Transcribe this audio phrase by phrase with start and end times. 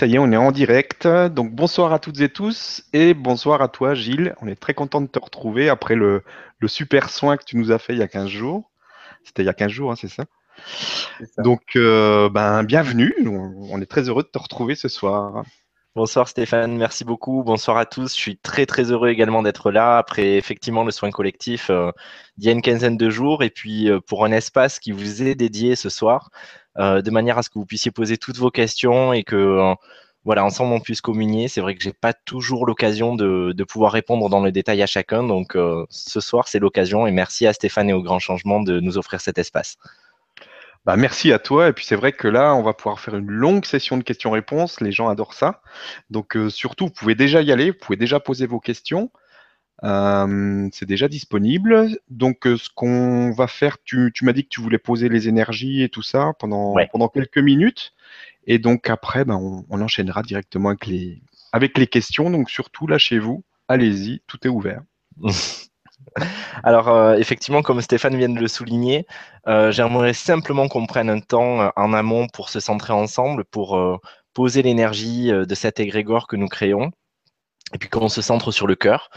[0.00, 1.06] Ça y est, on est en direct.
[1.06, 4.34] Donc bonsoir à toutes et tous et bonsoir à toi Gilles.
[4.40, 6.24] On est très content de te retrouver après le,
[6.66, 8.72] super soin que tu nous as fait il y a 15 jours.
[9.22, 10.24] C'était il y a 15 jours, hein, c'est ça,
[11.38, 13.14] Donc euh, ben, bienvenue.
[13.24, 15.44] On est très heureux de te retrouver ce soir.
[15.96, 17.44] Bonsoir Stéphane, merci beaucoup.
[17.44, 18.16] Bonsoir à tous.
[18.16, 21.92] Je suis très très heureux également d'être là après effectivement le soin collectif euh,
[22.36, 25.22] d'il y a une quinzaine de jours et puis euh, pour un espace qui vous
[25.22, 26.30] est dédié ce soir.
[26.78, 29.74] Euh, de manière à ce que vous puissiez poser toutes vos questions et que
[30.24, 31.46] voilà, ensemble on puisse communier.
[31.46, 35.22] C'est vrai que j'ai pas toujours l'occasion de, pouvoir répondre dans le détail à chacun,
[35.22, 35.56] donc
[35.90, 39.20] ce soir c'est l'occasion et merci à Stéphane et au Grand Changement de nous offrir
[39.20, 39.76] cet espace.
[40.84, 41.68] Bah, merci à toi.
[41.68, 44.80] Et puis c'est vrai que là, on va pouvoir faire une longue session de questions-réponses.
[44.80, 45.62] Les gens adorent ça.
[46.10, 49.10] Donc surtout, vous pouvez déjà y aller, vous pouvez déjà poser vos questions.
[49.82, 51.88] Euh, c'est déjà disponible.
[52.08, 55.82] Donc, euh, ce qu'on va faire, tu, m'as dit que tu voulais poser les énergies
[55.82, 57.92] et tout ça pendant, pendant quelques minutes.
[58.46, 61.22] Et donc, après, ben, on, enchaînera directement avec les,
[61.52, 62.30] avec les questions.
[62.30, 63.44] Donc, surtout, lâchez-vous.
[63.68, 64.82] Allez-y, tout est ouvert.
[66.64, 69.06] Alors, euh, effectivement, comme Stéphane vient de le souligner,
[69.46, 74.00] j'aimerais simplement qu'on prenne un temps en amont pour se centrer ensemble, pour
[74.32, 76.90] poser l'énergie de cet égrégore que nous créons,
[77.74, 79.10] et puis qu'on se centre sur le cœur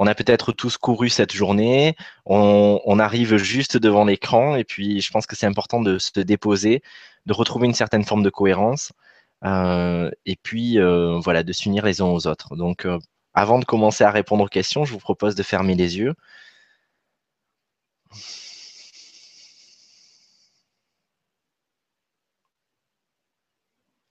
[0.00, 5.10] on a peut-être tous couru cette journée, on, arrive juste devant l'écran et puis je
[5.10, 6.82] pense que c'est important de se déposer,
[7.26, 8.92] de retrouver une certaine forme de cohérence
[9.44, 12.56] euh, et puis euh, voilà, de s'unir les uns aux autres.
[12.56, 12.98] Donc euh,
[13.34, 16.14] avant de commencer à répondre aux questions, je vous propose de fermer les yeux.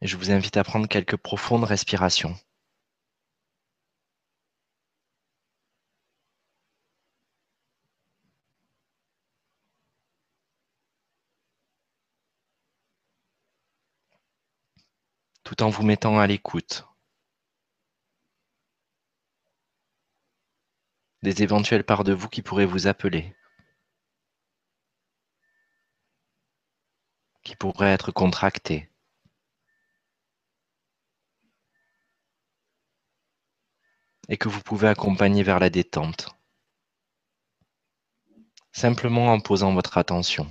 [0.02, 2.36] Et je vous invite à prendre quelques profondes respirations.
[15.50, 16.89] tout en vous mettant à l'écoute
[21.24, 23.36] des éventuelles parts de vous qui pourraient vous appeler,
[27.44, 28.90] qui pourraient être contractées.
[34.30, 36.30] et que vous pouvez accompagner vers la détente,
[38.72, 40.48] simplement en posant votre attention.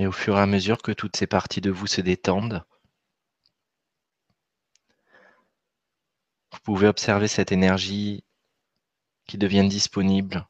[0.00, 2.64] Et au fur et à mesure que toutes ces parties de vous se détendent,
[6.50, 8.24] vous pouvez observer cette énergie
[9.26, 10.48] qui devient disponible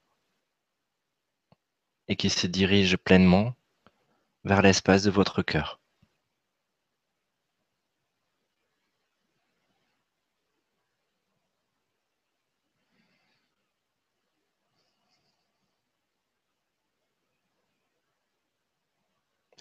[2.07, 3.57] et qui se dirige pleinement
[4.45, 5.80] vers l'espace de votre cœur.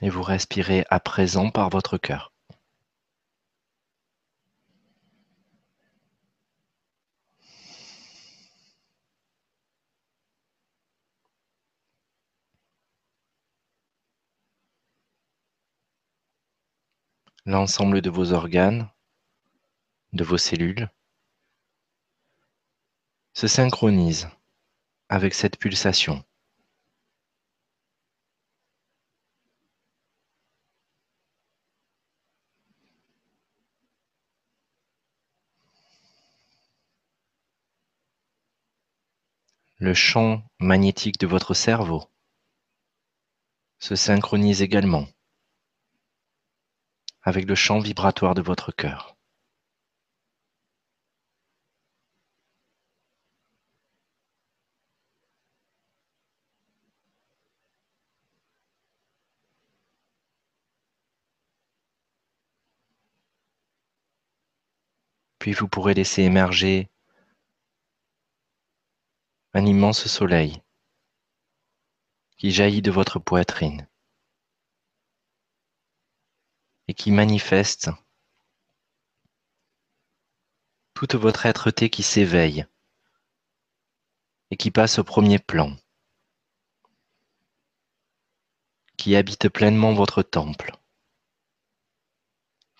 [0.01, 2.31] Et vous respirez à présent par votre cœur.
[17.45, 18.89] L'ensemble de vos organes,
[20.13, 20.89] de vos cellules,
[23.33, 24.29] se synchronise
[25.09, 26.23] avec cette pulsation.
[39.89, 42.03] Le champ magnétique de votre cerveau
[43.79, 45.07] se synchronise également
[47.23, 49.17] avec le champ vibratoire de votre cœur.
[65.39, 66.91] Puis vous pourrez laisser émerger
[69.53, 70.61] un immense soleil
[72.37, 73.87] qui jaillit de votre poitrine
[76.87, 77.89] et qui manifeste
[80.93, 82.65] toute votre êtreté qui s'éveille
[84.51, 85.75] et qui passe au premier plan,
[88.97, 90.75] qui habite pleinement votre temple,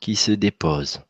[0.01, 1.01] qui se dépose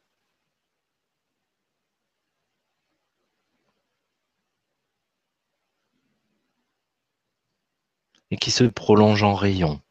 [8.31, 9.81] et qui se prolonge en rayon.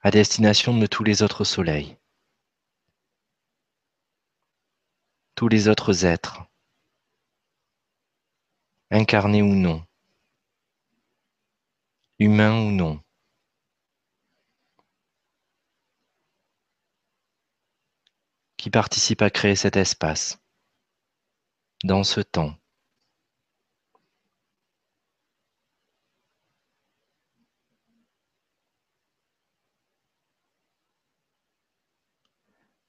[0.00, 1.96] à destination de tous les autres soleils,
[5.34, 6.40] tous les autres êtres,
[8.90, 9.84] incarnés ou non,
[12.18, 13.02] humains ou non.
[18.56, 20.40] qui participent à créer cet espace,
[21.84, 22.58] dans ce temps.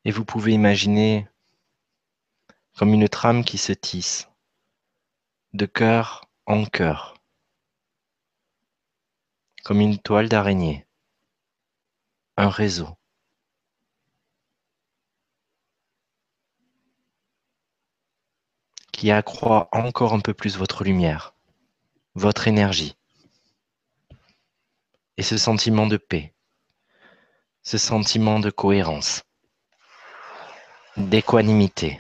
[0.10, 1.28] Et vous pouvez imaginer
[2.76, 4.28] comme une trame qui se tisse
[5.54, 7.14] de cœur en cœur,
[9.64, 10.88] comme une toile d'araignée,
[12.38, 12.98] un réseau.
[18.92, 21.36] qui accroît encore un peu plus votre lumière,
[22.16, 22.98] votre énergie
[25.18, 26.34] et ce sentiment de paix,
[27.62, 29.29] ce sentiment de cohérence,
[31.00, 32.00] d'équanimité,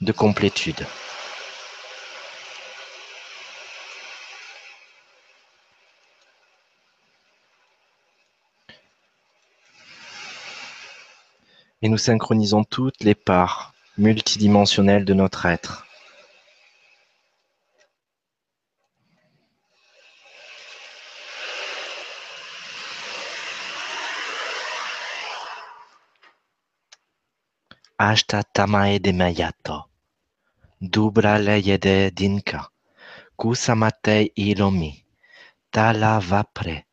[0.00, 0.86] de complétude.
[11.82, 15.87] Et nous synchronisons toutes les parts multidimensionnelle de notre être.
[27.98, 29.76] Ashta tamae de mayato,
[30.80, 32.68] dubra leyede dinka,
[33.36, 35.04] kusamate ilomi,
[35.72, 36.86] tala vapre,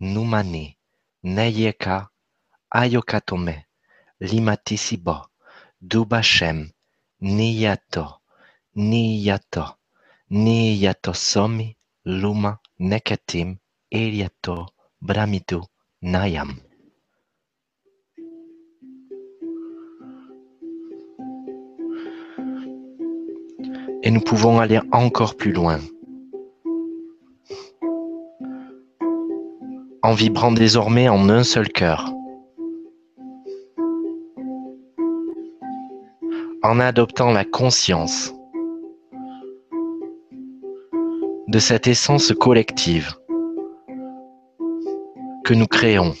[0.00, 0.76] numani,
[1.24, 2.08] neyeka,
[2.70, 3.66] ayokatome,
[4.20, 5.16] limatisibo.
[5.84, 6.70] Dubashem,
[7.20, 8.20] Niyato,
[8.76, 9.64] Niyato,
[10.30, 13.58] Niyatosomi, Luma, Nekatim,
[13.90, 14.68] Eliato,
[15.00, 15.66] Bramidu,
[16.02, 16.60] Nayam.
[24.02, 25.78] Et nous pouvons aller encore plus loin.
[30.02, 32.12] En vibrant désormais en un seul cœur.
[36.64, 38.32] en adoptant la conscience
[41.48, 43.14] de cette essence collective
[45.44, 46.14] que nous créons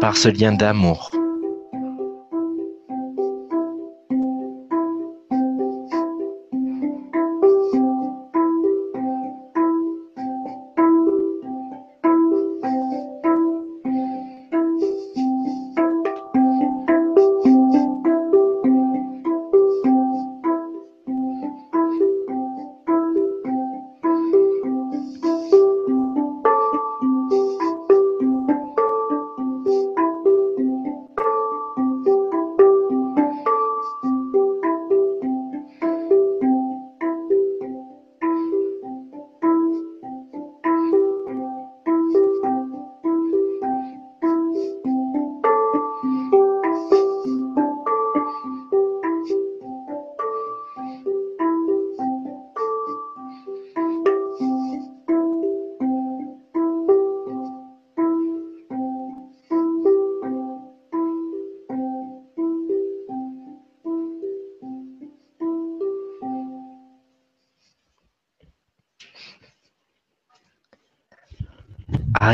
[0.00, 1.10] par ce lien d'amour.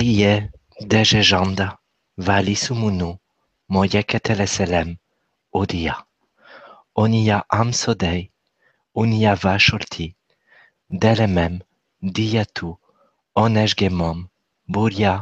[0.07, 0.51] Aye
[0.91, 1.67] dejejanda
[2.27, 3.11] valisumunnu
[3.69, 4.89] moyeketeleselem
[5.53, 5.95] odia.
[7.03, 8.31] Onia amsodei,
[8.95, 10.07] unia vasholti,
[11.03, 11.55] delemem
[12.17, 12.71] diatu
[13.35, 14.19] onesgemom
[14.73, 15.15] buria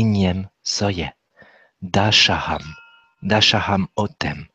[0.00, 1.08] inyem soye,
[1.82, 2.64] dashaham,
[3.30, 4.49] dashaham otem.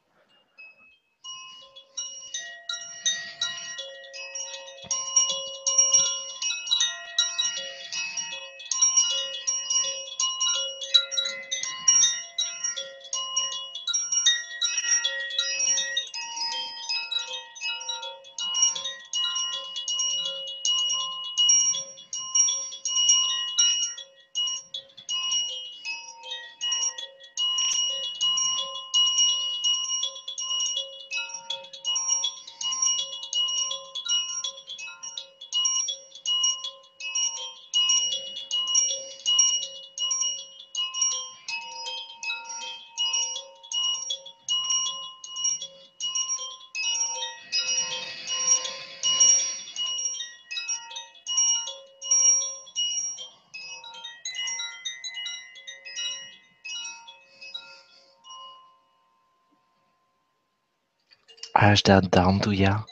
[61.58, 62.86] Ajdadanduya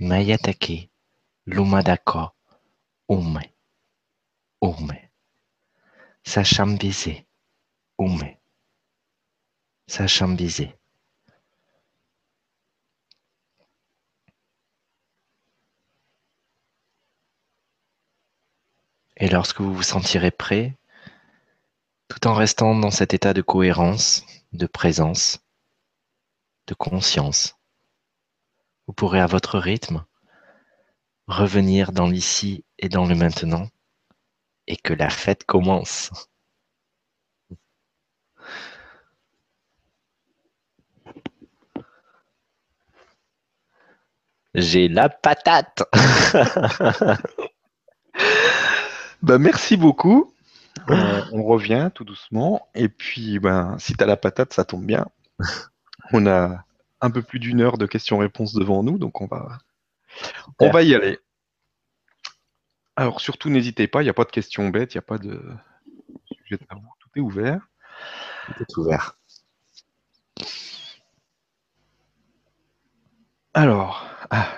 [0.00, 0.90] Mayatake
[1.46, 2.32] Lumadako
[3.08, 3.44] Ume
[4.60, 4.98] Ume.
[6.24, 7.24] Sachambise
[8.00, 8.36] Ume.
[9.86, 10.72] Sachambise
[19.18, 20.76] Et lorsque vous vous sentirez prêt,
[22.08, 25.38] tout en restant dans cet état de cohérence, de présence,
[26.66, 27.59] de conscience,
[28.90, 30.04] vous pourrez à votre rythme
[31.28, 33.68] revenir dans l'ici et dans le maintenant
[34.66, 36.10] et que la fête commence.
[44.54, 45.84] J'ai la patate.
[49.22, 50.34] bah, merci beaucoup.
[50.88, 52.68] Euh, on revient tout doucement.
[52.74, 55.06] Et puis, ben, si tu as la patate, ça tombe bien.
[56.12, 56.64] On a
[57.00, 59.58] un peu plus d'une heure de questions-réponses devant nous, donc on va,
[60.58, 61.18] on va y aller.
[62.96, 65.18] Alors surtout, n'hésitez pas, il n'y a pas de questions bêtes, il n'y a pas
[65.18, 65.42] de
[66.44, 67.68] sujet tabou, tout est ouvert.
[68.46, 69.16] Tout est ouvert.
[73.52, 74.48] Alors, ah,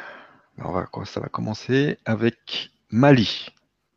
[1.04, 3.48] ça va commencer avec Mali,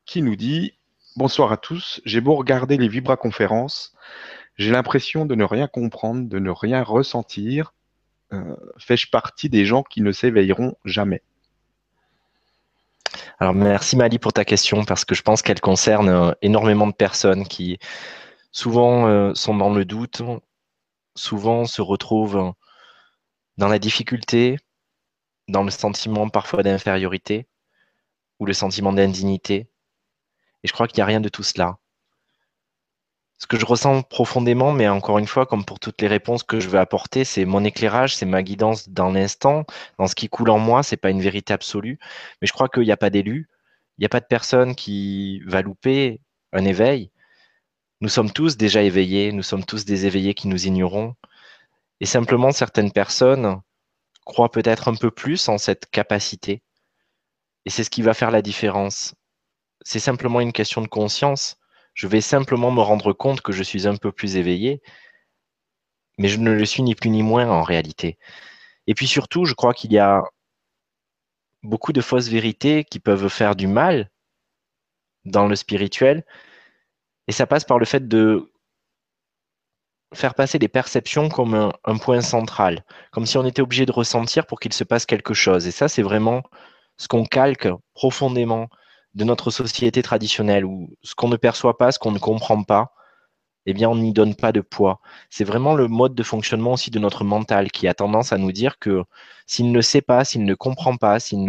[0.05, 0.73] qui nous dit
[1.17, 3.95] Bonsoir à tous, j'ai beau regarder les Vibra-conférences,
[4.57, 7.73] j'ai l'impression de ne rien comprendre, de ne rien ressentir.
[8.33, 11.21] Euh, fais-je partie des gens qui ne s'éveilleront jamais?
[13.39, 16.93] Alors merci Mali pour ta question parce que je pense qu'elle concerne euh, énormément de
[16.93, 17.77] personnes qui
[18.51, 20.21] souvent euh, sont dans le doute,
[21.15, 22.53] souvent se retrouvent
[23.57, 24.57] dans la difficulté,
[25.47, 27.47] dans le sentiment parfois d'infériorité
[28.39, 29.67] ou le sentiment d'indignité.
[30.63, 31.77] Et je crois qu'il n'y a rien de tout cela.
[33.37, 36.59] Ce que je ressens profondément, mais encore une fois, comme pour toutes les réponses que
[36.59, 39.65] je veux apporter, c'est mon éclairage, c'est ma guidance dans l'instant,
[39.99, 41.99] dans ce qui coule en moi, c'est pas une vérité absolue.
[42.41, 43.49] Mais je crois qu'il n'y a pas d'élu,
[43.97, 46.21] il n'y a pas de personne qui va louper
[46.53, 47.11] un éveil.
[48.01, 51.15] Nous sommes tous déjà éveillés, nous sommes tous des éveillés qui nous ignorons.
[51.99, 53.61] Et simplement, certaines personnes
[54.25, 56.61] croient peut-être un peu plus en cette capacité.
[57.65, 59.13] Et c'est ce qui va faire la différence.
[59.81, 61.57] C'est simplement une question de conscience
[61.95, 64.81] je vais simplement me rendre compte que je suis un peu plus éveillé,
[66.19, 68.19] mais je ne le suis ni plus ni moins en réalité.
[68.85, 70.21] Et puis surtout, je crois qu'il y a
[71.63, 74.11] beaucoup de fausses vérités qui peuvent faire du mal
[75.23, 76.23] dans le spirituel,
[77.27, 78.51] et ça passe par le fait de
[80.13, 84.45] faire passer les perceptions comme un, point central, comme si on était obligé de ressentir
[84.45, 85.65] pour qu'il se passe quelque chose.
[85.65, 86.43] Et ça, c'est vraiment
[86.97, 88.69] ce qu'on calque profondément
[89.15, 92.93] de notre société traditionnelle où ce qu'on ne perçoit pas, ce qu'on ne comprend pas,
[93.65, 94.99] eh bien, on n'y donne pas de poids.
[95.29, 98.51] C'est vraiment le mode de fonctionnement aussi de notre mental qui a tendance à nous
[98.51, 99.03] dire que
[99.47, 101.45] s'il ne sait pas, s'il ne comprend pas, s'il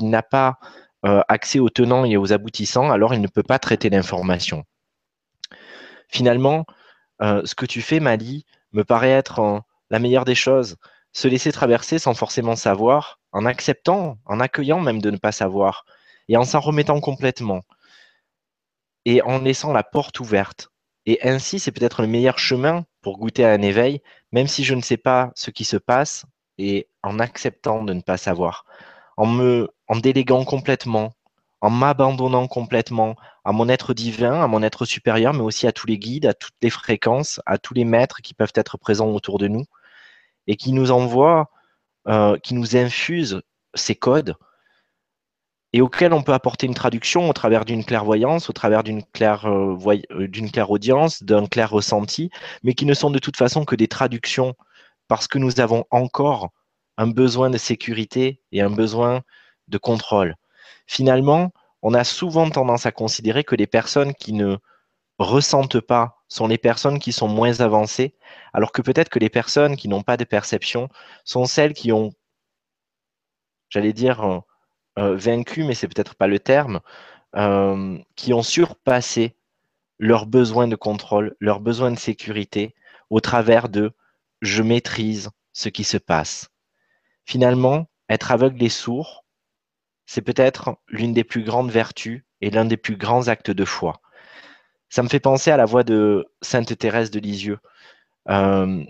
[0.00, 0.58] n'a pas
[1.06, 4.64] euh, accès aux tenants et aux aboutissants, alors il ne peut pas traiter l'information.
[6.08, 6.66] Finalement,
[7.22, 10.76] euh, ce que tu fais, Mali, me paraît être la meilleure des choses.
[11.12, 15.84] Se laisser traverser sans forcément savoir, en acceptant, en accueillant même de ne pas savoir
[16.30, 17.62] et en s'en remettant complètement
[19.04, 20.68] et en laissant la porte ouverte.
[21.04, 24.74] Et ainsi, c'est peut-être le meilleur chemin pour goûter à un éveil, même si je
[24.74, 26.24] ne sais pas ce qui se passe,
[26.56, 28.64] et en acceptant de ne pas savoir,
[29.16, 31.12] en me, en déléguant complètement,
[31.62, 35.86] en m'abandonnant complètement à mon être divin, à mon être supérieur, mais aussi à tous
[35.86, 39.38] les guides, à toutes les fréquences, à tous les maîtres qui peuvent être présents autour
[39.38, 39.64] de nous
[40.46, 41.50] et qui nous envoient,
[42.08, 43.42] euh, qui nous infusent
[43.74, 44.36] ces codes
[45.72, 49.46] et auquel on peut apporter une traduction au travers d'une clairvoyance, au travers d'une claire,
[49.46, 49.76] euh,
[50.10, 52.30] euh, d'une claire audience, d'un clair ressenti,
[52.62, 54.54] mais qui ne sont de toute façon que des traductions
[55.08, 56.50] parce que nous avons encore
[56.96, 59.22] un besoin de sécurité et un besoin
[59.68, 60.36] de contrôle.
[60.86, 64.58] Finalement, on a souvent tendance à considérer que les personnes qui ne
[65.18, 68.14] ressentent pas sont les personnes qui sont moins avancées,
[68.52, 70.88] alors que peut-être que les personnes qui n'ont pas de perception
[71.24, 72.12] sont celles qui ont,
[73.68, 74.38] j'allais dire, euh,
[74.96, 76.80] vaincus, mais c'est peut-être pas le terme,
[77.36, 79.36] euh, qui ont surpassé
[80.00, 82.74] leurs besoins de contrôle, leurs besoins de sécurité
[83.08, 83.92] au travers de
[84.42, 86.48] je maîtrise ce qui se passe.
[87.26, 89.24] Finalement, être aveugle et sourd,
[90.06, 94.00] c'est peut-être l'une des plus grandes vertus et l'un des plus grands actes de foi.
[94.88, 97.60] Ça me fait penser à la voix de Sainte Thérèse de Lisieux,
[98.28, 98.82] euh,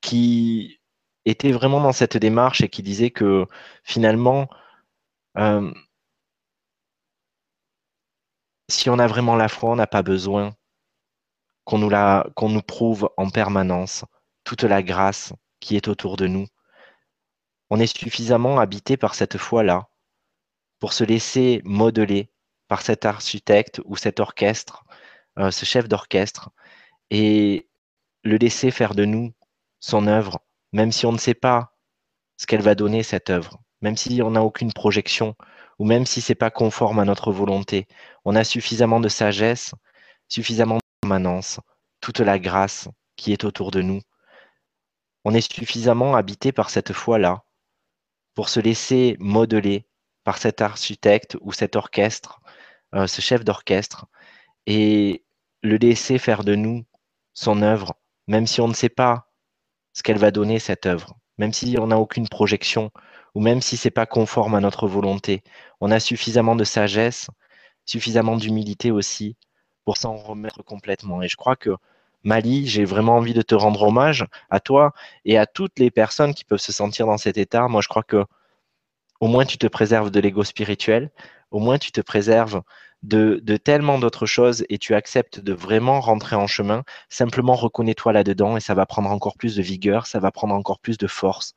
[0.00, 0.78] qui
[1.24, 3.46] était vraiment dans cette démarche et qui disait que
[3.82, 4.48] finalement,
[5.38, 5.72] euh,
[8.68, 10.54] si on a vraiment la foi, on n'a pas besoin
[11.64, 11.90] qu'on nous,
[12.34, 14.04] qu'on nous prouve en permanence
[14.44, 16.46] toute la grâce qui est autour de nous.
[17.70, 19.88] on est suffisamment habité par cette foi-là
[20.78, 22.30] pour se laisser modeler
[22.68, 24.84] par cet architecte ou cet orchestre,
[25.38, 26.50] euh, ce chef d'orchestre,
[27.10, 27.68] et
[28.24, 29.32] le laisser faire de nous
[29.80, 30.40] son œuvre,
[30.72, 31.74] même si on ne sait pas
[32.36, 35.36] ce qu'elle va donner, cette œuvre, même si on n'a aucune projection,
[35.78, 37.86] ou même si ce n'est pas conforme à notre volonté.
[38.24, 39.76] On a suffisamment de sagesse,
[40.26, 41.60] suffisamment de permanence,
[42.00, 44.00] toute la grâce qui est autour de nous.
[45.24, 47.44] On est suffisamment habité par cette foi-là
[48.34, 49.86] pour se laisser modeler
[50.24, 52.40] par cet architecte ou cet orchestre,
[52.96, 54.06] euh, ce chef d'orchestre,
[54.66, 55.24] et
[55.62, 56.84] le laisser faire de nous
[57.34, 57.94] son œuvre,
[58.26, 59.30] même si on ne sait pas
[59.92, 62.90] ce qu'elle va donner, cette œuvre, même si on n'a aucune projection,
[63.36, 65.42] ou même si ce n'est pas conforme à notre volonté.
[65.82, 67.28] On a suffisamment de sagesse,
[67.84, 69.36] suffisamment d'humilité aussi
[69.84, 71.20] pour s'en remettre complètement.
[71.20, 71.76] Et je crois que
[72.24, 74.94] Mali, j'ai vraiment envie de te rendre hommage à toi
[75.26, 77.68] et à toutes les personnes qui peuvent se sentir dans cet état.
[77.68, 78.24] Moi, je crois que
[79.20, 81.10] au moins tu te préserves de l'ego spirituel,
[81.50, 82.62] au moins tu te préserves
[83.02, 86.84] de, de tellement d'autres choses et tu acceptes de vraiment rentrer en chemin.
[87.10, 90.78] Simplement reconnais-toi là-dedans et ça va prendre encore plus de vigueur, ça va prendre encore
[90.78, 91.52] plus de force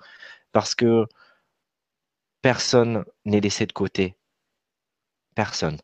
[0.52, 1.06] parce que
[2.42, 4.18] personne n'est laissé de côté.
[5.36, 5.78] Personne.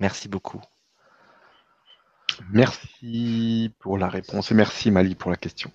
[0.00, 0.60] Merci beaucoup.
[2.50, 5.70] Merci pour la réponse et merci Mali pour la question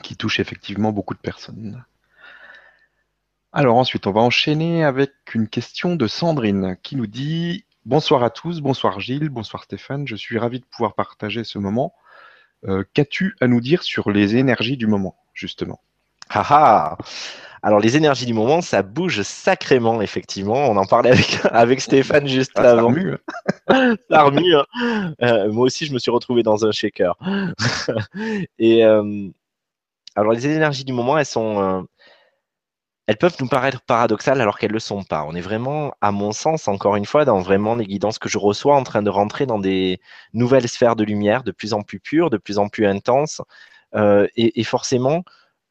[0.00, 1.84] qui touche effectivement beaucoup de personnes.
[3.52, 8.30] Alors ensuite, on va enchaîner avec une question de Sandrine qui nous dit Bonsoir à
[8.30, 11.94] tous, bonsoir Gilles, bonsoir Stéphane, je suis ravi de pouvoir partager ce moment.
[12.64, 15.80] Euh, qu'as-tu à nous dire sur les énergies du moment, justement
[16.30, 16.96] ah, ah
[17.66, 20.70] alors les énergies du moment, ça bouge sacrément, effectivement.
[20.70, 22.94] On en parlait avec, avec Stéphane juste ah, avant.
[24.08, 24.54] Ça remue.
[24.54, 25.14] Hein.
[25.20, 27.16] Euh, moi aussi, je me suis retrouvé dans un shaker.
[28.60, 29.28] Et euh,
[30.14, 31.82] alors les énergies du moment, elles sont, euh,
[33.08, 35.24] elles peuvent nous paraître paradoxales alors qu'elles ne le sont pas.
[35.26, 38.38] On est vraiment, à mon sens, encore une fois, dans vraiment les guidances que je
[38.38, 40.00] reçois, en train de rentrer dans des
[40.34, 43.42] nouvelles sphères de lumière de plus en plus pures, de plus en plus intenses.
[43.96, 45.24] Et, forcément,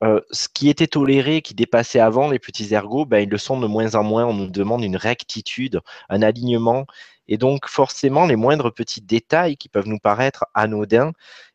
[0.03, 3.59] euh, ce qui était toléré, qui dépassait avant les petits ergots, ben, ils le sont
[3.59, 4.25] de moins en moins.
[4.25, 6.85] On nous demande une rectitude, un alignement.
[7.27, 11.11] Et donc, forcément, les moindres petits détails qui peuvent nous paraître anodins,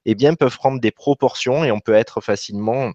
[0.07, 2.93] eh bien, peuvent prendre des proportions et on peut être facilement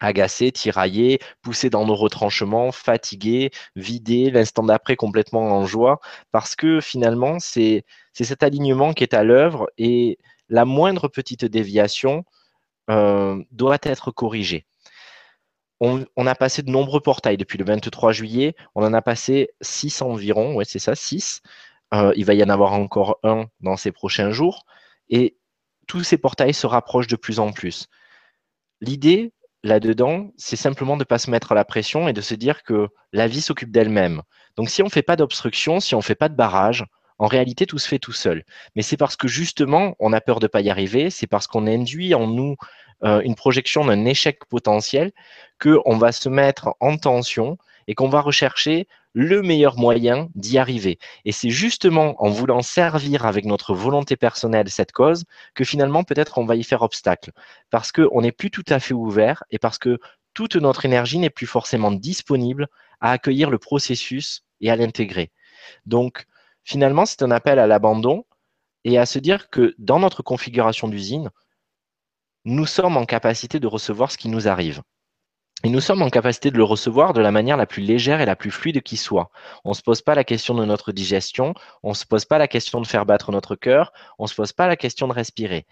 [0.00, 6.00] agacé, tiraillé, poussé dans nos retranchements, fatigué, vidé, l'instant d'après complètement en joie,
[6.32, 10.18] parce que finalement, c'est cet alignement qui est à l'œuvre et
[10.48, 12.24] la moindre petite déviation
[12.90, 14.66] euh, doit être corrigée
[15.80, 18.54] on, a passé de nombreux portails depuis le 23 juillet.
[18.74, 20.54] On en a passé 6 environ.
[20.54, 21.40] Ouais, c'est ça, 6.
[21.94, 24.66] Euh, il va y en avoir encore un dans ces prochains jours.
[25.08, 25.38] Et
[25.86, 27.88] tous ces portails se rapprochent de plus en plus.
[28.80, 32.34] L'idée là-dedans, c'est simplement de ne pas se mettre à la pression et de se
[32.34, 34.22] dire que la vie s'occupe d'elle-même.
[34.56, 36.84] Donc si on ne fait pas d'obstruction, si on ne fait pas de barrage,
[37.20, 38.44] en réalité, tout se fait tout seul.
[38.74, 41.46] Mais c'est parce que justement, on a peur de ne pas y arriver, c'est parce
[41.46, 42.56] qu'on induit en nous
[43.04, 45.12] euh, une projection d'un échec potentiel,
[45.60, 50.98] qu'on va se mettre en tension et qu'on va rechercher le meilleur moyen d'y arriver.
[51.26, 56.38] Et c'est justement en voulant servir avec notre volonté personnelle cette cause que finalement peut-être
[56.38, 57.32] on va y faire obstacle.
[57.68, 59.98] Parce qu'on n'est plus tout à fait ouvert et parce que
[60.32, 62.68] toute notre énergie n'est plus forcément disponible
[63.02, 65.30] à accueillir le processus et à l'intégrer.
[65.84, 66.24] Donc
[66.70, 68.24] finalement, c'est un appel à l'abandon
[68.84, 71.30] et à se dire que dans notre configuration d'usine,
[72.44, 74.80] nous sommes en capacité de recevoir ce qui nous arrive.
[75.64, 78.24] Et nous sommes en capacité de le recevoir de la manière la plus légère et
[78.24, 79.30] la plus fluide qui soit.
[79.64, 82.38] On ne se pose pas la question de notre digestion, on ne se pose pas
[82.38, 85.12] la question de faire battre notre cœur, on ne se pose pas la question de
[85.12, 85.66] respirer.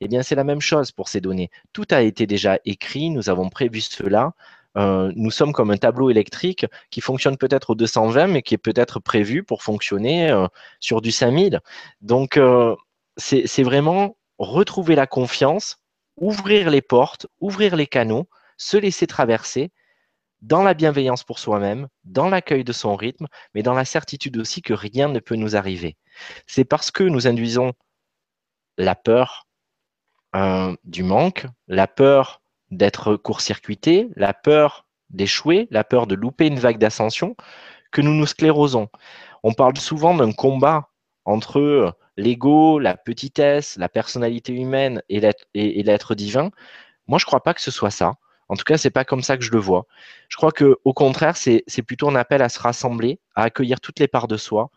[0.00, 1.50] Eh bien, c'est la même chose pour ces données.
[1.74, 4.32] Tout a été déjà écrit, nous avons prévu cela.
[4.78, 8.58] Euh, nous sommes comme un tableau électrique qui fonctionne peut-être au 220, mais qui est
[8.58, 10.46] peut-être prévu pour fonctionner euh,
[10.80, 11.60] sur du 5000.
[12.00, 12.76] Donc, euh,
[13.16, 15.78] c'est vraiment retrouver la confiance
[16.16, 19.70] ouvrir les portes, ouvrir les canaux, se laisser traverser
[20.40, 24.62] dans la bienveillance pour soi-même, dans l'accueil de son rythme, mais dans la certitude aussi
[24.62, 25.96] que rien ne peut nous arriver.
[26.46, 27.72] C'est parce que nous induisons
[28.76, 29.46] la peur
[30.84, 36.78] du manque, la peur d'être court-circuité, la peur d'échouer, la peur de louper une vague
[36.78, 37.36] d'ascension,
[37.92, 38.88] que nous nous sclérosons.
[39.42, 40.90] On parle souvent d'un combat
[41.24, 46.50] entre l'ego, la petitesse, la personnalité humaine et l'être divin,
[47.08, 48.14] moi, je ne crois pas que ce soit ça.
[48.48, 49.86] En tout cas, ce n'est pas comme ça que je le vois.
[50.28, 54.08] Je crois qu'au contraire, c'est plutôt un appel à se rassembler, à accueillir toutes les
[54.08, 54.70] parts de soi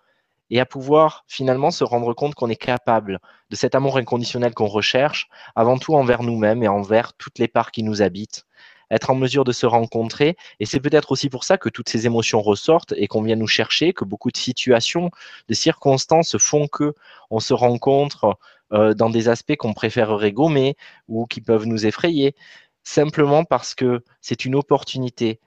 [0.52, 4.68] et à pouvoir finalement se rendre compte qu'on est capable de cet amour inconditionnel qu'on
[4.68, 8.46] recherche, avant tout envers nous-mêmes et envers toutes les parts qui nous habitent.
[8.92, 12.06] Être en mesure de se rencontrer, et c'est peut-être aussi pour ça que toutes ces
[12.06, 15.10] émotions ressortent et qu'on vient nous chercher, que beaucoup de situations,
[15.48, 16.94] de circonstances font que
[17.30, 18.38] on se rencontre
[18.74, 20.76] euh, dans des aspects qu'on préférerait gommer
[21.08, 22.36] ou qui peuvent nous effrayer,
[22.84, 25.40] simplement parce que c'est une opportunité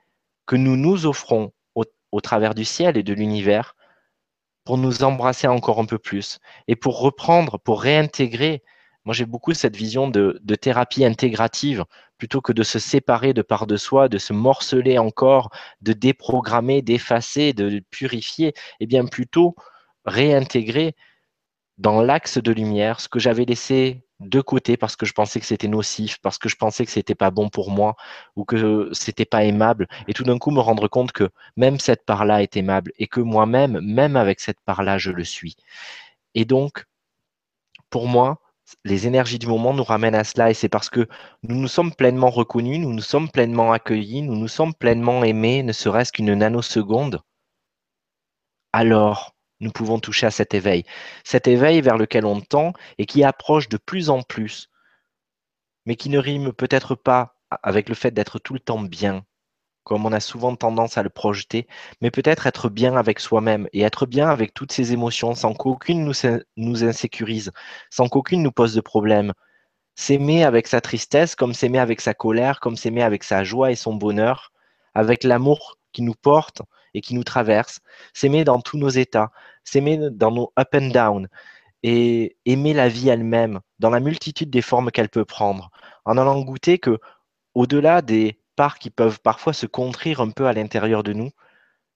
[0.46, 1.52] que nous nous offrons
[2.12, 3.74] au travers du ciel et de l'univers
[4.64, 8.62] pour nous embrasser encore un peu plus et pour reprendre, pour réintégrer.
[9.04, 11.84] Moi, j'ai beaucoup cette vision de, thérapie intégrative
[12.16, 15.50] plutôt que de se séparer de part de soi, de se morceler encore,
[15.82, 19.54] de déprogrammer, d'effacer, de purifier, et eh bien plutôt
[20.06, 20.94] réintégrer
[21.76, 25.46] dans l'axe de lumière ce que j'avais laissé de côté parce que je pensais que
[25.46, 27.96] c'était nocif, parce que je pensais que c'était pas bon pour moi
[28.36, 29.86] ou que c'était pas aimable.
[30.08, 33.20] Et tout d'un coup, me rendre compte que même cette part-là est aimable et que
[33.20, 35.56] moi-même, même avec cette part-là, je le suis.
[36.34, 36.86] Et donc,
[37.90, 38.40] pour moi,
[38.84, 41.06] les énergies du moment nous ramènent à cela et c'est parce que
[41.42, 45.62] nous nous sommes pleinement reconnus, nous nous sommes pleinement accueillis, nous nous sommes pleinement aimés,
[45.62, 47.20] ne serait-ce qu'une nanoseconde.
[48.72, 49.33] Alors,
[49.64, 50.84] nous pouvons toucher à cet éveil.
[51.24, 54.70] Cet éveil vers lequel on tend et qui approche de plus en plus,
[55.86, 59.24] mais qui ne rime peut-être pas avec le fait d'être tout le temps bien,
[59.82, 61.66] comme on a souvent tendance à le projeter,
[62.00, 66.04] mais peut-être être bien avec soi-même et être bien avec toutes ces émotions sans qu'aucune
[66.04, 66.14] nous,
[66.56, 67.52] nous insécurise,
[67.90, 69.32] sans qu'aucune nous pose de problème.
[69.96, 73.76] S'aimer avec sa tristesse, comme s'aimer avec sa colère, comme s'aimer avec sa joie et
[73.76, 74.52] son bonheur,
[74.94, 76.62] avec l'amour qui nous porte,
[76.94, 77.80] et qui nous traverse,
[78.12, 79.30] s'aimer dans tous nos états,
[79.64, 81.28] s'aimer dans nos up and down,
[81.82, 85.70] et aimer la vie elle-même dans la multitude des formes qu'elle peut prendre,
[86.04, 86.98] en allant goûter que,
[87.54, 91.30] au-delà des parts qui peuvent parfois se contrir un peu à l'intérieur de nous,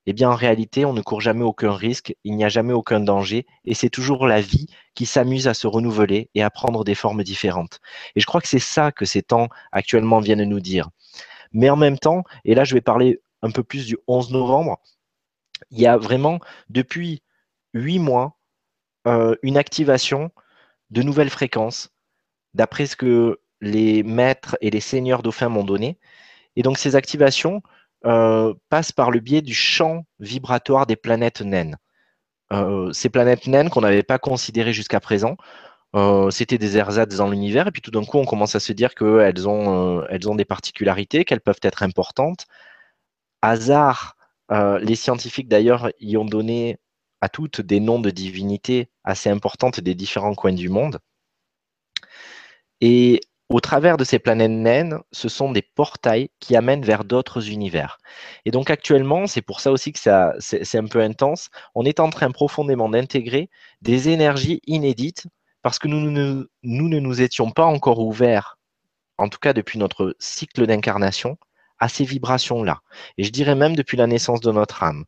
[0.07, 3.01] eh bien en réalité, on ne court jamais aucun risque, il n'y a jamais aucun
[3.01, 6.95] danger, et c'est toujours la vie qui s'amuse à se renouveler et à prendre des
[6.95, 7.81] formes différentes.
[8.17, 10.89] Et je crois que c'est ça que ces temps actuellement viennent nous dire.
[11.53, 14.81] Mais en même temps, et là je vais parler un peu plus du 11 novembre,
[15.71, 17.23] il y a vraiment depuis
[17.75, 18.39] huit mois
[19.07, 20.31] euh, une activation
[20.91, 21.91] de nouvelles fréquences,
[22.55, 25.99] d'après ce que les maîtres et les seigneurs dauphins m'ont donné.
[26.57, 27.63] Et donc ces activations
[28.07, 31.77] euh, passent par le biais du champ vibratoire des planètes naines.
[32.53, 35.37] Euh, ces planètes naines qu'on n'avait pas considérées jusqu'à présent,
[36.31, 38.95] c'était des ersatz dans l'univers, et puis tout d'un coup, on commence à se dire
[38.95, 42.47] qu'elles ont, des particularités, qu'elles peuvent être importantes,
[43.43, 44.17] hasard,
[44.51, 46.79] euh, les scientifiques d'ailleurs y ont donné
[47.21, 50.99] à toutes des noms de divinités assez importantes des différents coins du monde.
[52.81, 57.49] Et au travers de ces planètes naines, ce sont des portails qui amènent vers d'autres
[57.51, 57.99] univers.
[58.45, 59.99] Et donc actuellement, c'est pour ça aussi que
[60.39, 63.49] c'est un peu intense, on est en train profondément d'intégrer
[63.81, 65.27] des énergies inédites
[65.63, 68.59] parce que nous ne nous étions pas encore ouverts,
[69.17, 71.39] en tout cas depuis notre cycle d'incarnation,
[71.79, 72.81] à ces vibrations-là.
[73.17, 75.05] Et je dirais même depuis la naissance de notre âme.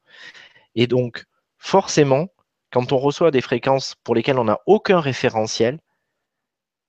[0.74, 1.24] Et donc,
[1.58, 2.28] forcément,
[2.70, 5.78] quand on reçoit des fréquences pour lesquelles on n'a aucun référentiel,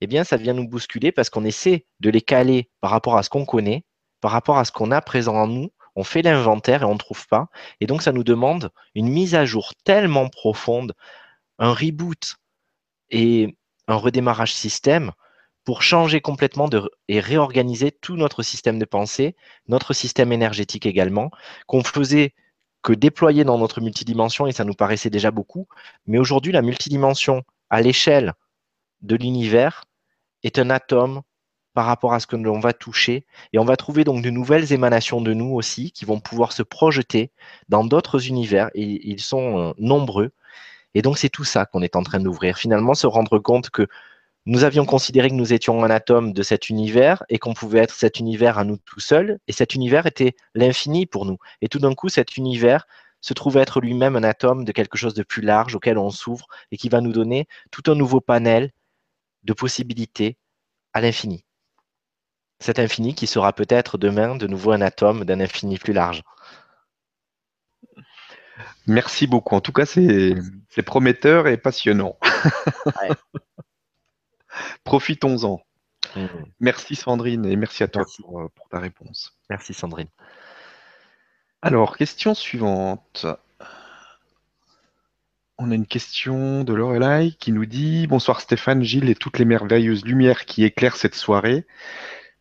[0.02, 3.24] eh bien, ça vient nous bousculer parce qu'on essaie de les caler par rapport à
[3.24, 3.84] ce qu'on connaît,
[4.20, 5.72] par rapport à ce qu'on a présent en nous.
[5.96, 7.50] On fait l'inventaire et on ne trouve pas.
[7.82, 10.94] Et donc, ça nous demande une mise à jour tellement profonde,
[11.60, 12.38] un reboot
[13.10, 13.56] et
[13.88, 15.12] un redémarrage système
[15.64, 16.70] pour changer complètement
[17.08, 19.36] et réorganiser tout notre système de pensée,
[19.68, 21.32] notre système énergétique également,
[21.68, 22.34] qu'on faisait
[22.82, 25.68] que déployer dans notre multidimension et ça nous paraissait déjà beaucoup.
[26.08, 28.34] Mais aujourd'hui, la multidimension à l'échelle
[29.02, 29.86] de l'univers
[30.44, 31.22] est un atome
[31.74, 33.26] par rapport à ce que l'on va toucher.
[33.54, 36.64] Et on va trouver donc de nouvelles émanations de nous aussi qui vont pouvoir se
[36.64, 37.32] projeter
[37.70, 40.32] dans d'autres univers et ils sont euh, nombreux.
[40.94, 42.58] Et donc c'est tout ça qu'on est en train d'ouvrir.
[42.58, 43.88] Finalement, se rendre compte que
[44.46, 47.94] nous avions considéré que nous étions un atome de cet univers et qu'on pouvait être
[47.94, 49.38] cet univers à nous tout seuls.
[49.48, 51.38] Et cet univers était l'infini pour nous.
[51.62, 52.88] Et tout d'un coup, cet univers
[53.22, 56.48] se trouve être lui-même un atome de quelque chose de plus large auquel on s'ouvre
[56.72, 58.72] et qui va nous donner tout un nouveau panel
[59.44, 60.38] de possibilités
[60.94, 61.46] à l'infini.
[62.60, 66.24] Cet infini qui sera peut-être demain de nouveau un atome d'un infini plus large.
[68.88, 69.56] Merci beaucoup.
[69.56, 70.36] En tout cas, c'est
[70.84, 72.18] prometteur et passionnant.
[74.92, 75.62] Profitons-en.
[76.18, 76.26] Mmh.
[76.60, 79.38] Merci Sandrine et merci à toi euh, Pour, ta réponse.
[79.50, 80.10] Merci Sandrine.
[81.62, 83.26] Alors, question suivante.
[85.58, 89.46] On a une question de Lorelai qui nous dit Bonsoir Stéphane, Gilles et toutes les
[89.46, 91.66] merveilleuses lumières qui éclairent cette soirée.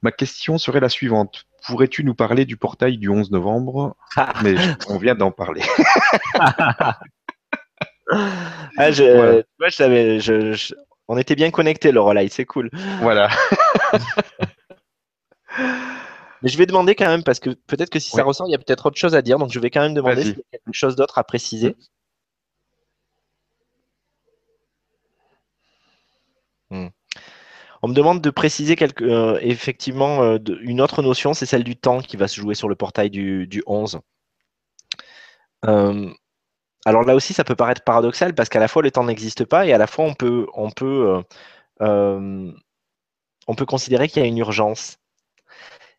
[0.03, 1.47] Ma question serait la suivante.
[1.65, 3.95] Pourrais-tu nous parler du portail du 11 novembre?
[4.43, 4.57] Mais
[4.89, 5.63] on vient d'en parler.
[8.77, 10.75] Ah, je, moi, je savais, je,
[11.11, 12.71] on était bien connectés, le relais, c'est cool.
[13.01, 13.29] Voilà.
[16.43, 18.55] Mais je vais demander quand même, parce que peut-être que si ça ressort, il y
[18.55, 19.37] a peut-être autre chose à dire.
[19.37, 21.75] Donc je vais quand même demander s'il y a quelque chose d'autre à préciser.
[26.71, 26.87] Hmm.
[27.83, 31.75] On me demande de préciser quelque, euh, effectivement euh, une autre notion, c'est celle du
[31.77, 33.99] temps qui va se jouer sur le portail du, 11.
[35.67, 36.09] Euh,
[36.87, 39.67] alors là aussi, ça peut paraître paradoxal parce qu'à la fois le temps n'existe pas
[39.67, 41.23] et à la fois on peut, on peut,
[41.81, 44.99] on peut considérer qu'il y a une urgence.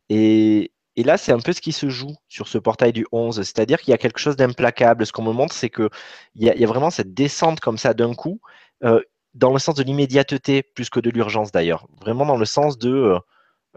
[0.09, 3.79] Et, là, c'est un peu ce qui se joue sur ce portail du 11, c'est-à-dire
[3.79, 5.05] qu'il y a quelque chose d'implacable.
[5.05, 5.89] Ce qu'on me montre, c'est qu'il
[6.35, 8.41] y, y a vraiment cette descente comme ça d'un coup,
[8.83, 9.01] euh,
[9.33, 11.87] dans le sens de l'immédiateté plus que de l'urgence d'ailleurs.
[12.01, 12.89] Vraiment dans le sens de...
[12.89, 13.19] Euh,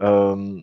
[0.01, 0.61] euh,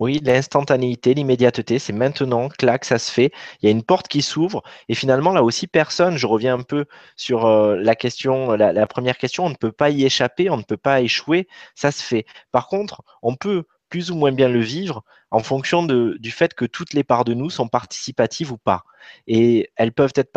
[0.00, 3.32] oui, l'instantanéité, l'immédiateté, c'est maintenant, clac, ça se fait.
[3.60, 6.62] Il y a une porte qui s'ouvre et finalement, là aussi, personne, je reviens un
[6.62, 6.84] peu
[7.16, 10.76] sur la question, la, première question, on ne peut pas y échapper, on ne peut
[10.76, 12.26] pas échouer, ça se fait.
[12.52, 16.64] Par contre, on peut plus ou moins bien le vivre en fonction du fait que
[16.64, 18.84] toutes les parts de nous sont participatives ou pas.
[19.26, 20.32] Et elles peuvent être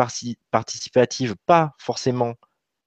[0.50, 2.34] participatives pas forcément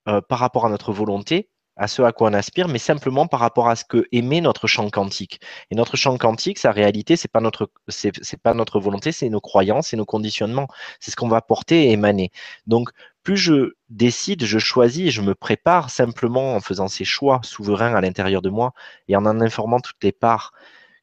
[0.07, 3.39] euh, par rapport à notre volonté, à ce à quoi on aspire, mais simplement par
[3.39, 5.39] rapport à ce que émet notre champ quantique.
[5.71, 9.41] Et notre champ quantique, sa réalité, c'est pas notre, c'est, pas notre volonté, c'est nos
[9.41, 10.67] croyances et nos conditionnements.
[10.99, 12.31] C'est ce qu'on va porter et émaner.
[12.67, 12.89] Donc,
[13.23, 18.01] plus je décide, je choisis je me prépare simplement en faisant ces choix souverains à
[18.01, 18.73] l'intérieur de moi
[19.07, 20.51] et en en informant toutes les parts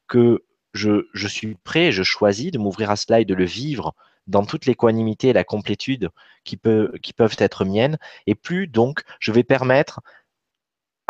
[0.07, 3.93] que je, je suis prêt, je choisis de m'ouvrir à cela et de le vivre
[4.27, 6.09] dans toute l'équanimité et la complétude
[6.43, 10.01] qui, peut, qui peuvent être miennes, et plus donc je vais permettre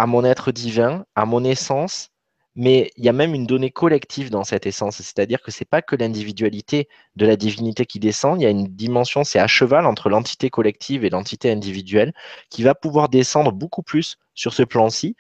[0.02, 2.10] à mon être divin, à mon essence,
[2.56, 5.68] mais il y a même une donnée collective dans cette essence, c'est-à-dire que ce n'est
[5.70, 9.46] pas que l'individualité de la divinité qui descend, il y a une dimension, c'est à
[9.46, 12.14] cheval entre l'entité collective et l'entité individuelle,
[12.50, 15.16] qui va pouvoir descendre beaucoup plus sur ce plan-ci.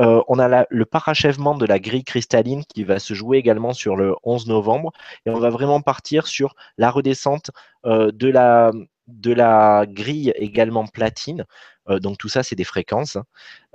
[0.00, 3.96] Euh, on a le parachèvement de la grille cristalline qui va se jouer également sur
[3.96, 4.92] le 11 novembre,
[5.26, 7.50] et on va vraiment partir sur la redescente
[7.84, 8.70] euh, de, la,
[9.08, 11.44] de la grille également platine,
[11.88, 13.16] euh, donc tout ça, c'est des fréquences.
[13.16, 13.24] Hein.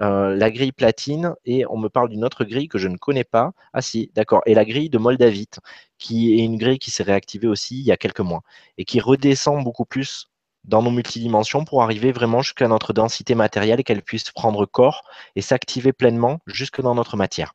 [0.01, 3.23] Euh, la grille platine, et on me parle d'une autre grille que je ne connais
[3.23, 3.51] pas.
[3.73, 4.41] Ah si, d'accord.
[4.45, 5.59] Et la grille de Moldavite,
[5.97, 8.41] qui est une grille qui s'est réactivée aussi il y a quelques mois,
[8.77, 10.29] et qui redescend beaucoup plus
[10.63, 15.03] dans nos multidimensions pour arriver vraiment jusqu'à notre densité matérielle et qu'elle puisse prendre corps
[15.35, 17.53] et s'activer pleinement jusque dans notre matière.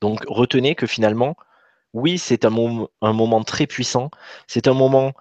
[0.00, 1.36] Donc retenez que finalement,
[1.92, 2.52] oui, c'est un,
[3.02, 4.10] un, moment très puissant,
[4.46, 5.12] c'est un moment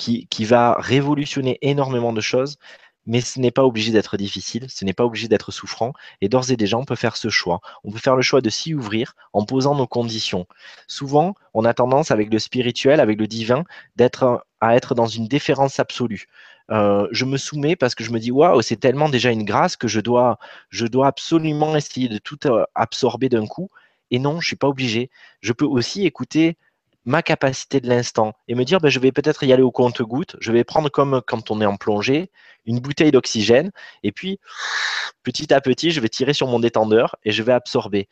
[0.00, 2.56] qui, va révolutionner énormément de choses,
[3.06, 6.50] mais ce n'est pas obligé d'être difficile, ce n'est pas obligé d'être souffrant, et d'ores
[6.50, 7.60] et déjà, on peut faire ce choix.
[7.84, 10.46] On peut faire le choix de s'y ouvrir en posant nos conditions.
[10.86, 13.64] Souvent, on a tendance avec le spirituel, avec le divin,
[14.60, 16.26] à être dans une déférence absolue.
[16.70, 19.76] Euh, je me soumets parce que je me dis waouh, c'est tellement déjà une grâce
[19.76, 23.70] que je dois, je dois absolument essayer de tout euh, absorber d'un coup.
[24.12, 25.10] Et non, je suis pas obligé.
[25.40, 26.56] Je peux aussi écouter
[27.04, 30.36] ma capacité de l'instant et me dire ben, je vais peut-être y aller au compte-goutte,
[30.40, 32.30] je vais prendre comme quand on est en plongée
[32.66, 33.70] une bouteille d'oxygène
[34.02, 34.38] et puis
[35.22, 38.08] petit à petit je vais tirer sur mon détendeur et je vais absorber.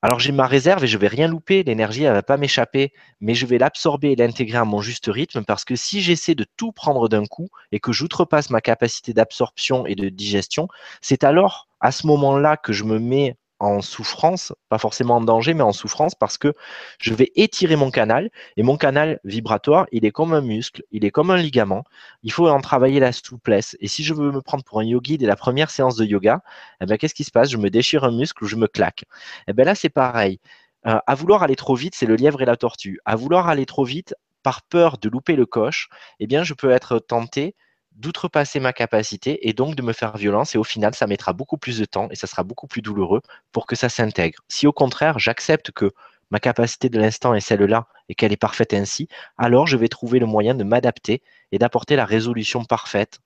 [0.00, 3.34] Alors j'ai ma réserve et je vais rien louper, l'énergie elle va pas m'échapper, mais
[3.34, 6.70] je vais l'absorber et l'intégrer à mon juste rythme parce que si j'essaie de tout
[6.70, 10.68] prendre d'un coup et que j'outrepasse ma capacité d'absorption et de digestion,
[11.00, 15.54] c'est alors à ce moment-là que je me mets en souffrance, pas forcément en danger,
[15.54, 16.54] mais en souffrance parce que
[16.98, 21.04] je vais étirer mon canal et mon canal vibratoire, il est comme un muscle, il
[21.04, 21.84] est comme un ligament.
[22.22, 23.76] Il faut en travailler la souplesse.
[23.80, 26.42] Et si je veux me prendre pour un yogi dès la première séance de yoga,
[26.80, 27.50] eh ben, qu'est-ce qui se passe?
[27.50, 29.04] Je me déchire un muscle ou je me claque.
[29.48, 30.40] Eh ben là, c'est pareil.
[30.86, 33.00] Euh, à vouloir aller trop vite, c'est le lièvre et la tortue.
[33.04, 35.88] À vouloir aller trop vite, par peur de louper le coche,
[36.20, 37.56] eh bien, je peux être tenté
[37.98, 40.54] d'outrepasser ma capacité et donc de me faire violence.
[40.54, 43.20] Et au final, ça mettra beaucoup plus de temps et ça sera beaucoup plus douloureux
[43.52, 44.38] pour que ça s'intègre.
[44.48, 45.92] Si au contraire, j'accepte que
[46.30, 50.18] ma capacité de l'instant est celle-là et qu'elle est parfaite ainsi, alors je vais trouver
[50.18, 53.18] le moyen de m'adapter et d'apporter la résolution parfaite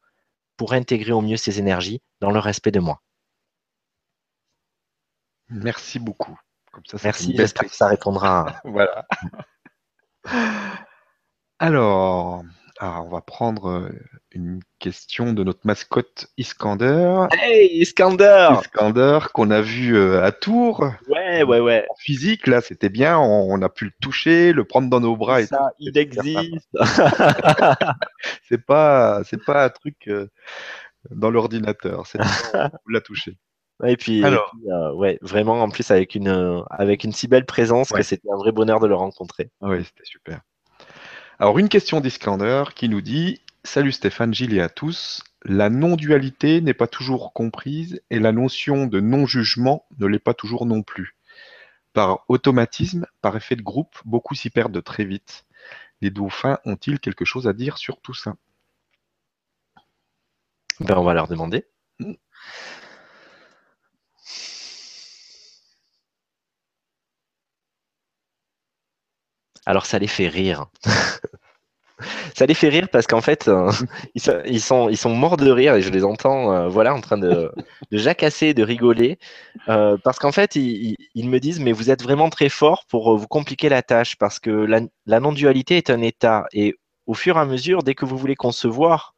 [0.57, 3.03] pour intégrer au mieux ces énergies dans le respect de moi.
[5.49, 6.39] Merci beaucoup.
[6.71, 8.61] Comme ça, Merci, j'espère que ça répondra.
[8.65, 9.07] voilà.
[11.59, 12.43] Alors,
[12.83, 13.88] alors, on va prendre euh,
[14.33, 17.29] une question de notre mascotte Iskander.
[17.31, 20.90] Hey, Iskander Iskander, qu'on a vu euh, à Tours.
[21.07, 21.87] Ouais, ouais, ouais.
[21.88, 23.16] En physique, là, c'était bien.
[23.21, 25.42] On, a pu le toucher, le prendre dans nos bras.
[25.42, 26.68] Et ça, il existe.
[28.49, 30.27] c'est pas, c'est pas un truc euh,
[31.11, 32.09] dans l'ordinateur.
[32.09, 32.18] C'est
[32.53, 33.37] on l'a touché.
[33.87, 34.53] Et puis, Alors,
[34.97, 38.51] ouais, vraiment, en plus, avec une, avec une si belle présence que c'était un vrai
[38.51, 39.51] bonheur de le rencontrer.
[39.61, 40.40] Oui, c'était super.
[41.43, 45.25] Alors, une question d'Iskander qui nous dit Salut Stéphane, Gilles et à tous.
[45.45, 50.67] La non-dualité n'est pas toujours comprise et la notion de non-jugement ne l'est pas toujours
[50.67, 51.17] non plus.
[51.95, 55.45] Par automatisme, par effet de groupe, beaucoup s'y perdent très vite.
[56.01, 58.37] Les dauphins ont-ils quelque chose à dire sur tout ça?
[60.79, 61.67] Ben, On va leur demander.
[69.66, 70.66] Alors ça les fait rire.
[72.35, 73.70] ça les fait rire parce qu'en fait, euh,
[74.14, 77.53] ils, sont, morts de rire et je les entends euh, voilà, en train de,
[77.90, 79.18] jacasser, de rigoler.
[79.68, 83.29] Euh, parce qu'en fait, ils, me disent, mais vous êtes vraiment très fort pour vous
[83.29, 86.46] compliquer la tâche parce que la non-dualité est un état.
[86.53, 86.75] Et
[87.07, 89.14] au fur et à mesure, dès que vous voulez concevoir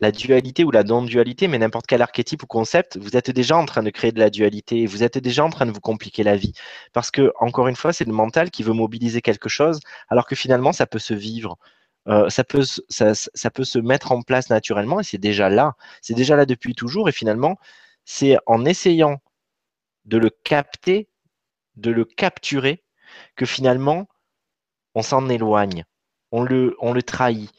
[0.00, 3.64] la dualité ou la non-dualité, mais n'importe quel archétype ou concept, vous êtes déjà en
[3.64, 6.36] train de créer de la dualité, vous êtes déjà en train de vous compliquer la
[6.36, 6.52] vie.
[6.92, 10.34] Parce que, encore une fois, c'est le mental qui veut mobiliser quelque chose, alors que
[10.34, 11.56] finalement, ça peut se vivre.
[12.08, 15.74] Euh, ça, peut, se mettre en place naturellement et c'est déjà là.
[16.02, 17.58] C'est déjà là depuis toujours et finalement,
[18.04, 19.20] c'est en essayant
[20.04, 21.08] de le capter,
[21.76, 22.84] de le capturer,
[23.34, 24.06] que finalement,
[24.94, 25.84] on s'en éloigne,
[26.30, 27.50] on le trahit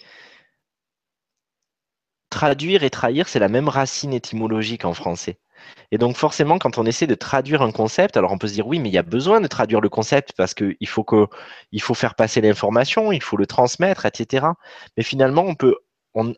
[2.38, 5.40] traduire et trahir, c'est la même racine étymologique en français.
[5.92, 8.68] Et donc forcément, quand on essaie de traduire un concept, alors on peut se dire
[8.68, 12.40] oui, mais il y a besoin de traduire le concept parce qu'il faut faire passer
[12.42, 14.46] l'information, il faut le transmettre, etc.
[14.96, 15.78] Mais finalement, on peut,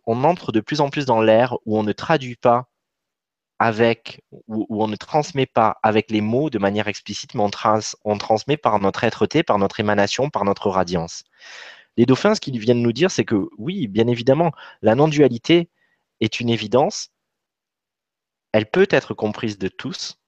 [0.05, 2.69] entre de plus en plus dans l'ère où on ne traduit pas
[3.59, 8.55] avec, où, on ne transmet pas avec les mots de manière explicite, mais on, transmet
[8.55, 11.25] par notre être-té, par notre émanation, par notre radiance.
[11.97, 15.69] Les dauphins, ce qu'ils viennent nous dire, c'est que oui, bien évidemment, la non-dualité,
[16.19, 17.11] est une évidence,
[18.51, 20.19] elle peut être comprise de tous.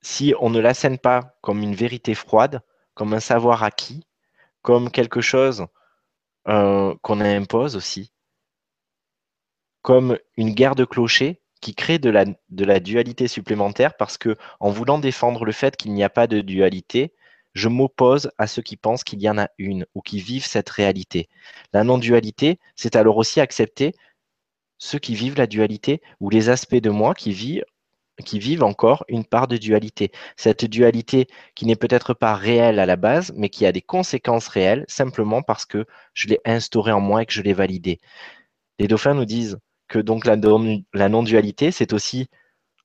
[0.00, 2.62] Si on ne l'assène pas comme une vérité froide,
[2.94, 4.06] comme un savoir acquis,
[4.62, 5.66] comme quelque chose
[6.48, 8.12] euh, qu'on impose aussi,
[9.82, 14.36] comme une guerre de clochers qui crée de la, de la dualité supplémentaire parce que
[14.58, 17.14] en voulant défendre le fait qu'il n'y a pas de dualité,
[17.54, 20.70] je m'oppose à ceux qui pensent qu'il y en a une ou qui vivent cette
[20.70, 21.28] réalité.
[21.72, 23.94] La non-dualité, c'est alors aussi accepter
[24.78, 29.48] ceux qui vivent la dualité ou les aspects de moi qui vivent encore une part
[29.48, 30.10] de dualité.
[30.36, 34.48] Cette dualité qui n'est peut-être pas réelle à la base, mais qui a des conséquences
[34.48, 38.00] réelles simplement parce que je l'ai instaurée en moi et que je l'ai validée.
[38.78, 40.36] Les dauphins nous disent que donc la,
[41.08, 42.28] non-dualité, c'est aussi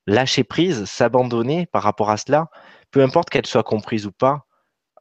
[0.06, 2.50] lâcher prise, s'abandonner par rapport à cela,
[2.90, 4.46] peu importe qu'elle soit comprise ou pas,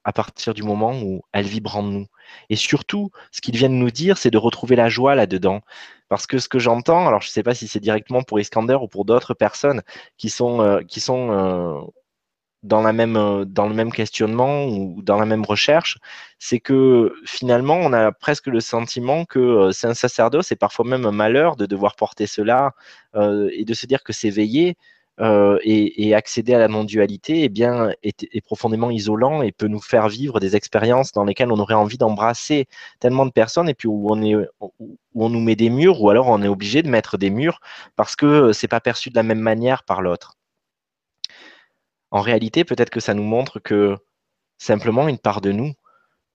[0.08, 2.08] à partir du moment où elle vibre en nous.
[2.50, 5.62] Et surtout, ce qu'ils viennent nous dire, c'est de retrouver la joie là-dedans.
[6.08, 8.76] Parce que ce que j'entends, alors je ne sais pas si c'est directement pour Iskander
[8.82, 9.82] ou pour d'autres personnes
[10.18, 11.82] qui sont, euh, qui sont euh,
[12.64, 15.98] dans, la même, euh, dans le même questionnement ou dans la même recherche,
[16.40, 21.06] c'est que finalement, on a presque le sentiment que c'est un sacerdoce et parfois même
[21.06, 22.72] un malheur de devoir porter cela
[23.52, 24.78] et de se dire que s'éveiller,
[25.20, 27.64] euh, et, accéder à la non-dualité eh
[28.04, 31.98] est, profondément isolant et peut nous faire vivre des expériences dans lesquelles on aurait envie
[31.98, 32.68] d'embrasser
[33.00, 36.48] tellement de personnes et puis où on, nous met des murs ou alors on est
[36.48, 37.62] obligé de mettre des murs
[37.96, 40.36] parce que c'est pas perçu de la même manière par l'autre.
[42.12, 43.98] En réalité, peut-être que ça nous montre que
[44.60, 45.74] simplement une part de nous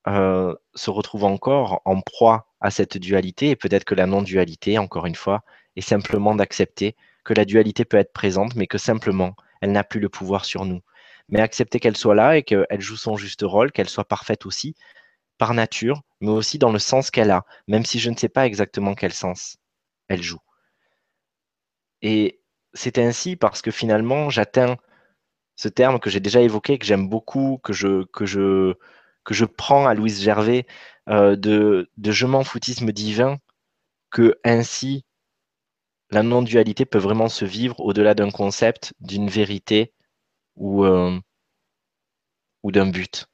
[0.09, 5.07] euh, se retrouve encore en proie à cette dualité et peut-être que la non-dualité, encore
[5.07, 5.43] une fois,
[5.77, 10.01] est simplement d'accepter que la dualité peut être présente, mais que simplement, elle n'a plus
[10.01, 10.81] le pouvoir sur nous.
[11.29, 14.75] Mais accepter qu'elle soit là et qu'elle joue son juste rôle, qu'elle soit parfaite aussi,
[15.39, 18.47] par nature, mais aussi dans le sens qu'elle a, même si je ne sais pas
[18.47, 19.57] exactement quel sens
[20.09, 20.41] elle joue.
[22.03, 22.41] Et
[22.75, 24.77] c'est ainsi parce que finalement, j'atteins
[25.57, 30.67] ce terme que j'ai déjà évoqué, que j'aime beaucoup, que je, prends à Louise Gervais,
[31.09, 33.39] euh, de, de je m'en foutisme divin,
[34.11, 35.05] que ainsi
[36.13, 39.93] la non-dualité peut vraiment se vivre au-delà d'un concept, d'une vérité
[40.57, 41.19] ou, euh,
[42.65, 43.27] d'un but.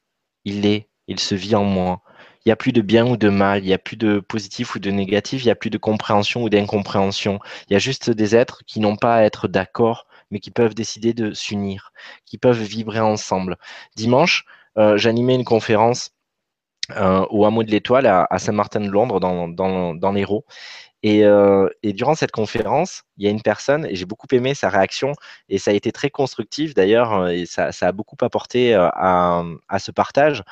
[0.45, 2.03] Il est, il se vit en moi.
[2.45, 4.77] Il n'y a plus de bien ou de mal, il n'y a plus de positif
[4.77, 7.41] ou de négatif, il n'y a plus de compréhension ou d'incompréhension.
[7.69, 10.75] Il y a juste des êtres qui n'ont pas à être d'accord, mais qui peuvent
[10.75, 11.93] décider de s'unir,
[12.27, 13.59] qui peuvent vibrer ensemble.
[13.97, 14.45] Dimanche,
[14.79, 16.13] euh, j'animais une conférence
[16.97, 20.47] euh, au hameau de l'Étoile à, Saint-Martin-de-Londres dans, dans, dans l'Hérault.
[21.07, 24.69] Euh, et, durant cette conférence, il y a une personne, et j'ai beaucoup aimé sa
[24.69, 25.13] réaction,
[25.49, 29.79] et ça a été très constructif d'ailleurs, euh, et ça, a beaucoup apporté euh, à,
[29.79, 30.43] ce partage.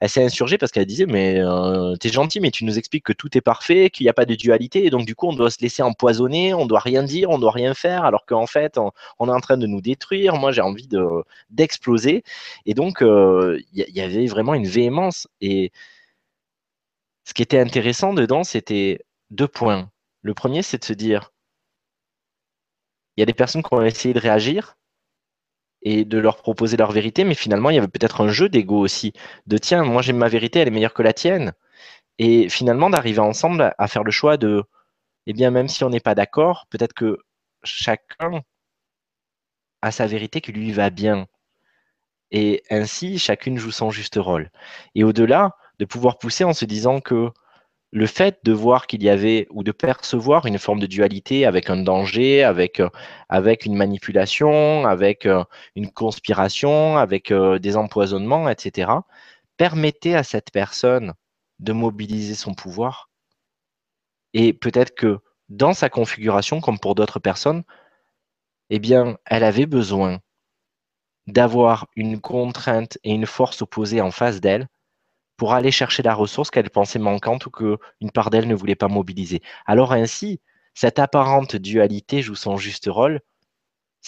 [0.00, 3.12] Elle s'est insurgée parce qu'elle disait, mais euh, t'es gentil, mais tu nous expliques que
[3.12, 5.50] tout est parfait, qu'il n'y a pas de dualité, et donc du coup, on doit
[5.50, 8.92] se laisser empoisonner, on doit rien dire, on doit rien faire, alors qu'en fait, on,
[9.28, 10.36] est en train de nous détruire.
[10.36, 10.88] Moi, j'ai envie
[11.50, 12.22] d'exploser.
[12.66, 15.26] et donc, il y, avait vraiment une véhémence.
[15.40, 15.72] Et
[17.24, 19.00] ce qui était intéressant dedans, c'était
[19.30, 19.90] deux points.
[20.26, 21.30] Le premier, c'est de se dire,
[23.16, 24.76] il y a des personnes qui ont essayé de réagir
[25.82, 28.80] et de leur proposer leur vérité, mais finalement, il y avait peut-être un jeu d'ego
[28.80, 29.12] aussi,
[29.46, 31.52] de tiens, moi j'ai ma vérité, elle est meilleure que la tienne.
[32.18, 34.64] Et finalement, d'arriver ensemble à faire le choix de,
[35.26, 37.18] eh bien, même si on n'est pas d'accord, peut-être que
[37.62, 38.42] chacun
[39.80, 41.28] a sa vérité qui lui va bien.
[42.32, 44.50] Et ainsi, chacune joue son juste rôle.
[44.96, 47.30] Et au-delà, de pouvoir pousser en se disant que
[47.92, 51.70] le fait de voir qu'il y avait ou de percevoir une forme de dualité avec
[51.70, 52.88] un danger, avec, euh,
[53.64, 55.44] une manipulation, avec euh,
[55.76, 58.90] une conspiration, avec euh, des empoisonnements, etc.,
[59.56, 61.14] permettait à cette personne
[61.60, 63.08] de mobiliser son pouvoir.
[64.34, 65.18] Et peut-être que
[65.48, 67.62] dans sa configuration, comme pour d'autres personnes,
[68.70, 70.20] eh bien, elle avait besoin
[71.26, 74.68] d'avoir une contrainte et une force opposée en face d'elle
[75.36, 78.88] pour aller chercher la ressource qu'elle pensait manquante ou qu'une part d'elle ne voulait pas
[78.88, 79.42] mobiliser.
[79.66, 80.40] Alors ainsi,
[80.74, 83.20] cette apparente dualité joue son juste rôle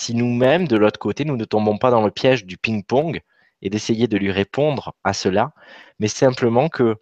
[0.01, 3.21] si nous-mêmes, de l'autre côté, nous ne tombons pas dans le piège du ping-pong
[3.63, 5.53] et d'essayer de lui répondre à cela,
[5.99, 6.95] mais simplement que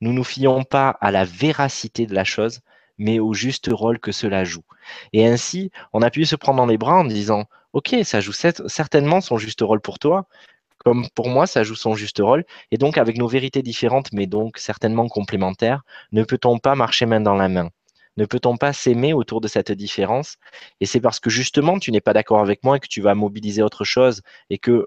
[0.00, 2.60] nous ne nous fions pas à la véracité de la chose,
[2.98, 4.64] mais au juste rôle que cela joue.
[5.12, 8.32] Et ainsi, on a pu se prendre dans les bras en disant, OK, ça joue
[8.32, 10.26] certainement son juste rôle pour toi,
[10.84, 12.44] comme pour moi, ça joue son juste rôle.
[12.70, 17.20] Et donc, avec nos vérités différentes, mais donc certainement complémentaires, ne peut-on pas marcher main
[17.20, 17.70] dans la main?
[18.16, 20.36] Ne peut-on pas s'aimer autour de cette différence?
[20.80, 23.14] Et c'est parce que justement, tu n'es pas d'accord avec moi et que tu vas
[23.14, 24.86] mobiliser autre chose et que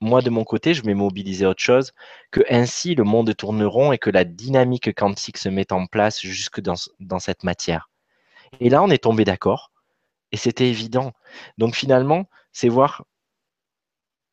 [0.00, 1.92] moi, de mon côté, je vais mobiliser autre chose,
[2.30, 6.20] que ainsi le monde tourne rond et que la dynamique quantique se met en place
[6.20, 7.90] jusque dans, dans cette matière.
[8.60, 9.70] Et là, on est tombé d'accord
[10.32, 11.12] et c'était évident.
[11.58, 13.04] Donc finalement, c'est voir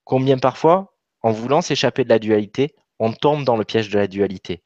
[0.05, 4.07] combien parfois en voulant s'échapper de la dualité, on tombe dans le piège de la
[4.07, 4.63] dualité.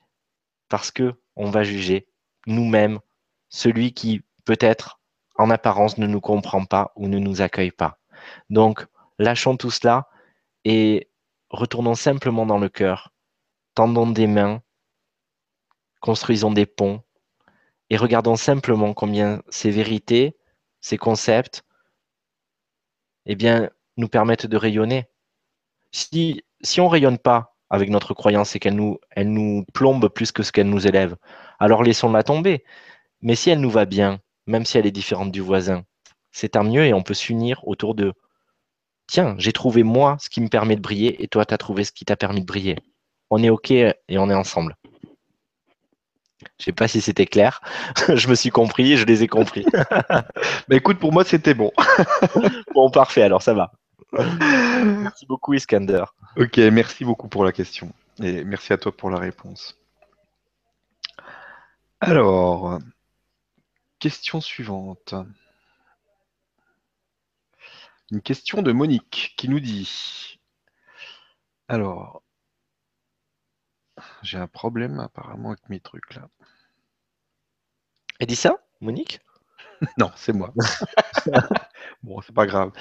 [0.69, 2.07] Parce que on va juger
[2.47, 2.99] nous-mêmes
[3.49, 4.99] celui qui peut-être
[5.35, 7.99] en apparence ne nous comprend pas ou ne nous accueille pas.
[8.49, 8.85] Donc,
[9.17, 10.07] lâchons tout cela
[10.65, 11.09] et
[11.49, 13.11] retournons simplement dans le cœur,
[13.75, 14.61] tendons des mains,
[15.99, 17.03] construisons des ponts
[17.89, 20.37] et regardons simplement combien ces vérités,
[20.79, 21.63] ces concepts,
[23.25, 25.11] eh bien, nous permettent de rayonner.
[25.91, 30.31] Si si on rayonne pas avec notre croyance et qu'elle nous, elle nous plombe plus
[30.31, 31.15] que ce qu'elle nous élève,
[31.59, 32.63] alors laissons-la tomber.
[33.21, 35.83] Mais si elle nous va bien, même si elle est différente du voisin,
[36.31, 38.13] c'est tant mieux et on peut s'unir autour de
[39.07, 41.83] tiens, j'ai trouvé moi ce qui me permet de briller et toi, tu as trouvé
[41.83, 42.77] ce qui t'a permis de briller.
[43.29, 44.75] On est OK et on est ensemble.
[46.59, 47.61] Je sais pas si c'était clair.
[48.15, 49.65] je me suis compris, je les ai compris.
[50.67, 51.71] Mais écoute, pour moi, c'était bon.
[52.73, 53.71] bon, parfait, alors ça va.
[54.14, 56.05] Merci beaucoup, Iskander.
[56.38, 57.93] Ok, merci beaucoup pour la question.
[58.22, 59.78] Et merci à toi pour la réponse.
[61.99, 62.80] Alors,
[63.99, 65.14] question suivante.
[68.12, 70.39] Une question de Monique qui nous dit
[71.68, 72.24] Alors,
[74.24, 76.28] j'ai un problème apparemment avec mes trucs là.
[78.20, 79.22] Elle dit ça, Monique?
[79.97, 80.53] Non, c'est moi.
[82.03, 82.71] bon, c'est pas grave.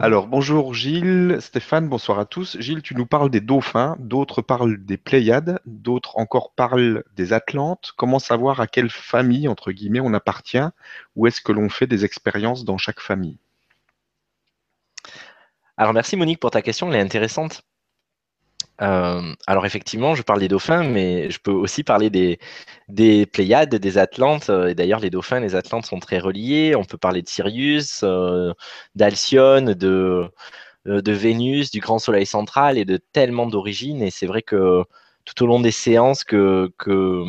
[0.00, 2.56] Alors, bonjour Gilles, Stéphane, bonsoir à tous.
[2.60, 7.92] Gilles, tu nous parles des dauphins, d'autres parlent des Pléiades, d'autres encore parlent des Atlantes.
[7.96, 10.58] Comment savoir à quelle famille, entre guillemets, on appartient
[11.16, 13.38] ou est-ce que l'on fait des expériences dans chaque famille?
[15.76, 17.62] Alors, merci Monique pour ta question, elle est intéressante.
[18.80, 22.38] Euh, alors effectivement, je parle des dauphins, mais je peux aussi parler des,
[22.88, 24.50] des Pléiades, des Atlantes.
[24.50, 26.74] Euh, et d'ailleurs, les dauphins les Atlantes sont très reliés.
[26.76, 28.52] On peut parler de Sirius, euh,
[28.94, 30.30] d'Alcyone, de,
[30.86, 34.02] de Vénus, du grand soleil central et de tellement d'origines.
[34.02, 34.84] Et c'est vrai que
[35.24, 37.24] tout au long des séances que, que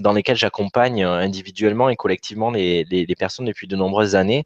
[0.00, 4.44] dans lesquelles j'accompagne individuellement et collectivement les, les, personnes depuis de nombreuses années,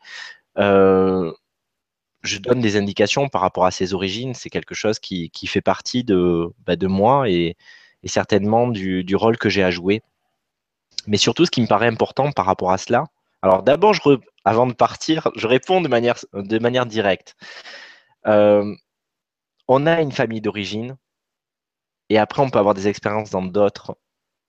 [2.26, 4.34] je donne des indications par rapport à ses origines.
[4.34, 7.56] C'est quelque chose qui, fait partie de, bah, de moi et,
[8.04, 10.02] certainement du, rôle que j'ai à jouer.
[11.06, 13.04] Mais surtout, ce qui me paraît important par rapport à cela,
[13.42, 13.94] alors d'abord,
[14.44, 17.36] avant de partir, je réponds de manière, de manière directe.
[18.26, 18.74] Euh,
[19.68, 20.96] on a une famille d'origine
[22.08, 23.96] et après, on peut avoir des expériences dans d'autres.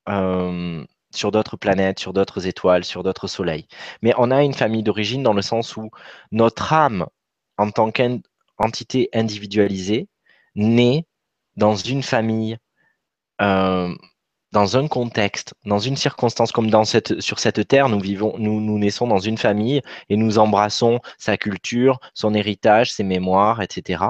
[0.10, 3.68] Euh, sur d'autres planètes, sur d'autres étoiles, sur d'autres soleils.
[4.02, 5.90] Mais on a une famille d'origine dans le sens où
[6.32, 7.08] notre âme
[7.58, 10.08] en tant qu'entité individualisée,
[10.56, 11.06] née
[11.56, 12.58] dans une famille,
[13.42, 13.94] euh,
[14.54, 16.72] dans un contexte, dans une circonstance comme
[17.20, 21.38] sur cette terre, nous vivons, nous, nous naissons dans une famille et nous embrassons sa
[21.38, 24.04] culture, son héritage, ses mémoires, etc.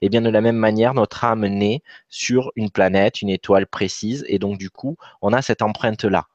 [0.00, 3.66] Et eh bien de la même manière, notre âme naît sur une planète, une étoile
[3.66, 6.26] précise, et donc du coup, on a cette empreinte-là.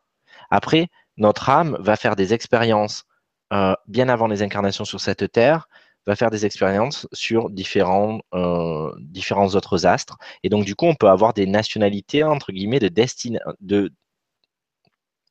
[0.50, 3.06] Après, notre âme va faire des expériences
[3.54, 5.70] euh, bien avant les incarnations sur cette terre,
[6.06, 10.18] va faire des expériences sur différents, euh, différents autres astres.
[10.44, 13.92] Et donc, du coup, on peut avoir des nationalités, entre guillemets, de destinée, de,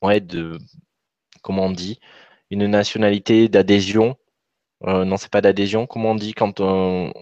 [0.02, 0.58] ouais, de,
[1.42, 2.00] comment on dit,
[2.50, 4.16] une nationalité d'adhésion.
[4.86, 7.12] Euh, non, c'est pas d'adhésion, comment on dit quand on,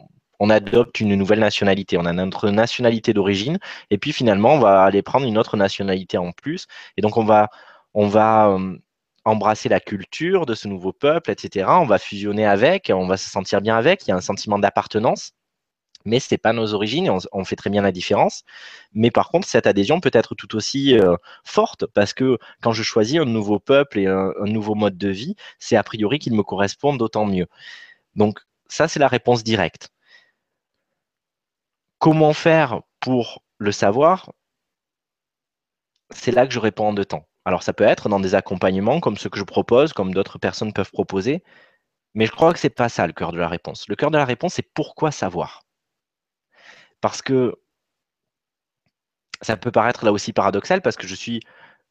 [0.40, 1.98] on adopte une nouvelle nationalité.
[1.98, 3.59] On a notre nationalité d'origine,
[3.90, 6.66] et puis finalement, on va aller prendre une autre nationalité en plus.
[6.96, 7.48] Et donc, on va,
[7.94, 8.76] on va euh,
[9.25, 11.66] embrasser la culture de ce nouveau peuple, etc.
[11.68, 14.59] On va fusionner avec, on va se sentir bien avec, il y a un sentiment
[14.59, 15.33] d'appartenance,
[16.05, 18.43] mais ce n'est pas nos origines, on, on, fait très bien la différence.
[18.93, 22.83] Mais par contre, cette adhésion peut être tout aussi euh, forte, parce que quand je
[22.83, 26.35] choisis un nouveau peuple et un, un nouveau mode de vie, c'est a priori qu'il
[26.35, 27.47] me correspond d'autant mieux.
[28.16, 29.91] Donc ça, c'est la réponse directe.
[31.99, 34.33] Comment faire pour le savoir?
[36.11, 37.27] C'est là que je réponds en deux temps.
[37.45, 40.72] Alors ça peut être dans des accompagnements comme ceux que je propose, comme d'autres personnes
[40.72, 41.43] peuvent proposer,
[42.14, 43.88] mais je crois que ce n'est pas ça le cœur de la réponse.
[43.88, 45.64] Le cœur de la réponse, c'est pourquoi savoir?
[47.01, 47.57] Parce que
[49.43, 51.40] ça peut paraître là aussi paradoxal, parce que je suis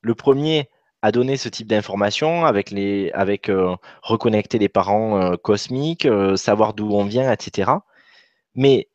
[0.01, 0.69] le premier
[1.01, 6.73] à donner ce type d'informations avec les euh, reconnecter les parents euh, cosmiques, euh, savoir
[6.73, 7.71] d'où on vient, etc.
[8.55, 8.89] Mais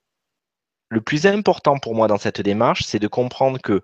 [0.88, 3.82] le plus important pour moi dans cette démarche, c'est de comprendre que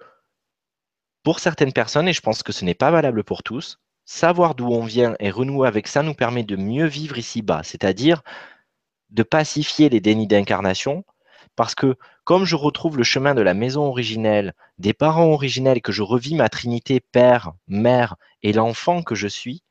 [1.22, 4.66] pour certaines personnes, et je pense que ce n'est pas valable pour tous, savoir d'où
[4.66, 8.22] on vient et renouer avec ça nous permet de mieux vivre ici-bas, c'est-à-dire
[9.10, 11.04] de pacifier les dénis d'incarnation,
[11.54, 15.92] parce que comme je retrouve le chemin de la maison originelle, des parents originels, que
[15.92, 19.62] je revis ma trinité Père, Mère et l'enfant que je suis,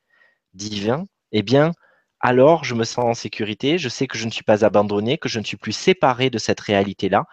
[0.54, 1.72] divin, eh bien,
[2.20, 5.30] alors je me sens en sécurité, je sais que je ne suis pas abandonné, que
[5.30, 7.26] je ne suis plus séparé de cette réalité-là,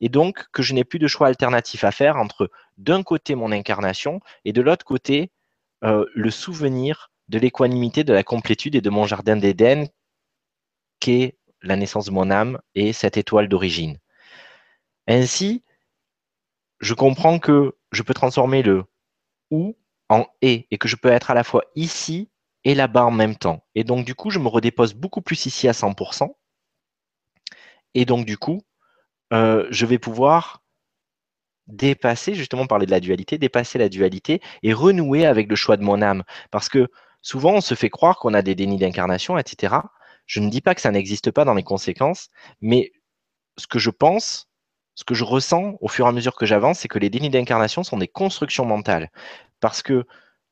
[0.00, 3.52] et donc que je n'ai plus de choix alternatif à faire entre d'un côté mon
[3.52, 5.30] incarnation et de l'autre côté
[5.84, 9.86] euh, le souvenir de l'équanimité, de la complétude et de mon jardin d'Éden
[11.00, 13.98] qu'est la naissance de mon âme et cette étoile d'origine.
[15.06, 15.64] Ainsi,
[16.80, 18.84] je comprends que je peux transformer le
[19.50, 19.76] ou
[20.08, 22.30] en et et que je peux être à la fois ici
[22.64, 23.64] et là-bas en même temps.
[23.74, 26.34] Et donc, du coup, je me redépose beaucoup plus ici à 100%.
[27.94, 28.62] Et donc, du coup,
[29.32, 30.62] euh, je vais pouvoir
[31.66, 35.84] dépasser, justement, parler de la dualité, dépasser la dualité et renouer avec le choix de
[35.84, 36.24] mon âme.
[36.50, 36.88] Parce que
[37.22, 39.76] souvent, on se fait croire qu'on a des dénis d'incarnation, etc.
[40.26, 42.28] Je ne dis pas que ça n'existe pas dans les conséquences,
[42.60, 42.92] mais
[43.58, 44.48] ce que je pense,
[44.94, 47.30] ce que je ressens au fur et à mesure que j'avance, c'est que les dénis
[47.30, 49.10] d'incarnation sont des constructions mentales.
[49.60, 50.06] Parce que,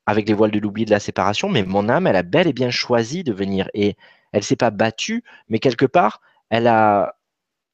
[0.05, 2.53] avec les voiles de l'oubli de la séparation, mais mon âme, elle a bel et
[2.53, 3.69] bien choisi de venir.
[3.73, 3.97] Et
[4.31, 7.15] elle ne s'est pas battue, mais quelque part, elle, a,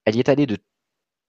[0.05, 0.57] elle y est allée de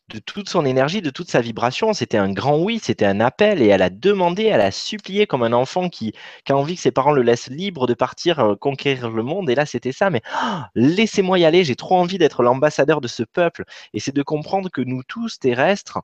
[0.09, 1.93] de toute son énergie, de toute sa vibration.
[1.93, 5.43] C'était un grand oui, c'était un appel et elle a demandé, elle a supplié comme
[5.43, 6.13] un enfant qui,
[6.49, 9.49] a envie que ses parents le laissent libre de partir euh, conquérir le monde.
[9.51, 13.09] Et là, c'était ça, mais oh, laissez-moi y aller, j'ai trop envie d'être l'ambassadeur de
[13.09, 13.65] ce peuple.
[13.95, 16.01] Et c'est de comprendre que nous tous, terrestres,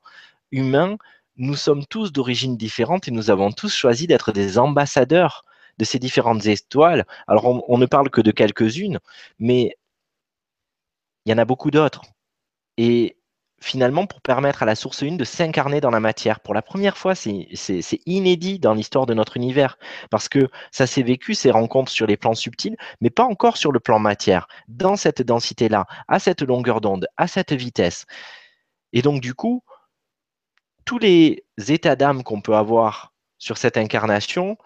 [0.51, 0.97] humains,
[1.37, 5.45] nous sommes tous d'origine différente et nous avons tous choisi d'être des ambassadeurs
[5.77, 7.05] de ces différentes étoiles.
[7.27, 8.99] Alors, on, on ne parle que de quelques-unes,
[9.39, 9.75] mais
[11.25, 12.01] il y en a beaucoup d'autres.
[12.77, 13.17] Et
[13.61, 16.39] finalement pour permettre à la source 1 de s'incarner dans la matière.
[16.39, 17.47] Pour la première fois, c'est
[18.05, 19.77] inédit dans l'histoire de notre univers,
[20.09, 23.71] parce que ça s'est vécu, ces rencontres sur les plans subtils, mais pas encore sur
[23.71, 28.05] le plan matière, dans cette densité-là, à cette longueur d'onde, à cette vitesse.
[28.93, 29.63] Et donc du coup,
[30.83, 34.57] tous les états d'âme qu'on peut avoir sur cette incarnation,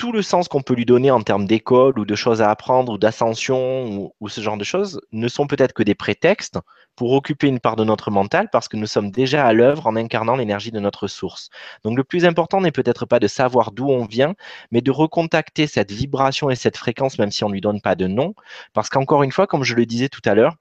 [0.00, 2.94] tout le sens qu'on peut lui donner en termes d'école ou de choses à apprendre
[2.94, 6.58] ou d'ascension ou, ce genre de choses ne sont peut-être que des prétextes
[6.96, 9.96] pour occuper une part de notre mental parce que nous sommes déjà à l'œuvre en
[9.96, 11.50] incarnant l'énergie de notre source.
[11.84, 14.32] Donc le plus important n'est peut-être pas de savoir d'où on vient,
[14.70, 17.94] mais de recontacter cette vibration et cette fréquence même si on ne lui donne pas
[17.94, 18.32] de nom.
[18.72, 20.56] Parce qu'encore une fois, comme je le disais tout à l'heure,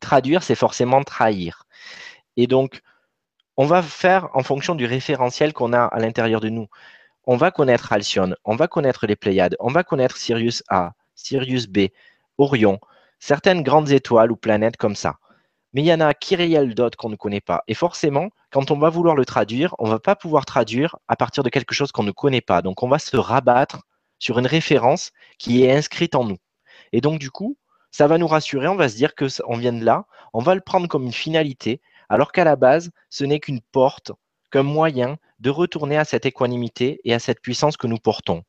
[0.00, 1.66] traduire, c'est forcément trahir.
[2.38, 2.80] Et donc,
[3.58, 6.68] on va faire en fonction du référentiel qu'on a à l'intérieur de nous.
[7.26, 11.66] On va connaître Alcyone, on va connaître les Pléiades, on va connaître Sirius A, Sirius
[11.66, 11.88] B,
[12.38, 12.78] Orion,
[13.18, 15.16] certaines grandes étoiles ou planètes comme ça
[15.74, 17.64] mais il y en a qui réel d'autres qu'on ne connaît pas.
[17.66, 21.16] Et forcément, quand on va vouloir le traduire, on ne va pas pouvoir traduire à
[21.16, 22.62] partir de quelque chose qu'on ne connaît pas.
[22.62, 23.82] Donc, on va se rabattre
[24.20, 26.38] sur une référence qui est inscrite en nous.
[26.92, 27.58] Et donc, du coup,
[27.90, 30.60] ça va nous rassurer, on va se dire qu'on vient de là, on va le
[30.60, 34.12] prendre comme une finalité, alors qu'à la base, ce n'est qu'une porte
[34.62, 38.44] moyen de retourner à cette équanimité et à cette puissance que nous portons.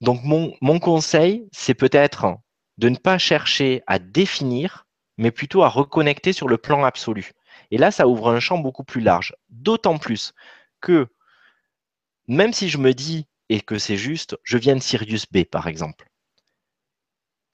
[0.00, 2.36] Donc mon, mon conseil, c'est peut-être
[2.78, 4.86] de ne pas chercher à définir,
[5.16, 7.32] mais plutôt à reconnecter sur le plan absolu.
[7.70, 9.34] Et là, ça ouvre un champ beaucoup plus large.
[9.48, 10.32] D'autant plus
[10.80, 11.08] que
[12.26, 15.68] même si je me dis et que c'est juste, je viens de Sirius B, par
[15.68, 16.06] exemple.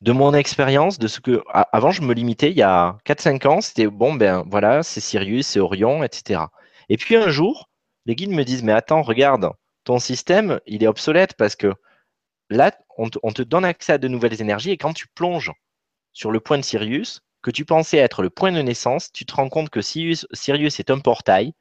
[0.00, 1.42] De mon expérience, de ce que.
[1.52, 5.46] Avant, je me limitais il y a 4-5 ans, c'était bon, ben voilà, c'est Sirius,
[5.46, 6.42] c'est Orion, etc.
[6.88, 7.68] Et puis un jour,
[8.06, 9.50] les guides me disent Mais attends, regarde,
[9.84, 11.74] ton système, il est obsolète parce que
[12.48, 15.52] là, on te, donne accès à de nouvelles énergies et quand tu plonges
[16.12, 19.34] sur le point de Sirius, que tu pensais être le point de naissance, tu te
[19.34, 21.52] rends compte que Sirius, Sirius est un portail,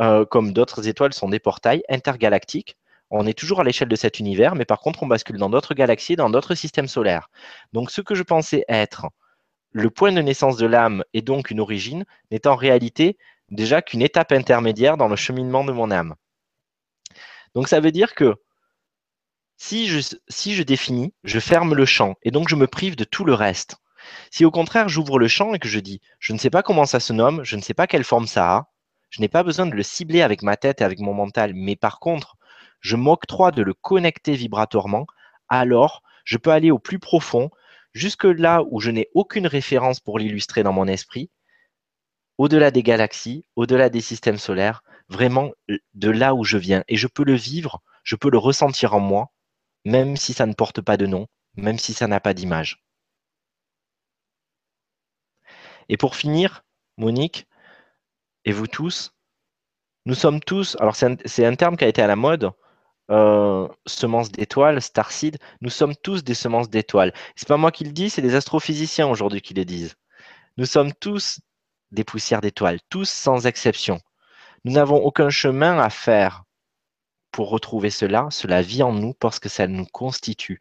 [0.00, 2.76] euh, comme d'autres étoiles sont des portails intergalactiques
[3.16, 5.74] on est toujours à l'échelle de cet univers, mais par contre, on bascule dans d'autres
[5.74, 7.30] galaxies, dans d'autres systèmes solaires.
[7.72, 9.06] Donc, ce que je pensais être
[9.70, 13.16] le point de naissance de l'âme et donc une origine, n'est en réalité
[13.50, 16.14] déjà qu'une étape intermédiaire dans le cheminement de mon âme.
[17.54, 18.34] Donc, ça veut dire que
[19.56, 23.04] si je, si je définis, je ferme le champ et donc je me prive de
[23.04, 23.76] tout le reste.
[24.30, 26.84] Si au contraire, j'ouvre le champ et que je dis, je ne sais pas comment
[26.84, 28.68] ça se nomme, je ne sais pas quelle forme ça a,
[29.10, 31.76] je n'ai pas besoin de le cibler avec ma tête et avec mon mental, mais
[31.76, 32.33] par contre,
[32.84, 35.06] je m'octroie de le connecter vibratoirement,
[35.48, 37.50] alors je peux aller au plus profond,
[37.94, 41.30] jusque là où je n'ai aucune référence pour l'illustrer dans mon esprit,
[42.36, 45.52] au-delà des galaxies, au-delà des systèmes solaires, vraiment
[45.94, 46.84] de là où je viens.
[46.86, 49.32] Et je peux le vivre, je peux le ressentir en moi,
[49.86, 51.26] même si ça ne porte pas de nom,
[51.56, 52.84] même si ça n'a pas d'image.
[55.88, 56.64] Et pour finir,
[56.98, 57.46] Monique,
[58.44, 59.14] et vous tous,
[60.04, 61.06] nous sommes tous, alors c'est
[61.46, 62.52] un, un, terme qui a été à la mode,
[63.10, 67.12] euh, semences d'étoiles, starseed, nous sommes tous des semences d'étoiles.
[67.36, 69.94] C'est pas moi qui le dis, c'est des astrophysiciens aujourd'hui qui le disent.
[70.56, 71.40] Nous sommes tous
[71.90, 74.00] des poussières d'étoiles, tous sans exception.
[74.64, 76.44] Nous n'avons aucun chemin à faire
[77.30, 78.28] pour retrouver cela.
[78.30, 80.60] Cela vit en nous parce que ça nous constitue.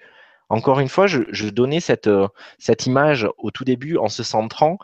[0.49, 2.27] Encore une fois, je, donnais cette, euh,
[2.59, 4.77] cette, image au tout début en se centrant.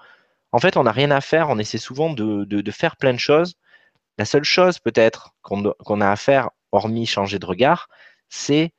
[0.51, 1.49] En fait, on n'a rien à faire.
[1.49, 3.55] On essaie souvent de, faire plein de choses.
[4.17, 7.89] La seule chose peut-être qu'on a à faire hormis changer de regard,
[8.29, 8.73] c'est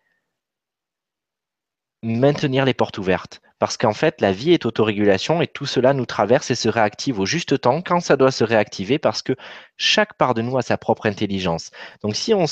[2.03, 3.41] maintenir les portes ouvertes.
[3.59, 7.21] Parce qu'en fait, la vie est autorégulation et tout cela nous traverse et se réactive
[7.21, 9.37] au juste temps quand ça doit se réactiver parce que
[9.77, 11.71] chaque part de nous a sa propre intelligence.
[12.03, 12.47] Donc si on,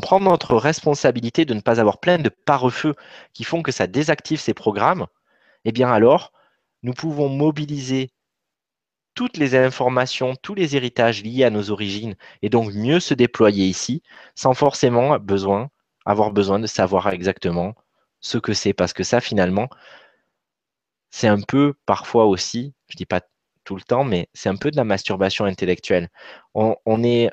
[0.00, 2.94] prend notre responsabilité de ne pas avoir plein de pare-feux
[3.34, 5.06] qui font que ça désactive ces programmes,
[5.66, 6.32] eh bien alors,
[6.82, 8.10] nous pouvons mobiliser
[9.16, 13.66] toutes les informations, tous les héritages liés à nos origines et donc mieux se déployer
[13.66, 14.02] ici
[14.36, 15.14] sans forcément
[16.04, 17.74] avoir besoin de savoir exactement
[18.20, 18.74] ce que c'est.
[18.74, 19.68] Parce que ça, finalement,
[21.10, 23.22] c'est un peu parfois aussi, je ne dis pas
[23.64, 26.10] tout le temps, mais c'est un peu de la masturbation intellectuelle.
[26.54, 27.30] On, est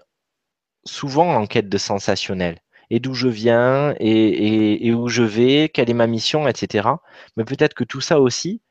[0.85, 2.59] souvent en quête de sensationnel.
[2.89, 6.89] Et d'où je viens, et où je vais, quelle est ma mission, etc.
[7.37, 8.61] Mais peut-être que tout ça aussi,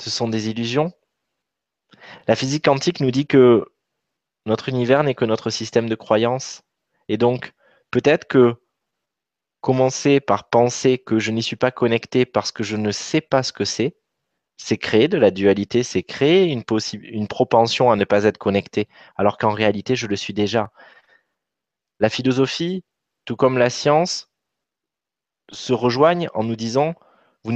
[0.00, 0.92] ce sont des illusions.
[2.26, 3.66] La physique quantique nous dit que
[4.46, 6.62] notre univers n'est que notre système de croyance.
[7.08, 7.52] Et donc,
[7.90, 8.54] peut-être que
[9.60, 13.42] commencer par penser que je n'y suis pas connecté parce que je ne sais pas
[13.42, 13.96] ce que c'est,
[14.56, 16.64] c'est créer de la dualité, c'est créer une,
[17.02, 20.70] une propension à ne pas être connecté, alors qu'en réalité, je le suis déjà.
[21.98, 22.84] La philosophie,
[23.24, 24.30] tout comme la science,
[25.52, 26.94] se rejoignent en nous disant
[27.44, 27.52] vous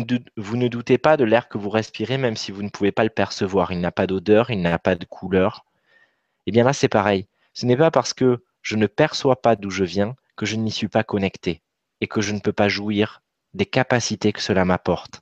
[0.56, 3.10] ne, doutez pas de l'air que vous respirez, même si vous ne pouvez pas le
[3.10, 3.72] percevoir.
[3.72, 5.64] Il n'a pas d'odeur, il n'a pas de couleur.
[6.46, 7.26] Eh bien là, c'est pareil.
[7.52, 10.70] Ce n'est pas parce que je ne perçois pas d'où je viens que je n'y
[10.70, 11.62] suis pas connecté
[12.00, 13.22] et que je ne peux pas jouir
[13.52, 15.20] des capacités que cela m'apporte.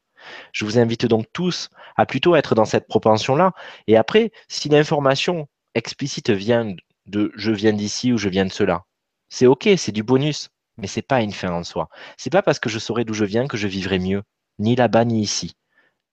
[0.52, 3.52] Je vous invite donc tous à plutôt être dans cette propension-là.
[3.88, 6.74] Et après, si l'information explicite vient
[7.06, 8.84] de je viens d'ici ou je viens de cela,
[9.28, 11.88] c'est OK, c'est du bonus, mais c'est pas une fin en soi.
[12.16, 14.22] C'est pas parce que je saurai d'où je viens que je vivrai mieux
[14.62, 15.56] ni là-bas ni ici.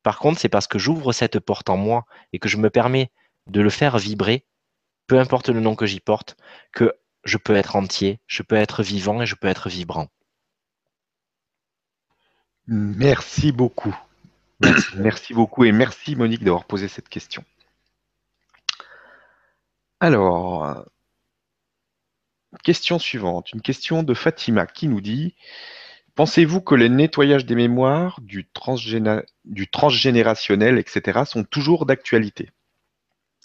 [0.04, 3.12] Par contre, c'est parce que j'ouvre cette porte en moi et que je me permets
[3.48, 4.46] de le faire vibrer,
[5.08, 6.38] peu importe le nom que j'y porte,
[6.72, 6.94] que
[7.24, 10.08] je peux être entier, je peux être vivant et je peux être vibrant.
[12.68, 13.98] Merci beaucoup.
[14.96, 17.44] Merci, beaucoup et merci Monique d'avoir posé cette question.
[20.00, 20.86] Alors,
[22.64, 25.36] question suivante, une question de Fatima qui nous dit
[26.20, 32.50] Pensez-vous que les nettoyages des mémoires, du, transgénérationnel, etc., sont toujours d'actualité?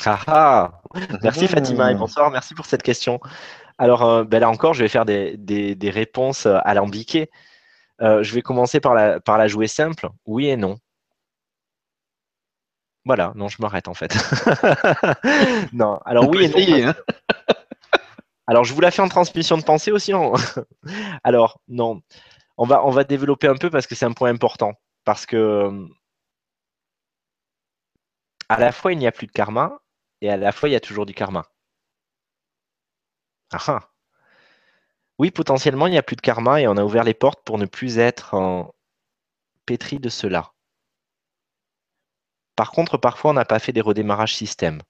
[0.05, 0.83] Ah, ah
[1.23, 3.21] Merci Fatima et bonsoir, merci pour cette question.
[3.79, 7.31] Alors euh, ben là encore, je vais faire des, réponses euh, alambiquées.
[8.03, 10.79] Euh, je vais commencer par la, par la jouer simple, oui et non.
[13.05, 14.13] Voilà, non, je m'arrête en fait.
[15.73, 16.83] non, alors oui.
[16.83, 16.97] Hein.
[18.49, 20.13] alors, je vous la fais en transmission de pensée aussi.
[21.23, 22.03] alors, non,
[22.57, 24.75] on va, développer un peu parce que c'est un point important.
[25.05, 25.87] Parce que
[28.49, 29.81] à la fois, il n'y a plus de karma
[30.21, 31.47] et à la fois, il y a toujours du karma.
[33.53, 33.91] Ah, ah.
[35.19, 37.59] Oui, potentiellement, il n'y a plus de karma et on a ouvert les portes pour
[37.59, 38.75] ne plus être en
[39.67, 40.53] pétri de cela.
[42.57, 44.81] Par contre, parfois, on n'a pas fait des redémarrages système.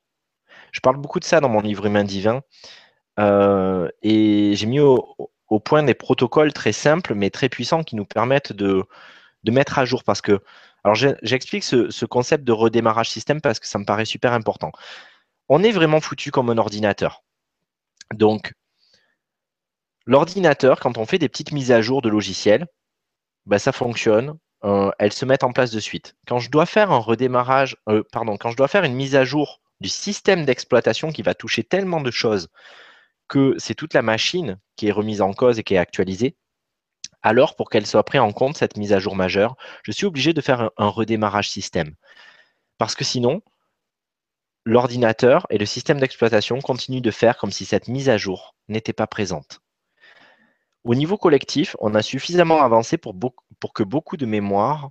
[0.72, 2.42] Je parle beaucoup de ça dans mon livre Humain Divin.
[3.20, 5.16] Euh, et j'ai mis au,
[5.60, 8.84] point des protocoles très simples, mais très puissants, qui nous permettent de,
[9.46, 10.04] mettre à jour.
[10.04, 10.40] Parce que,
[10.84, 14.72] alors j'explique ce, ce, concept de redémarrage système parce que ça me paraît super important.
[15.48, 17.22] On est vraiment foutu comme un ordinateur.
[18.14, 18.52] Donc,
[20.06, 22.66] l'ordinateur, quand on fait des petites mises à jour de logiciels,
[23.46, 26.16] bah, ça fonctionne euh, elles se mettent en place de suite.
[26.26, 29.24] Quand je dois faire un redémarrage, euh, pardon, quand je dois faire une mise à
[29.24, 32.48] jour du système d'exploitation qui va toucher tellement de choses
[33.28, 36.36] que c'est toute la machine qui est remise en cause et qui est actualisée,
[37.22, 40.34] alors pour qu'elle soit prise en compte, cette mise à jour majeure, je suis obligé
[40.34, 41.94] de faire un redémarrage système.
[42.76, 43.42] Parce que sinon,
[44.66, 48.92] l'ordinateur et le système d'exploitation continuent de faire comme si cette mise à jour n'était
[48.92, 49.60] pas présente.
[50.84, 53.14] Au niveau collectif, on a suffisamment avancé pour,
[53.74, 54.90] que beaucoup de mémoire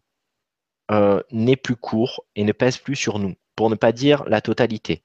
[0.89, 4.41] euh, n'aient plus cours et ne pèsent plus sur nous, pour ne pas dire la
[4.41, 5.03] totalité.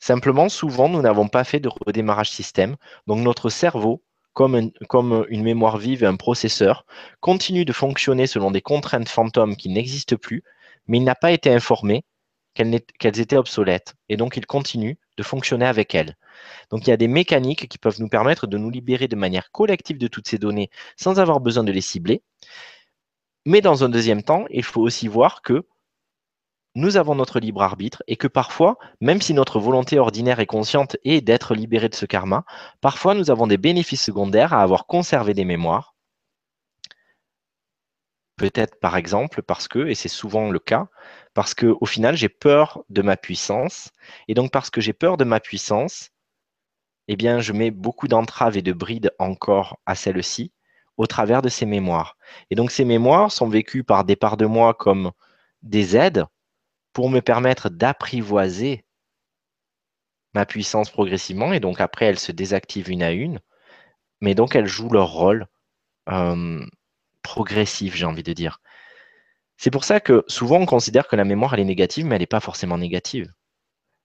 [0.00, 2.76] Simplement, souvent, nous n'avons pas fait de redémarrage système,
[3.06, 4.70] donc notre cerveau, comme,
[5.28, 6.86] une mémoire vive et un processeur,
[7.20, 10.44] continue de fonctionner selon des contraintes fantômes qui n'existent plus,
[10.86, 12.04] mais il n'a pas été informé
[12.54, 16.16] qu'elles étaient obsolètes, et donc il continue de fonctionner avec elles.
[16.70, 19.50] Donc il y a des mécaniques qui peuvent nous permettre de nous libérer de manière
[19.50, 22.22] collective de toutes ces données sans avoir besoin de les cibler.
[23.44, 25.66] Mais dans un deuxième temps, il faut aussi voir que
[26.74, 30.96] nous avons notre libre arbitre et que parfois, même si notre volonté ordinaire et consciente
[31.04, 32.44] est d'être libéré de ce karma,
[32.80, 35.94] parfois nous avons des bénéfices secondaires à avoir conservé des mémoires.
[38.36, 40.86] Peut-être par exemple parce que, et c'est souvent le cas,
[41.34, 43.90] parce qu'au final j'ai peur de ma puissance,
[44.28, 46.10] et donc parce que j'ai peur de ma puissance,
[47.08, 50.52] eh bien, je mets beaucoup d'entraves et de brides encore à celle-ci
[50.98, 52.18] au travers de ces mémoires.
[52.50, 55.12] Et donc, ces mémoires sont vécues par des parts de moi comme
[55.62, 56.24] des aides
[56.98, 58.84] pour me permettre d'apprivoiser
[60.34, 61.52] ma puissance progressivement.
[61.52, 63.38] Et donc, après, elles se désactivent une à une.
[64.20, 65.46] Mais donc, elles jouent leur rôle
[66.10, 66.66] euh,
[67.22, 68.60] progressif, j'ai envie de dire.
[69.58, 72.22] C'est pour ça que souvent, on considère que la mémoire, elle est négative, mais elle
[72.22, 73.32] n'est pas forcément négative.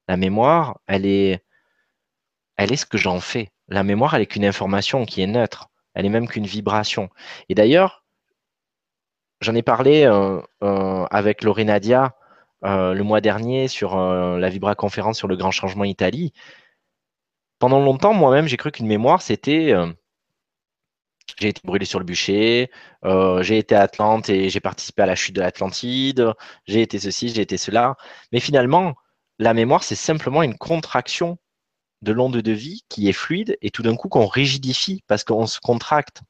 [0.08, 1.44] La mémoire, elle est
[2.58, 3.50] elle est ce que j'en fais.
[3.70, 5.72] La mémoire, elle est qu'une information qui est neutre.
[5.96, 7.10] Elle est même qu'une vibration.
[7.50, 8.06] Et d'ailleurs,
[9.42, 12.16] j'en ai parlé euh, euh, avec Lorena Nadia
[12.66, 16.34] euh, le mois dernier sur la Vibra conférence sur le grand changement Italie.
[17.60, 19.74] Pendant longtemps, moi-même, j'ai cru qu'une mémoire, c'était
[21.40, 22.70] j'ai été brûlé sur le bûcher,
[23.42, 26.34] j'ai été à Atlante et j'ai participé à la chute de l'Atlantide,
[26.66, 27.96] j'ai été ceci, j'ai été cela.
[28.32, 28.96] Mais finalement,
[29.40, 31.38] la mémoire, c'est simplement une contraction
[32.04, 35.48] de l'onde de vie qui est fluide et tout d'un coup qu'on rigidifie parce qu'on
[35.48, 36.22] se contracte,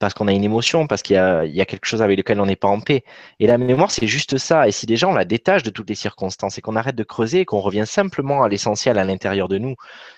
[0.00, 2.56] parce qu'on a une émotion, parce qu'il y, a, quelque chose avec lequel on n'est
[2.56, 3.04] pas en paix.
[3.38, 4.66] Et la mémoire, c'est juste ça.
[4.66, 7.40] Et si déjà on la détache de toutes les circonstances et qu'on arrête de creuser
[7.40, 9.76] et qu'on revient simplement à l'essentiel à l'intérieur de nous,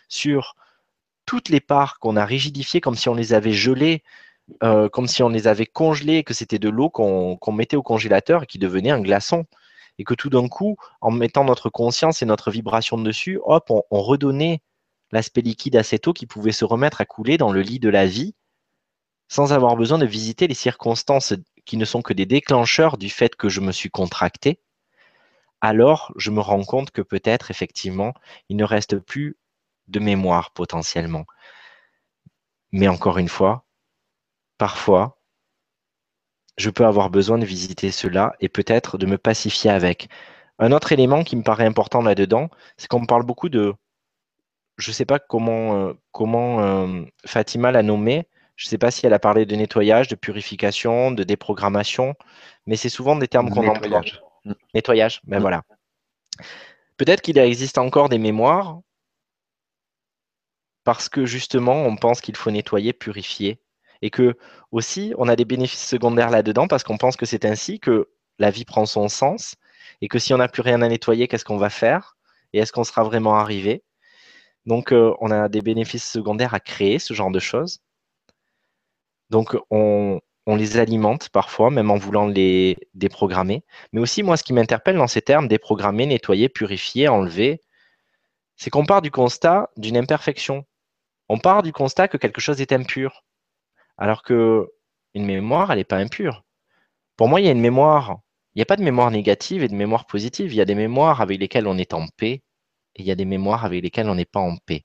[0.09, 0.55] sur
[1.27, 4.05] toutes les parts qu'on a rigidifiées comme si on les avait gelées,
[4.63, 8.45] euh, comme si on les avait congelées, que c'était de l'eau qu'on mettait au congélateur
[8.45, 9.47] et qui devenait un glaçon
[9.99, 14.03] et que tout d'un coup, en mettant notre conscience et notre vibration dessus, hop, on,
[14.03, 14.63] redonnait
[15.11, 17.89] l'aspect liquide à cette eau qui pouvait se remettre à couler dans le lit de
[17.89, 18.35] la vie
[19.33, 21.33] sans avoir besoin de visiter les circonstances
[21.65, 24.61] qui ne sont que des déclencheurs du fait que je me suis contracté,
[25.63, 28.13] alors je me rends compte que peut-être effectivement,
[28.51, 29.39] il ne reste plus
[29.89, 31.25] de mémoire potentiellement.
[32.73, 33.65] Mais encore une fois,
[34.59, 35.19] parfois,
[36.59, 40.11] je peux avoir besoin de visiter cela et peut-être de me pacifier avec.
[40.59, 43.73] Un autre élément qui me paraît important là-dedans, c'est qu'on parle beaucoup de,
[44.77, 48.29] je ne sais pas comment, euh, euh, Fatima l'a nommé,
[48.63, 52.15] je ne sais pas si elle a parlé de nettoyage, de purification, de déprogrammation,
[52.67, 54.03] mais c'est souvent des termes qu'on emploie.
[54.73, 55.41] Nettoyage, ben mm.
[55.41, 55.63] voilà.
[56.97, 58.79] Peut-être qu'il existe encore des mémoires
[60.85, 63.61] parce que justement, on pense qu'il faut nettoyer, purifier,
[64.01, 64.37] et que
[64.71, 68.53] aussi on a des bénéfices secondaires là-dedans parce qu'on pense que c'est ainsi que la
[68.53, 69.57] vie prend son sens
[70.01, 72.17] et que si on n'a plus rien à nettoyer, qu'est-ce qu'on va faire?
[72.53, 73.83] Et est-ce qu'on sera vraiment arrivé?
[74.67, 77.81] Donc euh, on a des bénéfices secondaires à créer ce genre de choses.
[79.33, 83.65] Donc on, les alimente parfois, même en voulant les déprogrammer.
[83.93, 87.63] Mais aussi, moi, ce qui m'interpelle dans ces termes, déprogrammer, nettoyer, purifier, enlever,
[88.57, 90.67] c'est qu'on part du constat d'une imperfection.
[91.31, 93.25] On part du constat que quelque chose est impur.
[93.97, 94.71] Alors que
[95.15, 96.45] une mémoire, elle n'est pas impure.
[97.17, 98.19] Pour moi, il y a une mémoire.
[98.55, 100.53] Il n'y a pas de mémoire négative et de mémoire positive.
[100.53, 102.43] Il y a des mémoires avec lesquelles on est en paix
[102.97, 104.85] et il y a des mémoires avec lesquelles on n'est pas en paix.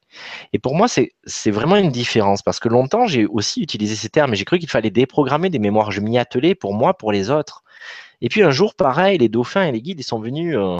[0.53, 4.33] Et pour moi, c'est vraiment une différence parce que longtemps, j'ai aussi utilisé ces termes
[4.33, 5.91] et j'ai cru qu'il fallait déprogrammer des mémoires.
[5.91, 7.63] Je m'y attelais pour moi, pour les autres.
[8.21, 10.77] Et puis un jour, pareil, les dauphins et les guides, ils sont venus euh,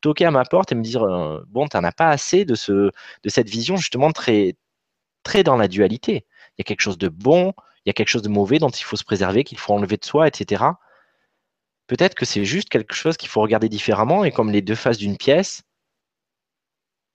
[0.00, 2.54] toquer à ma porte et me dire euh, Bon, tu n'en as pas assez de,
[2.54, 4.56] ce, de cette vision justement très,
[5.22, 6.26] très dans la dualité.
[6.56, 7.52] Il y a quelque chose de bon,
[7.84, 9.96] il y a quelque chose de mauvais dont il faut se préserver, qu'il faut enlever
[9.96, 10.64] de soi, etc.
[11.86, 14.98] Peut-être que c'est juste quelque chose qu'il faut regarder différemment et comme les deux faces
[14.98, 15.62] d'une pièce,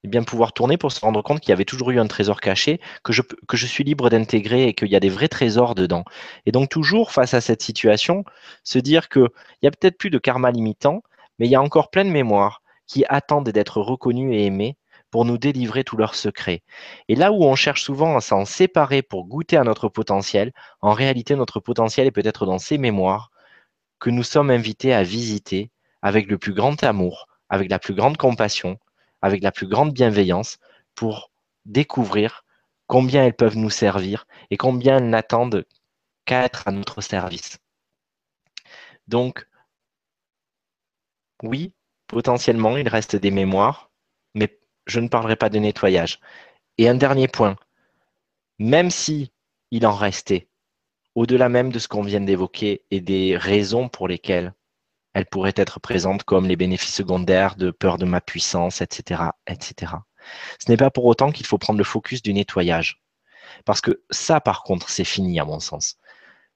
[0.05, 2.39] eh bien pouvoir tourner pour se rendre compte qu'il y avait toujours eu un trésor
[2.39, 5.73] caché, que je, que je suis libre d'intégrer et qu'il y a des vrais trésors
[5.73, 6.05] dedans.
[6.45, 8.23] Et donc toujours face à cette situation,
[8.63, 9.29] se dire qu'il
[9.63, 11.01] y a peut-être plus de karma limitant,
[11.39, 14.77] mais il y a encore plein de mémoires qui attendent d'être reconnues et aimées
[15.09, 16.61] pour nous délivrer tous leurs secrets.
[17.07, 20.51] Et là où on cherche souvent à s'en séparer pour goûter à notre potentiel,
[20.81, 23.31] en réalité notre potentiel est peut-être dans ces mémoires
[23.99, 25.71] que nous sommes invités à visiter
[26.03, 28.77] avec le plus grand amour, avec la plus grande compassion,
[29.21, 30.57] avec la plus grande bienveillance
[30.93, 31.31] pour
[31.65, 32.45] découvrir
[32.87, 35.65] combien elles peuvent nous servir et combien elles n'attendent
[36.25, 37.59] qu'à être à notre service.
[39.07, 39.47] Donc,
[41.43, 41.73] oui,
[42.07, 43.91] potentiellement, il reste des mémoires,
[44.33, 46.19] mais je ne parlerai pas de nettoyage.
[46.77, 47.55] Et un dernier point,
[48.59, 49.31] même si
[49.71, 50.47] il en restait,
[51.15, 54.53] au-delà même de ce qu'on vient d'évoquer et des raisons pour lesquelles
[55.15, 59.21] elle pourrait être présente comme les bénéfices secondaires de peur de ma puissance, etc.
[59.47, 59.93] etc.
[60.59, 63.01] Ce n'est pas pour autant qu'il faut prendre le focus du nettoyage.
[63.63, 65.95] Parce que ça, par contre, c'est fini à mon sens.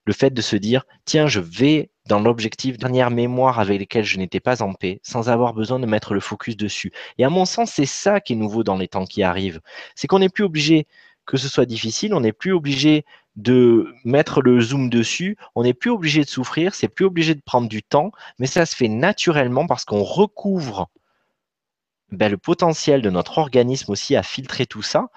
[0.05, 4.17] Le fait de se dire, tiens, je vais dans l'objectif dernière mémoire avec lesquelles je
[4.17, 6.91] n'étais pas en paix, sans avoir besoin de mettre le focus dessus.
[7.17, 9.61] Et à mon sens, c'est ça qui est nouveau dans les temps qui arrivent.
[9.95, 10.85] C'est qu'on n'est plus obligé
[11.29, 13.05] que ce soit difficile, on n'est plus obligé
[13.35, 15.37] de mettre le zoom dessus.
[15.53, 18.65] On n'est plus obligé de souffrir, c'est plus obligé de prendre du temps, mais ça
[18.65, 20.89] se fait naturellement parce qu'on recouvre
[22.11, 25.09] ben, le potentiel de notre organisme aussi à filtrer tout ça.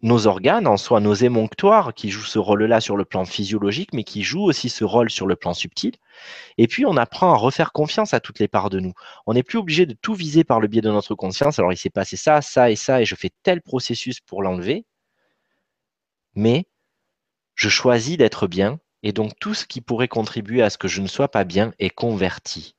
[0.00, 4.04] Nos organes, en soi nos émonctoires, qui jouent ce rôle-là sur le plan physiologique, mais
[4.04, 5.92] qui jouent aussi ce rôle sur le plan subtil.
[6.56, 8.94] Et puis, on apprend à refaire confiance à toutes les parts de nous.
[9.26, 11.58] On n'est plus obligé de tout viser par le biais de notre conscience.
[11.58, 14.86] Alors, il s'est passé ça, ça et ça, et je fais tel processus pour l'enlever.
[16.34, 16.66] Mais
[17.54, 21.00] je choisis d'être bien, et donc tout ce qui pourrait contribuer à ce que je
[21.00, 22.74] ne sois pas bien est converti,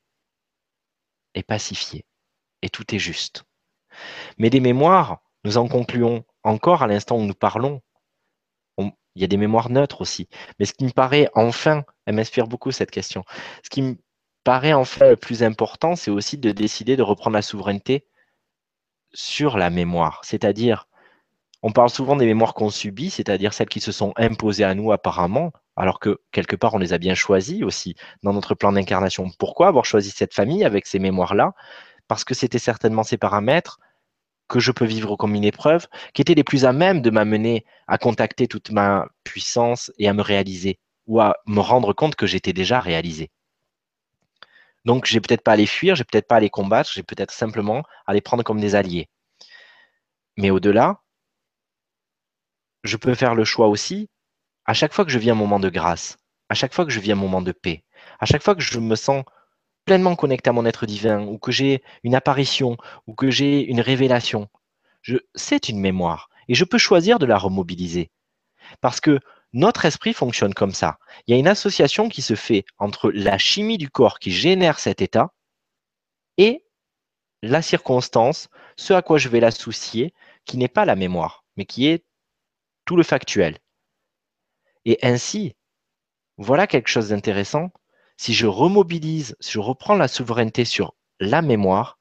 [1.33, 2.05] est pacifié,
[2.61, 3.43] et tout est juste.
[4.37, 7.81] Mais des mémoires, nous en concluons encore à l'instant où nous parlons.
[8.79, 10.27] il y a des mémoires neutres aussi.
[10.57, 13.23] Mais ce qui me paraît enfin, elle m'inspire beaucoup cette question,
[13.63, 13.97] ce qui me
[14.43, 18.07] paraît enfin le plus important, c'est aussi de décider de reprendre la souveraineté
[19.13, 20.87] sur la mémoire, c'est-à-dire
[21.64, 24.91] on parle souvent des mémoires qu'on subit, c'est-à-dire celles qui se sont imposées à nous
[24.91, 29.32] apparemment, alors que quelque part on les a bien choisies aussi dans notre plan d'incarnation.
[29.39, 31.53] Pourquoi avoir choisi cette famille avec ces mémoires-là?
[32.09, 33.80] Parce que c'était certainement ces paramètres
[34.49, 37.66] que je peux vivre comme une épreuve, qui étaient les plus à même de m'amener
[37.88, 42.28] à contacter toute ma puissance et à me réaliser, ou à me rendre compte que
[42.28, 43.32] j'étais déjà réalisé.
[44.86, 47.32] Donc, j'ai peut-être pas à les fuir, j'ai peut-être pas à les combattre, j'ai peut-être
[47.32, 49.07] simplement à les prendre comme des alliés.
[50.38, 51.02] Mais au-delà,
[52.84, 54.09] je peux faire le choix aussi,
[54.65, 56.17] à chaque fois que je vis un moment de grâce,
[56.49, 57.84] à chaque fois que je vis un moment de paix,
[58.19, 59.23] à chaque fois que je me sens
[59.86, 62.77] pleinement connecté à mon être divin, ou que j'ai une apparition,
[63.07, 64.47] ou que j'ai une révélation,
[65.36, 66.29] c'est une mémoire.
[66.47, 68.11] Et je peux choisir de la remobiliser.
[68.81, 69.19] Parce que
[69.51, 70.97] notre esprit fonctionne comme ça.
[71.27, 74.79] Il y a une association qui se fait entre la chimie du corps qui génère
[74.79, 75.34] cet état
[76.38, 76.65] et
[77.41, 80.13] la circonstance, ce à quoi je vais l'associer,
[80.45, 82.03] qui n'est pas la mémoire, mais qui est
[82.95, 83.57] le factuel.
[84.85, 85.55] Et ainsi,
[86.37, 87.71] voilà quelque chose d'intéressant.
[88.17, 91.97] Si je remobilise, si je reprends la souveraineté sur la mémoire,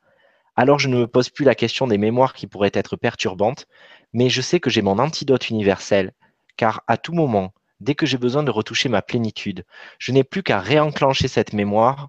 [0.57, 3.67] alors je ne me pose plus la question des mémoires qui pourraient être perturbantes,
[4.13, 6.13] mais je sais que j'ai mon antidote universel,
[6.57, 9.65] car à tout moment, dès que j'ai besoin de retoucher ma plénitude,
[9.99, 12.09] je n'ai plus qu'à réenclencher cette mémoire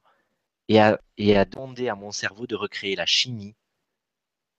[0.68, 3.56] et à, et à demander à mon cerveau de recréer la chimie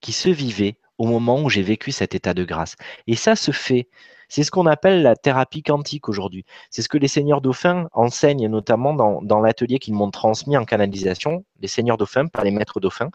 [0.00, 2.76] qui se vivait au moment où j'ai vécu cet état de grâce.
[3.06, 3.88] Et ça se fait.
[4.28, 6.44] C'est ce qu'on appelle la thérapie quantique aujourd'hui.
[6.70, 11.44] C'est ce que les seigneurs dauphins enseignent notamment dans, l'atelier qu'ils m'ont transmis en canalisation,
[11.60, 13.10] les seigneurs dauphins, pas les maîtres dauphins.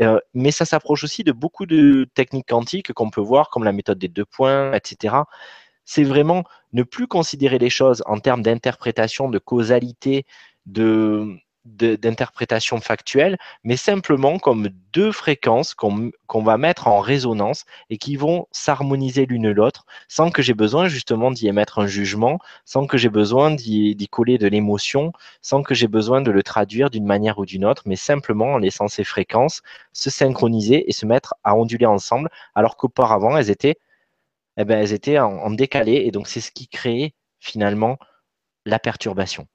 [0.00, 3.72] Euh, mais ça s'approche aussi de beaucoup de techniques quantiques qu'on peut voir, comme la
[3.72, 5.16] méthode des deux points, etc.
[5.84, 10.24] c'est vraiment ne plus considérer les choses en termes d'interprétation, de causalité,
[10.66, 18.16] de, d'interprétation factuelle, mais simplement comme deux fréquences qu'on va mettre en résonance et qui
[18.16, 22.98] vont s'harmoniser l'une l'autre sans que j'ai besoin justement d'y émettre un jugement, sans que
[22.98, 27.38] j'ai besoin d'y coller de l'émotion, sans que j'ai besoin de le traduire d'une manière
[27.38, 31.54] ou d'une autre, mais simplement en laissant ces fréquences se synchroniser et se mettre à
[31.54, 33.76] onduler ensemble, alors qu'auparavant elles étaient,
[34.56, 37.98] eh ben, elles étaient en décalé et donc c'est ce qui crée finalement
[38.66, 39.46] la perturbation.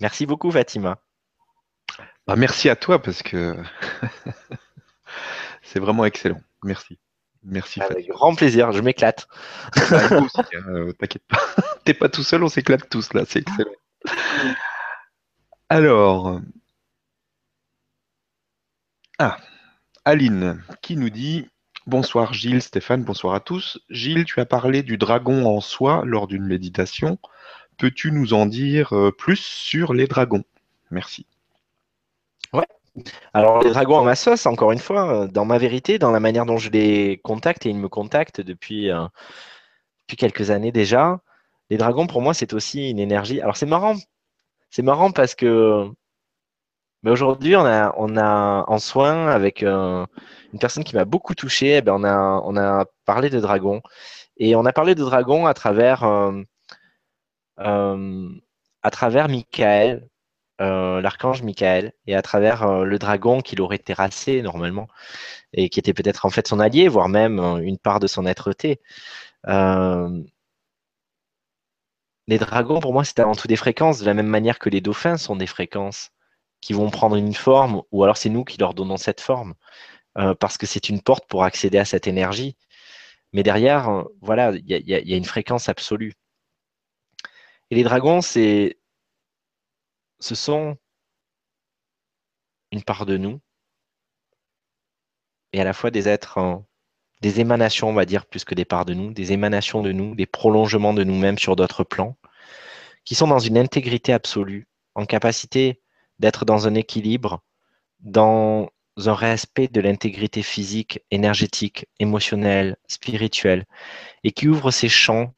[0.00, 0.98] Merci beaucoup, Fatima.
[2.26, 3.56] Bah, merci à toi parce que
[5.62, 6.40] c'est vraiment excellent.
[6.62, 6.98] Merci.
[7.42, 7.82] Merci.
[7.82, 9.28] Avec grand plaisir, je m'éclate.
[9.90, 10.28] Bah, hein,
[10.68, 11.40] euh, t'inquiète pas.
[11.84, 13.70] T'es pas tout seul, on s'éclate tous là, c'est excellent.
[15.68, 16.40] Alors.
[19.18, 19.36] Ah,
[20.04, 21.46] Aline qui nous dit
[21.86, 23.78] Bonsoir Gilles, Stéphane, bonsoir à tous.
[23.90, 27.18] Gilles, tu as parlé du dragon en soi lors d'une méditation.
[27.78, 30.44] Peux-tu nous en dire euh, plus sur les dragons?
[30.90, 31.26] Merci.
[32.52, 32.66] Ouais.
[33.32, 36.20] Alors les dragons en ma sauce, encore une fois, euh, dans ma vérité, dans la
[36.20, 39.04] manière dont je les contacte et ils me contactent depuis, euh,
[40.02, 41.20] depuis quelques années déjà,
[41.70, 43.40] les dragons pour moi c'est aussi une énergie.
[43.40, 43.96] Alors c'est marrant,
[44.70, 45.88] c'est marrant parce que
[47.02, 50.06] mais aujourd'hui on a, on a en soin avec une
[50.60, 53.82] personne qui m'a beaucoup touché, eh ben, on, a, on a parlé de dragons
[54.36, 56.04] et on a parlé de dragons à travers
[57.56, 60.08] à travers Michael,
[60.60, 64.88] euh, l'archange Michael, et à travers euh, le dragon qu'il aurait terrassé normalement,
[65.52, 68.80] et qui était peut-être en fait son allié, voire même une part de son être-té.
[72.26, 74.80] les dragons, pour moi, c'est avant tout des fréquences, de la même manière que les
[74.80, 76.10] dauphins sont des fréquences
[76.60, 79.54] qui vont prendre une forme, ou alors c'est nous qui leur donnons cette forme,
[80.40, 82.56] parce que c'est une porte pour accéder à cette énergie.
[83.32, 86.14] Mais derrière, voilà, il y, a une fréquence absolue.
[87.70, 88.78] Et les dragons, c'est,
[90.20, 90.76] ce sont
[92.72, 93.40] une part de nous
[95.54, 96.64] et à la fois des êtres,
[97.20, 100.16] des émanations, on va dire, plus que des parts de nous, des émanations de nous,
[100.16, 102.16] des prolongements de nous-mêmes sur d'autres plans,
[103.04, 105.80] qui sont dans une intégrité absolue, en capacité
[106.18, 107.40] d'être dans un équilibre,
[108.00, 113.64] dans un respect de l'intégrité physique, énergétique, émotionnelle, spirituelle,
[114.24, 115.32] et qui ouvrent ces champs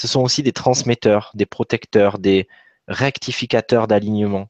[0.00, 2.48] ce sont aussi des transmetteurs, des protecteurs, des
[2.88, 4.48] rectificateurs d'alignement.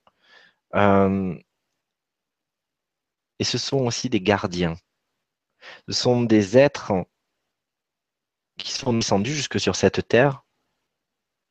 [0.77, 1.37] Euh,
[3.41, 4.77] et ce sont aussi des gardiens.
[5.89, 6.93] Ce sont des êtres
[8.59, 10.45] qui sont descendus jusque sur cette terre,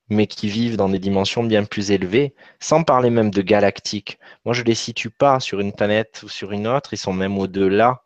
[0.07, 4.17] mais qui vivent dans des dimensions bien plus élevées, sans parler même de galactiques.
[4.45, 7.11] Moi, je ne les situe pas sur une planète ou sur une autre, ils sont
[7.11, 8.05] même au-delà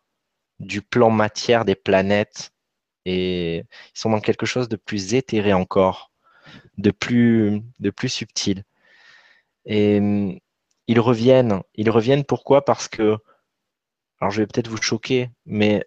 [0.58, 2.52] du plan matière des planètes
[3.04, 6.12] et ils sont dans quelque chose de plus éthéré encore,
[6.78, 7.62] de plus,
[8.08, 8.64] subtil.
[9.66, 10.38] Et hum,
[10.86, 11.62] ils reviennent.
[11.74, 12.64] Ils reviennent pourquoi?
[12.64, 13.16] Parce que,
[14.20, 15.84] alors je vais peut-être vous choquer, mais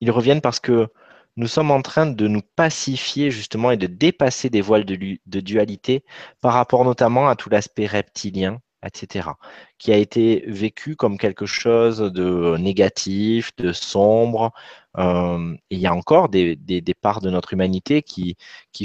[0.00, 0.88] ils reviennent parce que
[1.36, 6.04] nous sommes en train de nous pacifier justement et de dépasser des voiles de dualité
[6.40, 9.30] par rapport notamment à tout l'aspect reptilien etc.,
[9.78, 14.52] qui a été vécu comme quelque chose de négatif, de sombre.
[14.98, 16.56] Euh, il y a encore des,
[17.00, 18.36] parts de notre humanité qui,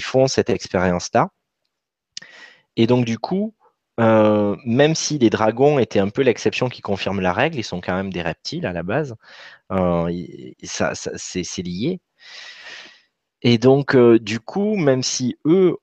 [0.02, 1.30] font cette expérience-là.
[2.76, 3.54] Et donc, du coup,
[4.00, 7.82] euh, même si les dragons étaient un peu l'exception qui confirme la règle, ils sont
[7.82, 9.16] quand même des reptiles à la base,
[9.72, 10.12] euh,
[10.64, 12.00] ça, c'est lié.
[13.42, 15.78] Et donc, du coup, même si eux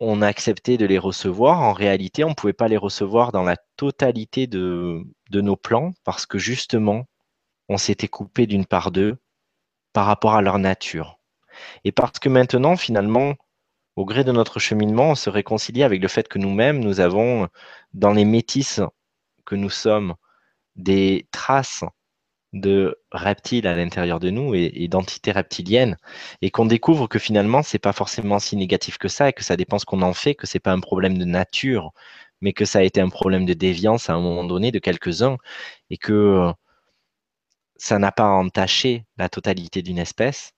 [0.00, 1.60] on a accepté de les recevoir.
[1.62, 6.26] En réalité, on ne pouvait pas les recevoir dans la totalité de, nos plans parce
[6.26, 7.06] que justement,
[7.68, 9.16] on s'était coupé d'une part d'eux
[9.96, 11.18] par rapport à leur nature.
[11.84, 13.32] Et parce que maintenant, finalement,
[13.96, 17.48] au gré de notre cheminement, on se réconcilie avec le fait que nous-mêmes, nous avons,
[17.94, 18.82] dans les métisses
[19.46, 20.14] que nous sommes,
[20.74, 21.82] des traces
[22.52, 25.96] de reptiles à l'intérieur de nous et, d'entités reptiliennes
[26.42, 29.56] et qu'on découvre que finalement c'est pas forcément si négatif que ça et que ça
[29.56, 31.92] dépend ce qu'on en fait, que c'est pas un problème de nature,
[32.42, 35.38] mais que ça a été un problème de déviance à un moment donné de quelques-uns
[35.88, 36.52] et que
[37.78, 40.52] ça n'a pas entaché la totalité d'une espèce,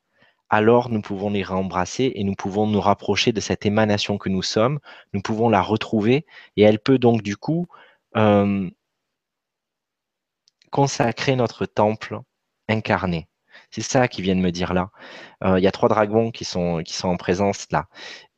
[0.50, 4.42] alors nous pouvons les rembrasser et nous pouvons nous rapprocher de cette émanation que nous
[4.42, 4.80] sommes,
[5.12, 7.66] nous pouvons la retrouver et elle peut donc du coup
[8.16, 8.70] euh,
[10.70, 12.20] consacrer notre temple
[12.68, 13.28] incarné.
[13.70, 14.90] C'est ça qu'ils viennent me dire là.
[15.44, 17.86] Euh, il y a trois dragons qui sont, qui sont en présence là.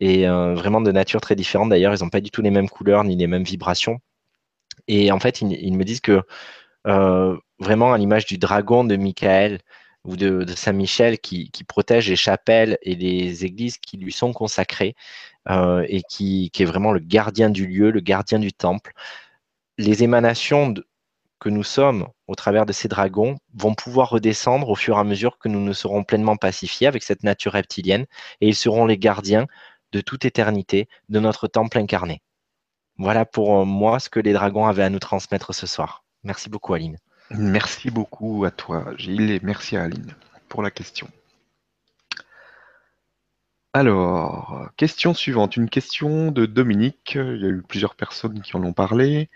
[0.01, 1.95] Et euh, vraiment de nature très différente d'ailleurs.
[1.95, 4.01] Ils n'ont pas du tout les mêmes couleurs ni les mêmes vibrations.
[4.89, 6.23] Et en fait, ils, me disent que
[7.61, 9.61] vraiment à l'image du dragon de Michael,
[10.05, 14.95] ou de, Saint-Michel qui, protège les chapelles et les églises qui lui sont consacrées
[15.49, 18.93] euh, et qui, est vraiment le gardien du lieu, le gardien du temple.
[19.79, 20.75] Les émanations
[21.39, 25.05] que nous sommes au travers de ces dragons vont pouvoir redescendre au fur et à
[25.05, 28.07] mesure que nous nous serons pleinement pacifiés avec cette nature reptilienne
[28.41, 29.47] et ils seront les gardiens
[29.93, 32.23] de toute éternité de notre temple incarné.
[32.99, 36.05] Voilà pour moi ce que les dragons avaient à nous transmettre ce soir.
[36.23, 36.99] Merci beaucoup Aline.
[37.31, 40.15] Merci beaucoup à toi, Gilles, et merci à Aline
[40.49, 41.09] pour la question.
[43.73, 47.13] Alors, question suivante, une question de Dominique.
[47.15, 49.31] Il y a eu plusieurs personnes qui en ont parlé.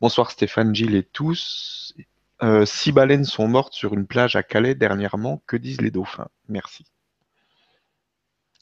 [0.00, 1.94] Bonsoir Stéphane, Gilles et tous.
[2.42, 5.42] Euh, six baleines sont mortes sur une plage à Calais dernièrement.
[5.46, 6.28] Que disent les dauphins?
[6.48, 6.86] Merci.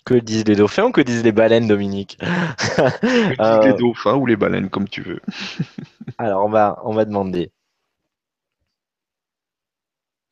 [0.05, 2.18] Que disent les dauphins ou que disent les baleines, Dominique?
[2.18, 5.20] Que disent les euh, dauphins ou les baleines, comme tu veux.
[6.18, 7.53] Alors, on va, on va demander.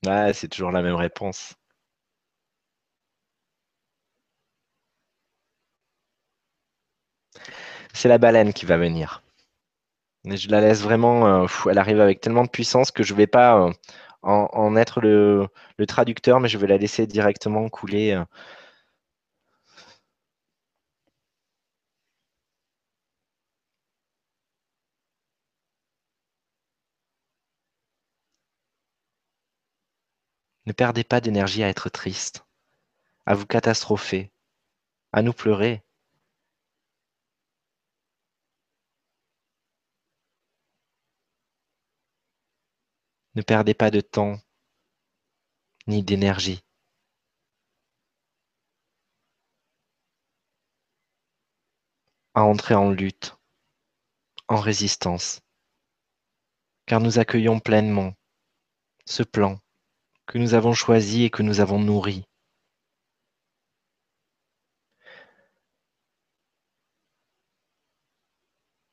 [0.05, 1.55] C'est toujours la même réponse.
[7.93, 9.23] C'est la baleine qui va venir.
[10.25, 11.45] Je la laisse vraiment.
[11.45, 13.73] Euh, elle arrive avec tellement de puissance que je ne vais pas euh,
[14.23, 15.49] en, être le,
[15.89, 18.13] traducteur, mais je vais la laisser directement couler.
[18.13, 18.25] Euh.
[30.71, 32.47] Ne perdez pas d'énergie à être triste,
[33.27, 34.31] à vous catastropher,
[35.11, 35.83] à nous pleurer.
[43.35, 44.39] Ne perdez pas de temps
[45.89, 46.63] ni d'énergie.
[52.35, 53.37] à entrer en lutte,
[54.47, 55.41] en résistance,
[56.87, 58.15] car nous accueillons pleinement
[59.05, 59.61] ce plan
[60.31, 62.25] que nous avons choisi et que nous avons nourri.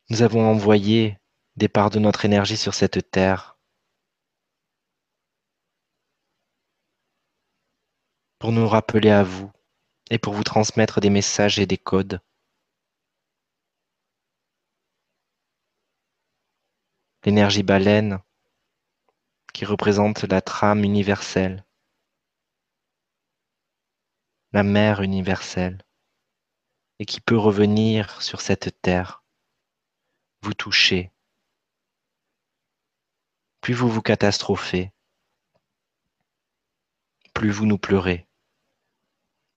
[0.10, 1.20] Nous avons envoyé
[1.56, 3.60] des parts de notre énergie sur cette terre
[8.40, 9.52] pour nous rappeler à vous
[10.10, 12.20] et pour vous transmettre des messages et des codes.
[17.26, 18.24] L'énergie baleine
[19.58, 21.66] qui représente la trame universelle,
[24.51, 25.84] la mer universelle,
[26.99, 29.24] et qui peut revenir sur cette terre,
[30.43, 31.12] vous toucher.
[33.60, 34.91] Plus vous vous catastrophez,
[37.34, 38.28] plus vous nous pleurez,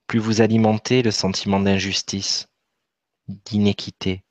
[0.07, 2.49] plus vous alimentez le sentiment d'injustice,
[3.29, 4.25] d'inéquité,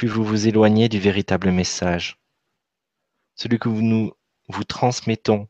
[0.00, 2.18] plus vous vous éloignez du véritable message,
[3.34, 4.14] celui que nous
[4.48, 5.46] vous transmettons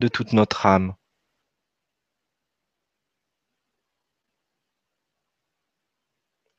[0.00, 0.96] de toute notre âme.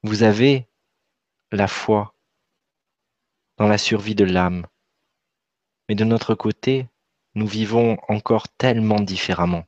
[0.04, 0.70] Vous avez
[1.52, 2.16] la foi
[3.58, 4.66] dans la survie de l'âme,
[5.90, 6.88] mais de notre côté,
[7.36, 9.66] nous vivons encore tellement différemment.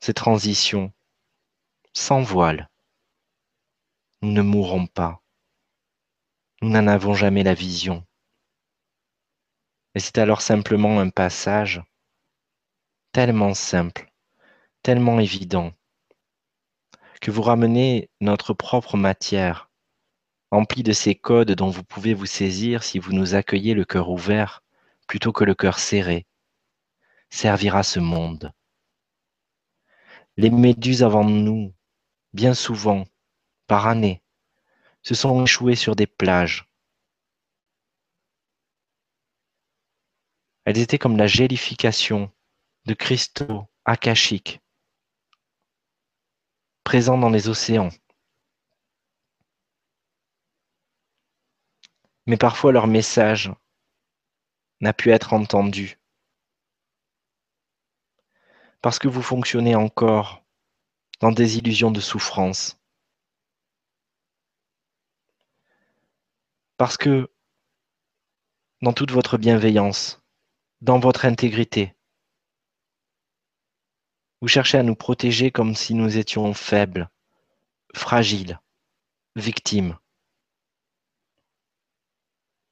[0.00, 0.92] Ces transitions
[1.94, 2.68] sans voile
[4.24, 5.22] nous ne mourrons pas.
[6.62, 8.06] Nous n'en avons jamais la vision.
[9.94, 11.82] Et c'est alors simplement un passage
[13.12, 14.10] tellement simple,
[14.82, 15.74] tellement évident,
[17.20, 19.70] que vous ramenez notre propre matière,
[20.50, 24.08] emplie de ces codes dont vous pouvez vous saisir si vous nous accueillez le cœur
[24.08, 24.62] ouvert
[25.06, 26.26] plutôt que le cœur serré,
[27.28, 28.52] servira ce monde.
[30.38, 31.74] Les méduses avant nous,
[32.32, 33.04] bien souvent,
[33.66, 34.23] par année
[35.04, 36.66] se sont échouées sur des plages.
[40.64, 42.32] Elles étaient comme la gélification
[42.86, 44.60] de cristaux akashiques
[46.84, 47.90] présents dans les océans.
[52.26, 53.52] Mais parfois leur message
[54.80, 55.98] n'a pu être entendu
[58.80, 60.44] parce que vous fonctionnez encore
[61.20, 62.78] dans des illusions de souffrance.
[66.76, 67.32] Parce que
[68.82, 70.20] dans toute votre bienveillance,
[70.80, 71.94] dans votre intégrité,
[74.40, 77.08] vous cherchez à nous protéger comme si nous étions faibles,
[77.94, 78.60] fragiles,
[79.36, 79.96] victimes,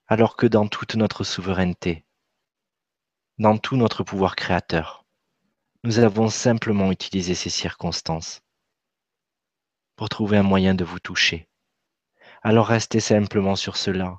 [0.08, 2.04] alors que dans toute notre souveraineté,
[3.38, 5.06] dans tout notre pouvoir créateur,
[5.84, 8.42] nous avons simplement utilisé ces circonstances
[9.94, 11.48] pour trouver un moyen de vous toucher
[12.44, 14.18] alors restez simplement sur cela,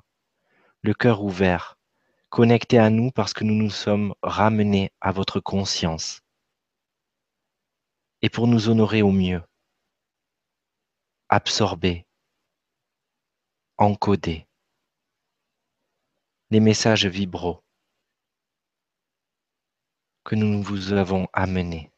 [0.80, 1.78] le cœur ouvert,
[2.30, 6.22] connectés à nous parce que nous nous sommes ramenés à votre conscience.
[8.22, 9.42] Et pour nous honorer au mieux,
[11.28, 12.06] absorber,
[13.76, 14.46] encoder
[16.48, 17.62] les messages vibraux
[20.24, 21.92] que nous vous avons amenés.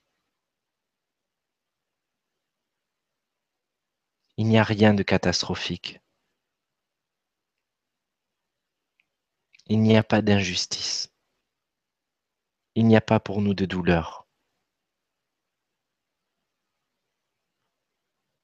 [4.36, 6.00] Il n'y a rien de catastrophique.
[9.68, 11.12] Il n'y a pas d'injustice.
[12.76, 14.28] Il n'y a pas pour nous de douleur.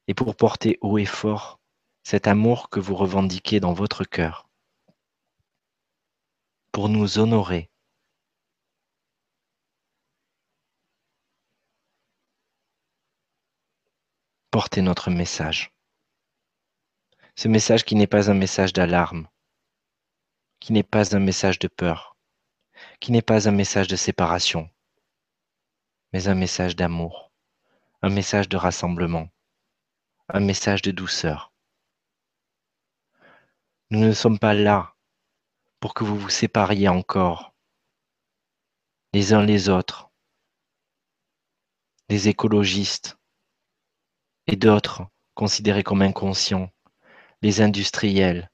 [0.08, 1.60] Et pour porter haut et fort
[2.02, 4.48] cet amour que vous revendiquez dans votre cœur,
[6.72, 7.70] pour nous honorer,
[14.50, 15.72] portez notre message.
[17.36, 19.28] Ce message qui n'est pas un message d'alarme,
[20.62, 22.16] qui n'est pas un message de peur,
[23.00, 24.70] qui n'est pas un message de séparation,
[26.12, 27.32] mais un message d'amour,
[28.00, 29.28] un message de rassemblement,
[30.28, 31.52] un message de douceur.
[33.90, 34.94] Nous ne sommes pas là
[35.80, 37.56] pour que vous vous sépariez encore
[39.12, 40.12] les uns les autres,
[42.08, 43.18] les écologistes
[44.46, 45.02] et d'autres
[45.34, 46.70] considérés comme inconscients,
[47.42, 48.48] les industriels,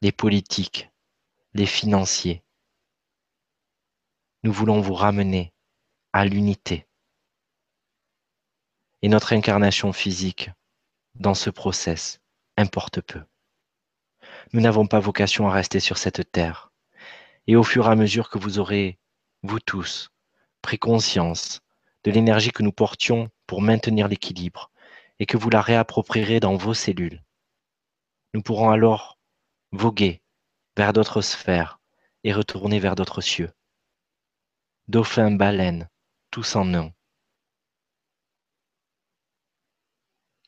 [0.00, 0.88] les politiques,
[1.54, 2.42] les financiers.
[4.42, 5.54] Nous voulons vous ramener
[6.12, 6.88] à l'unité.
[9.02, 10.50] Et notre incarnation physique
[11.14, 12.20] dans ce process
[12.56, 13.22] importe peu.
[14.52, 16.72] Nous n'avons pas vocation à rester sur cette terre.
[17.46, 18.98] Et au fur et à mesure que vous aurez,
[19.44, 20.10] vous tous,
[20.60, 21.60] pris conscience
[22.02, 24.72] de l'énergie que nous portions pour maintenir l'équilibre
[25.20, 27.22] et que vous la réapproprierez dans vos cellules,
[28.32, 29.18] nous pourrons alors
[29.70, 30.23] voguer
[30.76, 31.80] vers d'autres sphères
[32.24, 33.52] et retourner vers d'autres cieux.
[34.88, 35.88] Dauphin, baleine,
[36.30, 36.92] tous en un.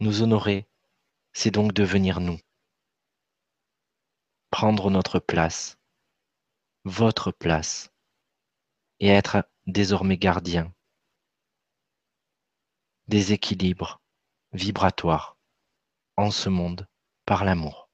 [0.01, 0.69] Nous honorer,
[1.33, 2.39] c'est donc devenir nous.
[4.51, 5.79] Prendre notre place,
[6.85, 7.91] votre place,
[9.01, 10.73] et être désormais gardien
[13.09, 14.01] des équilibres
[14.53, 15.37] vibratoires
[16.17, 16.89] en ce monde
[17.25, 17.86] par l'amour.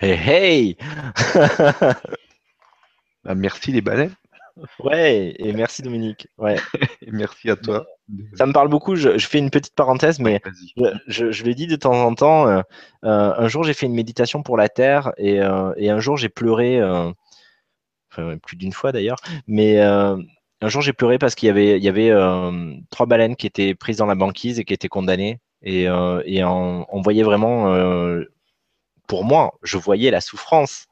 [0.00, 0.76] Hey hey
[3.24, 4.10] bah, Merci les balais.
[4.78, 6.28] Ouais, et merci Dominique.
[6.38, 6.56] Ouais.
[7.02, 7.84] et merci à toi.
[8.34, 8.94] Ça me parle beaucoup.
[8.94, 10.40] Je, fais une petite parenthèse, mais
[11.08, 12.46] je, je, le dis de temps en temps.
[12.46, 12.60] Euh,
[13.04, 16.16] euh, un jour, j'ai fait une méditation pour la Terre et, euh, et un jour,
[16.16, 16.80] j'ai pleuré.
[18.12, 19.18] enfin, plus d'une fois d'ailleurs.
[19.48, 20.18] Mais un
[20.62, 22.12] jour, j'ai pleuré parce qu'il y avait, il y avait
[22.90, 25.40] trois baleines qui étaient prises dans la banquise et qui étaient condamnées.
[25.62, 25.84] Et,
[26.24, 27.72] et on, voyait vraiment
[29.08, 30.86] pour moi, je voyais la souffrance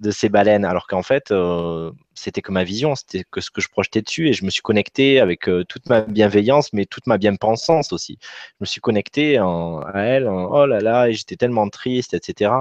[0.00, 3.60] de ces baleines, alors qu'en fait, euh, c'était que ma vision, c'était que ce que
[3.60, 7.06] je projetais dessus, et je me suis connecté avec euh, toute ma bienveillance, mais toute
[7.06, 8.18] ma bien-pensance aussi.
[8.22, 12.52] Je me suis connecté à elle, oh là là, et j'étais tellement triste, etc.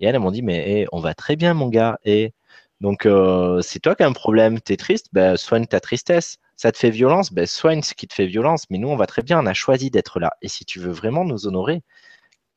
[0.00, 2.32] Et elles, m'ont dit, mais on va très bien, mon gars, et
[2.80, 6.38] donc euh, c'est toi qui as un problème, tu es triste, ben, soigne ta tristesse.
[6.56, 9.06] Ça te fait violence, ben, soigne ce qui te fait violence, mais nous, on va
[9.06, 10.32] très bien, on a choisi d'être là.
[10.42, 11.82] Et si tu veux vraiment nous honorer,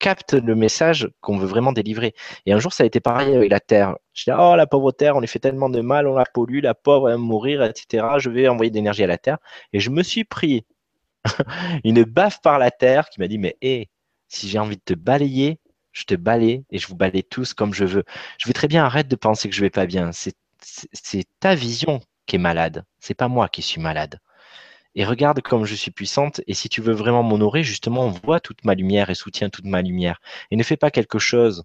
[0.06, 2.14] capte le message qu'on veut vraiment délivrer.
[2.45, 3.95] Et un jour, ça a été pareil avec la Terre.
[4.14, 6.60] Je dis, oh, la pauvre Terre, on lui fait tellement de mal, on la pollue,
[6.61, 8.06] la pauvre va mourir, etc.
[8.19, 9.40] Je vais envoyer de l'énergie à la Terre.
[9.73, 10.64] Et je me suis pris
[11.84, 13.90] une baffe par la Terre qui m'a dit, mais hé,
[14.27, 15.60] si j'ai envie de te balayer,
[15.91, 18.03] je te balaye et je vous balaye tous comme je veux.
[18.38, 20.11] Je veux très bien arrête de penser que je vais pas bien.
[20.11, 22.86] C'est ta vision qui est malade.
[22.99, 24.19] C'est pas moi qui suis malade
[24.95, 26.41] et regarde comme je suis puissante.
[26.47, 29.81] Et si tu veux vraiment m'honorer, justement, voit toute ma lumière et soutiens toute ma
[29.81, 30.19] lumière.
[30.51, 31.63] Et ne fais pas quelque chose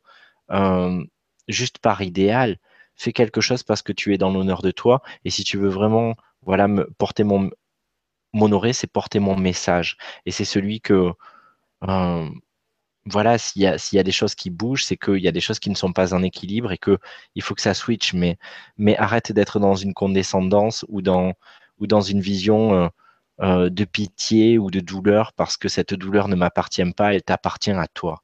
[0.50, 1.02] euh,
[1.48, 2.58] juste par idéal.
[2.96, 5.02] Fais quelque chose parce que tu es dans l'honneur de toi.
[5.24, 7.50] Et si tu veux vraiment, voilà, me porter mon
[8.32, 9.96] m'honorer, c'est porter mon message.
[10.26, 11.12] Et c'est celui que
[11.88, 12.28] euh,
[13.06, 15.70] voilà, s'il y, a des choses qui bougent, c'est qu'il y a des choses qui
[15.70, 18.14] ne sont pas en équilibre et qu'il faut que ça switch.
[18.14, 18.38] Mais,
[18.98, 21.32] arrête d'être dans une condescendance ou dans,
[21.78, 22.88] ou dans une vision euh,
[23.42, 27.70] euh, de pitié ou de douleur parce que cette douleur ne m'appartient pas, elle t'appartient
[27.70, 28.22] à toi.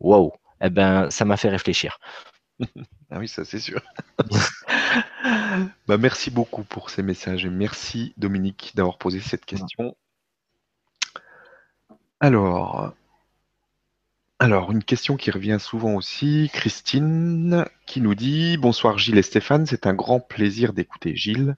[0.00, 0.32] Wow,
[0.62, 1.98] eh ben, ça m'a fait réfléchir.
[3.10, 3.82] ah oui, ça c'est sûr.
[5.86, 9.96] bah, merci beaucoup pour ces messages et merci Dominique d'avoir posé cette question.
[12.20, 12.92] Alors,
[14.42, 19.66] alors, une question qui revient souvent aussi, Christine, qui nous dit Bonsoir Gilles et Stéphane,
[19.66, 21.56] c'est un grand plaisir d'écouter Gilles.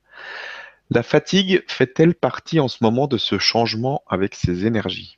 [0.94, 5.16] La fatigue fait-elle partie en ce moment de ce changement avec ses énergies?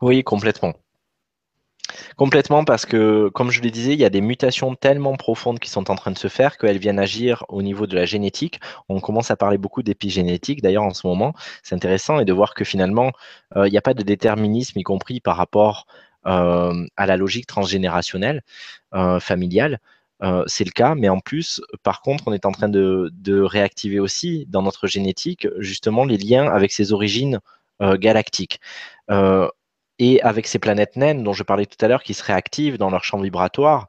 [0.00, 0.74] Oui, complètement.
[2.16, 5.70] Complètement parce que, comme je le disais, il y a des mutations tellement profondes qui
[5.70, 8.58] sont en train de se faire qu'elles viennent agir au niveau de la génétique.
[8.88, 11.32] On commence à parler beaucoup d'épigénétique d'ailleurs en ce moment.
[11.62, 13.12] C'est intéressant et de voir que finalement,
[13.56, 15.86] euh, il n'y a pas de déterminisme, y compris par rapport
[16.26, 18.42] euh, à la logique transgénérationnelle,
[18.94, 19.78] euh, familiale.
[20.46, 24.46] C'est le cas, mais en plus, par contre, on est en train de, réactiver aussi
[24.48, 27.40] dans notre génétique justement les liens avec ses origines
[27.80, 28.60] galactiques.
[30.00, 32.90] Et avec ces planètes naines dont je parlais tout à l'heure qui se réactivent dans
[32.90, 33.88] leur champ vibratoire,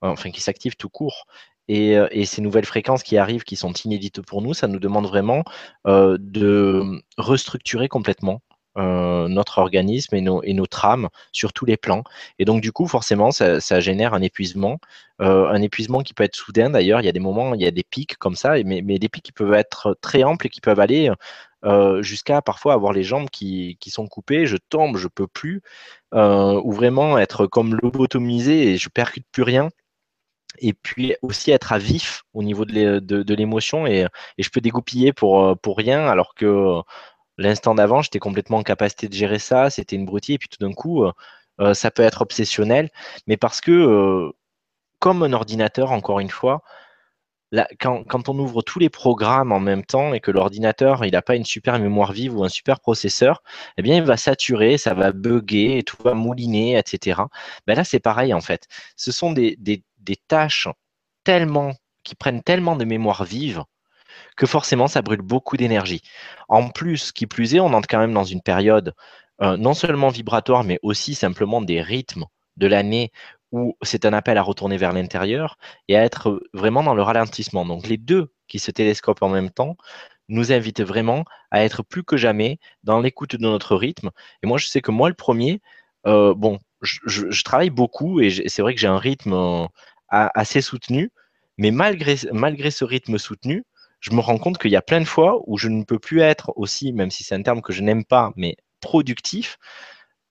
[0.00, 1.26] enfin qui s'activent tout court,
[1.70, 5.06] et, euh, ces nouvelles fréquences qui arrivent, qui sont inédites pour nous, ça nous demande
[5.06, 5.44] vraiment
[5.86, 8.42] euh, de restructurer complètement
[8.78, 12.04] euh, notre organisme et nos, et nos trames sur tous les plans.
[12.38, 14.78] Et donc, du coup, forcément, ça, génère un épuisement,
[15.20, 17.00] euh, un épuisement qui peut être soudain d'ailleurs.
[17.00, 19.24] Il y a des moments, il y a des pics comme ça, mais, des pics
[19.24, 21.10] qui peuvent être très amples et qui peuvent aller
[21.64, 25.62] euh, jusqu'à parfois avoir les jambes qui, sont coupées, je tombe, je peux plus,
[26.12, 29.70] ou vraiment être comme lobotomisé et je percute plus rien.
[30.58, 34.06] Et puis aussi être à vif au niveau de l'émotion et,
[34.38, 36.82] je peux dégoupiller pour rien alors que
[37.42, 40.64] l'instant d'avant j'étais complètement en capacité de gérer ça, c'était une broutille et puis tout
[40.64, 41.04] d'un coup
[41.60, 42.90] euh, ça peut être obsessionnel,
[43.26, 44.32] mais parce que
[45.00, 46.62] comme un ordinateur, encore une fois,
[47.80, 51.34] quand, on ouvre tous les programmes en même temps et que l'ordinateur il n'a pas
[51.34, 53.42] une super mémoire vive ou un super processeur,
[53.76, 57.22] eh bien il va saturer, ça va bugger, et tout va mouliner, etc.
[57.66, 58.68] Ben là c'est pareil en fait.
[58.96, 59.56] Ce sont des,
[60.28, 60.68] tâches
[61.24, 61.72] tellement
[62.04, 63.64] qui prennent tellement de mémoire vive
[64.36, 66.02] que forcément ça brûle beaucoup d'énergie.
[66.48, 68.94] En plus, qui plus est, on entre quand même dans une période
[69.42, 72.24] euh, non seulement vibratoire, mais aussi simplement des rythmes
[72.56, 73.10] de l'année
[73.52, 75.56] où c'est un appel à retourner vers l'intérieur
[75.88, 77.64] et à être vraiment dans le ralentissement.
[77.64, 79.76] Donc les deux qui se télescopent en même temps
[80.28, 84.10] nous invitent vraiment à être plus que jamais dans l'écoute de notre rythme.
[84.42, 85.60] Et moi, je sais que moi, le premier,
[86.06, 89.66] euh, bon, je, travaille beaucoup et c'est vrai que j'ai un rythme euh,
[90.10, 91.10] assez soutenu,
[91.58, 93.64] mais malgré, malgré ce rythme soutenu,
[94.00, 96.20] je me rends compte qu'il y a plein de fois où je ne peux plus
[96.20, 99.58] être aussi, même si c'est un terme que je n'aime pas, mais productif,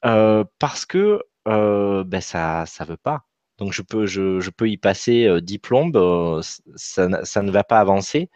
[0.05, 3.25] euh, parce que euh, ben ça ça veut pas.
[3.59, 6.41] Donc je peux, je, je peux y passer euh, 10 plombes, euh,
[6.75, 8.29] ça, ça, ne va pas avancer.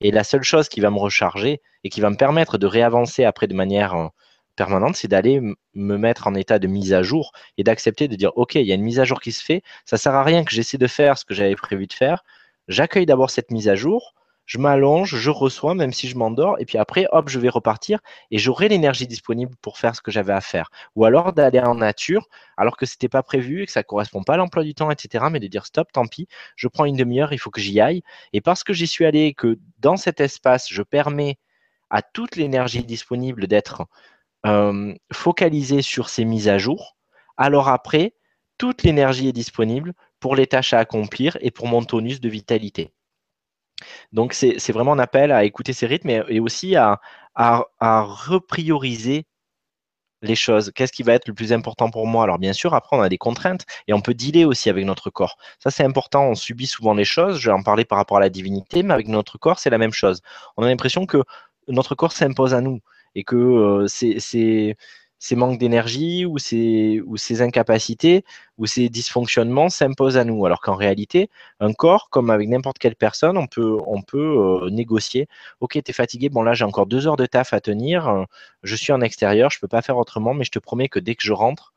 [0.00, 3.24] Et la seule chose qui va me recharger et qui va me permettre de réavancer
[3.24, 4.08] après de manière euh,
[4.56, 5.40] permanente, c'est d'aller
[5.74, 8.72] me mettre en état de mise à jour et d'accepter de dire, OK, il y
[8.72, 10.86] a une mise à jour qui se fait, ça sert à rien que j'essaie de
[10.86, 12.24] faire ce que j'avais prévu de faire.
[12.68, 14.14] J'accueille d'abord cette mise à jour,
[14.48, 18.00] je m'allonge, je reçois, même si je m'endors, et puis après, hop, je vais repartir
[18.30, 20.70] et j'aurai l'énergie disponible pour faire ce que j'avais à faire.
[20.96, 22.26] Ou alors d'aller en nature,
[22.56, 24.74] alors que ce n'était pas prévu et que ça ne correspond pas à l'emploi du
[24.74, 25.26] temps, etc.
[25.30, 28.02] Mais de dire stop, tant pis, je prends une demi-heure, il faut que j'y aille.
[28.32, 31.38] Et parce que j'y suis allé que dans cet espace, je permets
[31.90, 33.84] à toute l'énergie disponible d'être
[34.46, 36.96] euh, focalisée sur ces mises à jour,
[37.36, 38.14] alors après,
[38.56, 42.92] toute l'énergie est disponible pour les tâches à accomplir et pour mon tonus de vitalité.
[44.12, 47.00] Donc, c'est vraiment un appel à écouter ces rythmes et, aussi à,
[47.36, 49.26] reprioriser
[50.22, 50.72] les choses.
[50.74, 52.24] Qu'est-ce qui va être le plus important pour moi?
[52.24, 55.10] Alors, bien sûr, après, on a des contraintes et on peut dealer aussi avec notre
[55.10, 55.36] corps.
[55.60, 56.24] Ça, c'est important.
[56.24, 57.38] On subit souvent les choses.
[57.38, 59.78] Je vais en parler par rapport à la divinité, mais avec notre corps, c'est la
[59.78, 60.20] même chose.
[60.56, 61.22] On a l'impression que
[61.68, 62.80] notre corps s'impose à nous
[63.14, 64.76] et que euh, c'est
[65.18, 67.02] ces manques d'énergie ou ces,
[67.42, 68.24] incapacités
[68.56, 70.44] ou ces dysfonctionnements s'imposent à nous.
[70.46, 71.30] Alors qu'en réalité,
[71.60, 73.78] un corps, comme avec n'importe quelle personne, on peut,
[74.16, 75.28] euh, négocier.
[75.60, 78.26] Ok, tu es fatigué, bon là j'ai encore deux heures de taf à tenir,
[78.62, 80.98] je suis en extérieur, je ne peux pas faire autrement, mais je te promets que
[80.98, 81.72] dès que je rentre,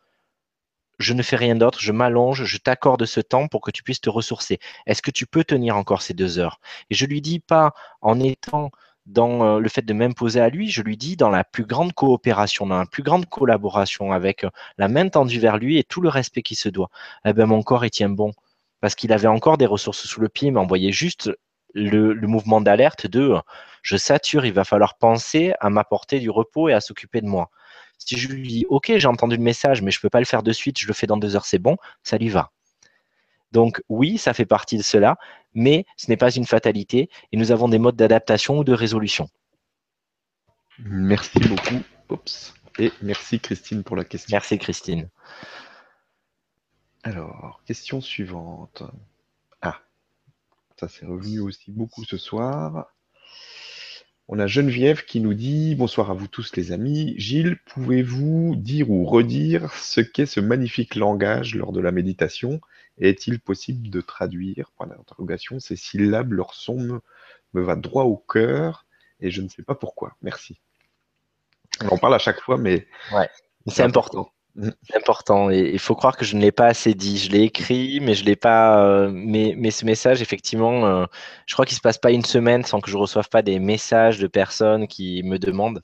[1.01, 4.01] je ne fais rien d'autre, je m'allonge, je t'accorde ce temps pour que tu puisses
[4.01, 4.59] te ressourcer.
[4.85, 6.59] Est-ce que tu peux tenir encore ces deux heures?
[6.89, 8.72] Et je lui dis pas en étant
[9.06, 11.94] dans euh, le fait de m'imposer à lui, je lui dis dans la plus grande
[11.94, 16.02] coopération, dans la plus grande collaboration, avec euh, la main tendue vers lui et tout
[16.02, 16.90] le respect qui se doit.
[17.26, 18.34] Eh ben, mon corps, il tient bon.
[18.80, 21.32] Parce qu'il avait encore des ressources sous le pied, il m'envoyait juste
[21.73, 23.40] le, mouvement d'alerte de euh,
[23.82, 27.49] je sature, il va falloir penser à m'apporter du repos et à s'occuper de moi.
[27.98, 30.26] Si je lui dis, OK, j'ai entendu le message, mais je ne peux pas le
[30.26, 32.52] faire de suite, je le fais dans deux heures, c'est bon, ça lui va.
[33.52, 35.18] Donc oui, ça fait partie de cela,
[35.53, 39.30] mais ce n'est pas une fatalité et nous avons des modes d'adaptation ou de résolution.
[40.80, 41.82] Merci beaucoup.
[42.80, 44.36] Et merci Christine pour la question.
[44.36, 45.10] Merci Christine.
[47.03, 48.84] Alors, question suivante.
[49.61, 49.82] Ah,
[50.80, 52.88] ça c'est revenu aussi beaucoup ce soir.
[54.28, 57.15] On a Geneviève qui nous dit Bonsoir à vous tous les amis.
[57.18, 62.61] Gilles, pouvez-vous dire ou redire ce qu'est ce magnifique langage lors de la méditation?
[62.97, 67.01] Est-il possible de traduire, point d'interrogation, ces syllabes, leur son me,
[67.53, 68.85] va droit au cœur
[69.19, 70.15] et je ne sais pas pourquoi.
[70.22, 70.59] Merci.
[71.81, 72.88] On en parle à chaque fois, mais
[73.68, 74.31] c'est important.
[74.55, 74.69] Mm.
[74.84, 75.49] C'est important.
[75.49, 77.18] Et il faut croire que je ne l'ai pas assez dit.
[77.18, 78.84] Je l'ai écrit, mais je l'ai pas.
[78.85, 81.05] Euh, mais, mais, ce message, effectivement, euh,
[81.45, 84.19] je crois qu'il se passe pas une semaine sans que je reçoive pas des messages
[84.19, 85.81] de personnes qui me demandent.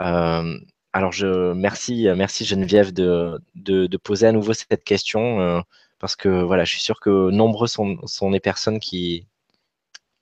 [0.00, 0.58] Euh,
[0.92, 5.62] alors, je merci, merci Geneviève de, de, de, poser à nouveau cette question
[6.04, 9.26] parce que voilà, je suis sûr que nombreux sont, sont les personnes qui,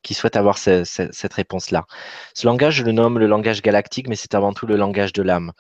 [0.05, 1.87] qui souhaitent avoir cette réponse-là.
[2.35, 5.25] Ce langage, je le nomme le langage galactique, mais c'est avant tout le langage de
[5.25, 5.51] l'âme.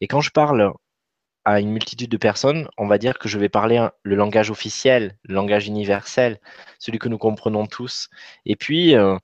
[0.00, 0.72] Et quand je parle
[1.44, 5.16] à une multitude de personnes, on va dire que je vais parler le langage officiel,
[5.22, 6.40] le langage universel,
[6.80, 8.08] celui que nous comprenons tous.
[8.46, 9.16] Et puis, euh,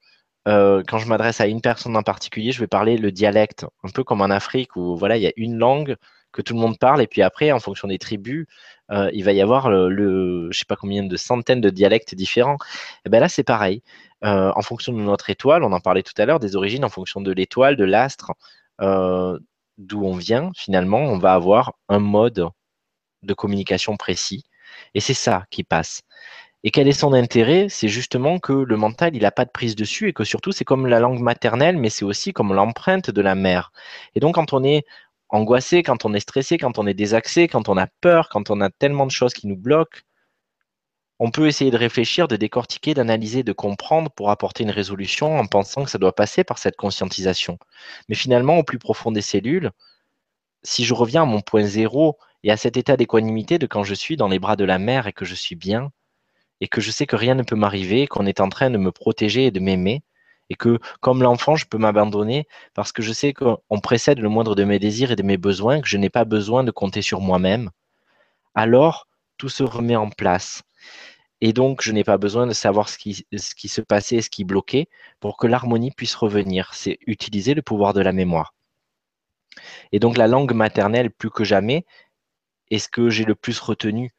[0.46, 3.88] euh, quand je m'adresse à une personne en particulier, je vais parler le dialecte, un
[3.88, 5.96] peu comme en Afrique où voilà, il y a une langue
[6.30, 8.46] que tout le monde parle, et puis après, en fonction des tribus,
[8.90, 12.14] euh, il va y avoir le, le, je sais pas combien de centaines de dialectes
[12.14, 12.58] différents.
[13.04, 13.82] Et ben là, c'est pareil.
[14.22, 17.20] en fonction de notre étoile, on en parlait tout à l'heure, des origines, en fonction
[17.20, 18.32] de l'étoile, de l'astre,
[19.78, 22.48] d'où on vient, finalement, on va avoir un mode
[23.22, 24.44] de communication précis.
[24.94, 26.02] Et c'est ça qui passe.
[26.64, 27.68] Et quel est son intérêt?
[27.68, 30.64] C'est justement que le mental, il n'a pas de prise dessus et que surtout, c'est
[30.64, 33.70] comme la langue maternelle, mais c'est aussi comme l'empreinte de la mère.
[34.14, 34.84] Et donc, quand on est
[35.28, 38.60] angoissé, quand on est stressé, quand on est désaxé, quand on a peur, quand on
[38.60, 40.00] a tellement de choses qui nous bloquent,
[41.18, 45.46] on peut essayer de réfléchir, de décortiquer, d'analyser, de comprendre pour apporter une résolution en
[45.46, 47.58] pensant que ça doit passer par cette conscientisation.
[48.08, 49.70] Mais finalement, au plus profond des cellules,
[50.62, 53.94] si je reviens à mon point zéro et à cet état d'équanimité de quand je
[53.94, 55.90] suis dans les bras de la mère et que je suis bien,
[56.60, 58.92] et que je sais que rien ne peut m'arriver, qu'on est en train de me
[58.92, 60.02] protéger et de m'aimer,
[60.50, 64.54] et que comme l'enfant, je peux m'abandonner parce que je sais qu'on précède le moindre
[64.54, 67.20] de mes désirs et de mes besoins, que je n'ai pas besoin de compter sur
[67.20, 67.70] moi-même,
[68.54, 70.62] alors tout se remet en place.
[71.40, 73.26] Et donc, je n'ai pas besoin de savoir ce qui,
[73.68, 74.88] se passait et ce qui bloquait
[75.20, 76.72] pour que l'harmonie puisse revenir.
[76.72, 78.54] C'est utiliser le pouvoir de la mémoire.
[79.92, 81.84] Et donc, la langue maternelle, plus que jamais,
[82.70, 84.14] est ce que j'ai le plus retenu.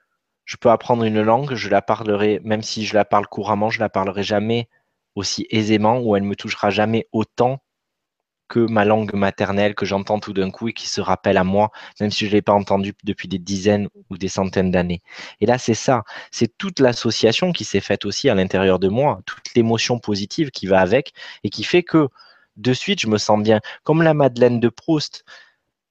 [0.46, 3.80] Je peux apprendre une langue, je la parlerai, même si je la parle couramment, je
[3.80, 4.70] la parlerai jamais
[5.18, 7.60] aussi aisément ou elle me touchera jamais autant
[8.48, 11.72] que ma langue maternelle que j'entends tout d'un coup et qui se rappelle à moi,
[12.00, 15.02] même si je ne l'ai pas entendu depuis des dizaines ou des centaines d'années.
[15.42, 19.20] Et là, c'est ça, c'est toute l'association qui s'est faite aussi à l'intérieur de moi,
[19.26, 21.12] toute l'émotion positive qui va avec
[21.44, 22.08] et qui fait que
[22.56, 23.60] de suite, je me sens bien.
[23.84, 25.26] Comme la Madeleine de Proust,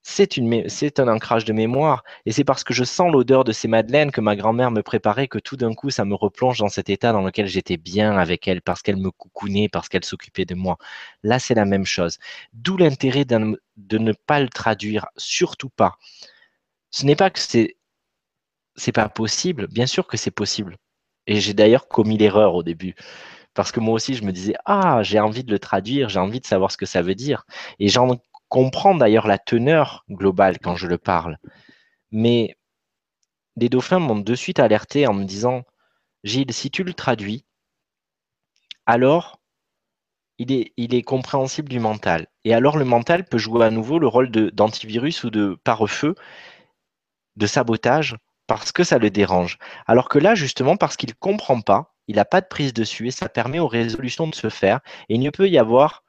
[0.09, 2.05] c'est un ancrage de mémoire.
[2.27, 5.27] Et c'est parce que je sens l'odeur de ces madeleines que ma grand-mère me préparait
[5.27, 8.47] que tout d'un coup, ça me replonge dans cet état dans lequel j'étais bien avec
[8.47, 10.79] elle, parce qu'elle me coucounait, parce qu'elle s'occupait de moi.
[11.25, 12.19] Là, c'est la même chose.
[12.53, 15.99] D'où l'intérêt de ne pas le traduire, surtout pas.
[16.91, 17.77] Ce n'est pas que c'est
[18.77, 19.67] c'est pas possible.
[19.69, 20.77] Bien sûr que c'est possible.
[21.27, 22.95] Et j'ai d'ailleurs commis l'erreur au début.
[23.55, 26.41] Parce que moi aussi, je me disais, ah, j'ai envie de le traduire, j'ai envie
[26.41, 27.47] de savoir ce que ça veut dire.
[27.81, 31.39] Et j'en comprends d'ailleurs la teneur globale quand je le parle.
[32.11, 32.57] Mais
[33.57, 35.65] les dauphins m'ont de suite alerté en me disant
[36.25, 37.45] Gilles, si tu le traduis,
[38.87, 39.41] alors
[40.39, 42.27] il est, il est compréhensible du mental.
[42.45, 46.15] Et alors le mental peut jouer à nouveau le rôle d'antivirus ou de pare-feu,
[47.37, 48.17] de sabotage,
[48.47, 49.59] parce que ça le dérange.
[49.87, 53.09] Alors que là, justement, parce qu'il ne comprend pas, il n'a pas de prise dessus
[53.09, 54.81] et ça permet aux résolutions de se faire.
[55.09, 56.05] Et il ne peut y avoir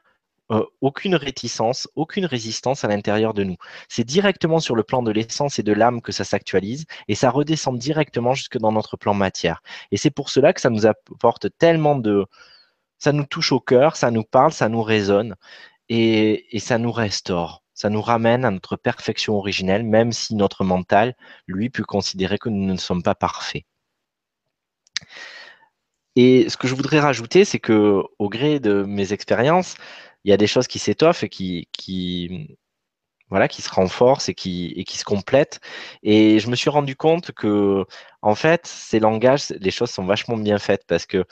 [0.50, 3.58] euh, aucune réticence, aucune résistance à l'intérieur de nous.
[3.90, 7.30] C'est directement sur le plan de l'essence et de l'âme que ça s'actualise et ça
[7.30, 9.62] redescend directement jusque dans notre plan matière.
[9.92, 12.26] Et c'est pour cela que ça nous apporte tellement de...
[12.98, 15.36] Ça nous touche au cœur, ça nous parle, ça nous résonne
[15.90, 17.64] et, ça nous restaure.
[17.74, 21.16] Ça nous ramène à notre perfection originelle, même si notre mental,
[21.48, 23.64] lui, peut considérer que nous ne sommes pas parfaits.
[26.16, 29.76] Et ce que je voudrais rajouter, c'est que au gré de mes expériences,
[30.24, 31.68] il y a des choses qui s'étoffent et qui,
[33.30, 35.60] se renforcent et qui, se complètent.
[36.04, 37.86] Et je me suis rendu compte que,
[38.22, 41.26] en fait, ces langages, les choses sont vachement bien faites parce que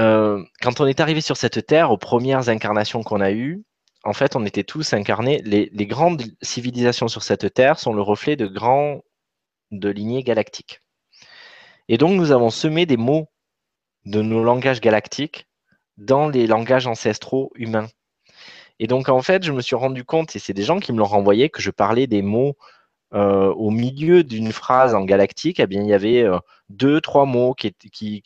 [0.00, 3.64] euh, quand on est arrivé sur cette terre, aux premières incarnations qu'on a eues,
[4.04, 5.40] en fait, on était tous incarnés.
[5.44, 9.00] Les, les, grandes civilisations sur cette terre sont le reflet de grands
[9.70, 10.80] de lignées galactiques.
[11.88, 13.28] Et donc, nous avons semé des mots
[14.04, 15.46] de nos langages galactiques
[15.98, 17.88] dans les langages ancestraux humains.
[18.80, 20.98] Et donc, en fait, je me suis rendu compte, et c'est des gens qui me
[20.98, 22.56] l'ont renvoyé, que je parlais des mots
[23.14, 25.60] euh, au milieu d'une phrase en galactique.
[25.60, 26.38] Eh bien, il y avait euh,
[26.68, 27.68] deux, trois mots qui,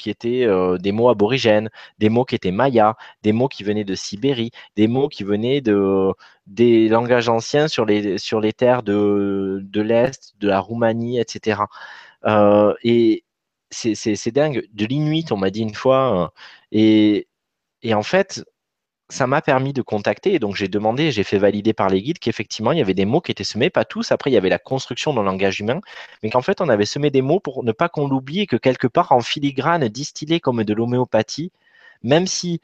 [0.06, 1.68] étaient euh, des mots aborigènes,
[1.98, 5.60] des mots qui étaient mayas, des mots qui venaient de Sibérie, des mots qui venaient
[5.60, 6.12] de,
[6.46, 11.62] des langages anciens sur les, sur les terres de, de l'Est, de la Roumanie, etc.
[12.82, 13.24] et
[13.70, 14.66] c'est dingue.
[14.72, 16.32] De l'inuit, on m'a dit une fois.
[16.72, 17.27] et,
[17.82, 18.44] et en fait,
[19.10, 20.34] ça m'a permis de contacter.
[20.34, 23.06] Et donc, j'ai demandé, j'ai fait valider par les guides qu'effectivement, il y avait des
[23.06, 24.12] mots qui étaient semés, pas tous.
[24.12, 25.80] Après, il y avait la construction dans le langage humain,
[26.22, 28.56] mais qu'en fait, on avait semé des mots pour ne pas qu'on l'oublie et que
[28.56, 31.52] quelque part, en filigrane, distillé comme de l'homéopathie,
[32.02, 32.60] même si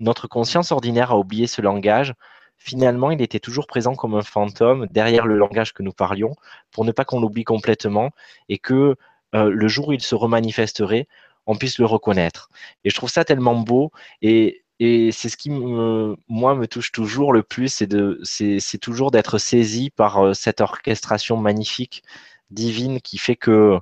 [0.00, 2.14] notre conscience ordinaire a oublié ce langage,
[2.56, 6.34] finalement, il était toujours présent comme un fantôme derrière le langage que nous parlions,
[6.72, 8.10] pour ne pas qu'on l'oublie complètement
[8.48, 8.96] et que
[9.34, 11.06] euh, le jour où il se remanifesterait,
[11.48, 12.50] on puisse le reconnaître.
[12.84, 13.90] Et je trouve ça tellement beau.
[14.22, 17.82] Et c'est ce qui, me, moi, me touche toujours le plus,
[18.22, 22.04] c'est toujours d'être saisi par euh, cette orchestration magnifique,
[22.50, 23.78] divine, qui fait que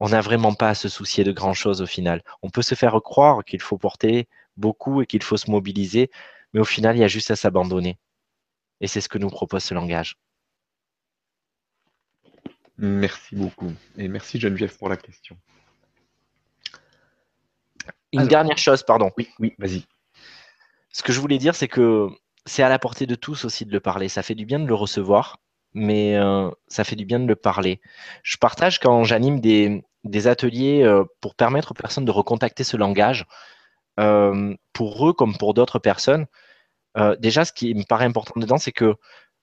[0.00, 2.22] on n'a vraiment pas à se soucier de grand chose au final.
[2.42, 6.10] On peut se faire croire qu'il faut porter beaucoup et qu'il faut se mobiliser,
[6.52, 7.98] mais au final, il y a juste à s'abandonner.
[8.80, 10.16] Et c'est ce que nous propose ce langage.
[12.78, 13.72] Merci beaucoup.
[13.96, 15.36] Et merci Geneviève pour la question.
[18.22, 19.10] Une dernière chose, pardon.
[19.16, 19.84] Oui, oui, vas-y
[20.94, 22.08] ce que je voulais dire, c'est que
[22.46, 24.08] c'est à la portée de tous aussi de le parler.
[24.08, 25.40] Ça fait du bien de le recevoir,
[25.74, 27.80] mais euh, ça fait du bien de le parler.
[28.22, 29.82] Je partage quand j'anime des,
[30.28, 33.26] ateliers euh, pour permettre aux personnes de recontacter ce langage,
[33.98, 36.26] euh, pour eux comme pour d'autres personnes.
[37.18, 38.94] déjà, ce qui me paraît important dedans, c'est que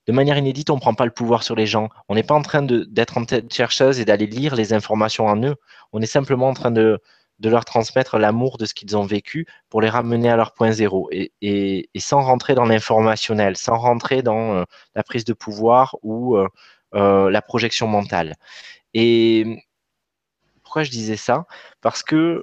[0.06, 1.90] de manière inédite, on ne prend pas le pouvoir sur les gens.
[2.08, 5.36] On n'est pas en train d'être en tête chercheuse et d'aller lire les informations en
[5.44, 5.56] eux.
[5.92, 6.98] On est simplement en train de,
[7.38, 10.70] de leur transmettre l'amour de ce qu'ils ont vécu pour les ramener à leur point
[10.72, 14.64] zéro et, sans rentrer dans l'informationnel, sans rentrer dans euh,
[14.94, 16.48] la prise de pouvoir ou euh,
[16.94, 18.34] euh, la projection mentale.
[18.94, 19.64] Et
[20.62, 21.46] pourquoi je disais ça?
[21.80, 22.42] Parce que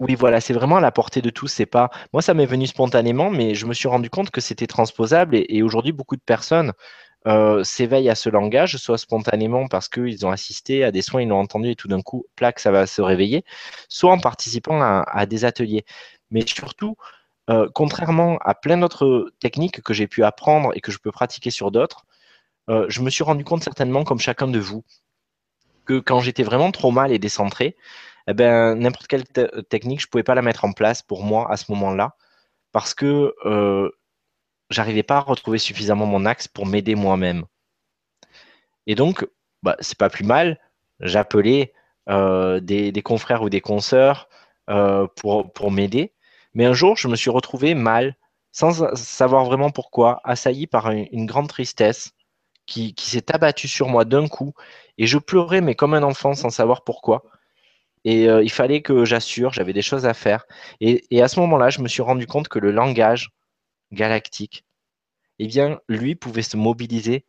[0.00, 1.46] oui, voilà, c'est vraiment à la portée de tous.
[1.48, 4.66] C'est pas moi, ça m'est venu spontanément, mais je me suis rendu compte que c'était
[4.66, 6.72] transposable et aujourd'hui, beaucoup de personnes
[7.26, 11.28] euh, s'éveillent à ce langage, soit spontanément parce qu'ils ont assisté à des soins, ils
[11.28, 13.44] l'ont entendu et tout d'un coup, plaque, ça va se réveiller,
[13.88, 15.86] soit en participant à, des ateliers.
[16.30, 16.96] Mais surtout,
[17.50, 21.50] euh, contrairement à plein d'autres techniques que j'ai pu apprendre et que je peux pratiquer
[21.50, 22.04] sur d'autres,
[22.68, 24.84] euh, je me suis rendu compte certainement, comme chacun de vous,
[25.86, 27.76] que quand j'étais vraiment trop mal et décentré,
[28.28, 29.24] eh ben, n'importe quelle
[29.70, 32.16] technique, je ne pouvais pas la mettre en place pour moi à ce moment-là,
[32.72, 33.34] parce que
[34.70, 37.44] j'arrivais pas à retrouver suffisamment mon axe pour m'aider moi-même.
[38.86, 39.26] Et donc,
[39.62, 40.60] bah, c'est pas plus mal.
[41.00, 41.72] J'appelais
[42.08, 44.28] euh, des, confrères ou des consoeurs
[44.70, 46.12] euh, pour, m'aider.
[46.54, 48.16] Mais un jour, je me suis retrouvé mal,
[48.52, 52.12] sans savoir vraiment pourquoi, assailli par une, grande tristesse
[52.66, 54.54] qui, s'est abattue sur moi d'un coup.
[54.98, 57.24] Et je pleurais, mais comme un enfant, sans savoir pourquoi.
[58.04, 60.46] Et euh, il fallait que j'assure, j'avais des choses à faire.
[60.80, 63.30] et à ce moment-là, je me suis rendu compte que le langage,
[63.92, 64.64] galactique,
[65.38, 67.26] eh bien, lui pouvait se mobiliser,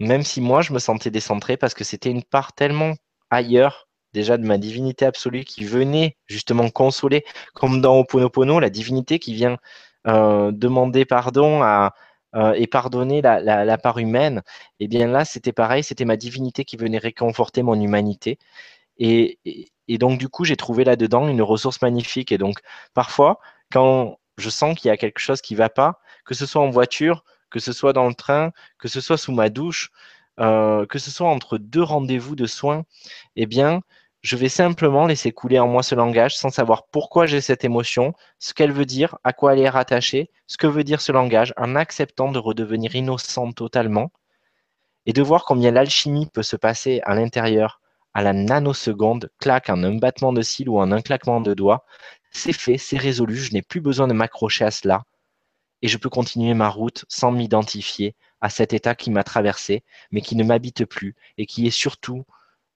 [0.00, 2.94] même si moi, je me sentais décentré parce que c'était une part tellement
[3.30, 7.24] ailleurs déjà de ma divinité absolue qui venait justement consoler,
[7.54, 9.58] comme dans Oponopono, la divinité qui vient
[10.06, 11.94] euh, demander pardon à,
[12.34, 14.42] euh, et pardonner la, part humaine.
[14.80, 18.38] Et eh bien là, c'était pareil, c'était ma divinité qui venait réconforter mon humanité.
[18.98, 19.38] Et,
[19.88, 22.32] et donc, du coup, j'ai trouvé là-dedans une ressource magnifique.
[22.32, 22.58] Et donc,
[22.94, 23.40] parfois,
[23.72, 26.62] quand je sens qu'il y a quelque chose qui ne va pas, que ce soit
[26.62, 29.90] en voiture, que ce soit dans le train, que ce soit sous ma douche,
[30.40, 32.84] euh, que ce soit entre deux rendez-vous de soins,
[33.36, 33.80] eh bien,
[34.22, 38.14] je vais simplement laisser couler en moi ce langage sans savoir pourquoi j'ai cette émotion,
[38.38, 41.54] ce qu'elle veut dire, à quoi elle est rattachée, ce que veut dire ce langage,
[41.56, 44.10] en acceptant de redevenir innocent totalement
[45.06, 47.80] et de voir combien l'alchimie peut se passer à l'intérieur
[48.14, 51.84] à la nanoseconde, claque en un battement de cils ou en un claquement de doigts.
[52.30, 55.04] C'est fait, c'est résolu, je n'ai plus besoin de m'accrocher à cela
[55.82, 60.20] et je peux continuer ma route sans m'identifier à cet état qui m'a traversé, mais
[60.20, 62.24] qui ne m'habite plus et qui est surtout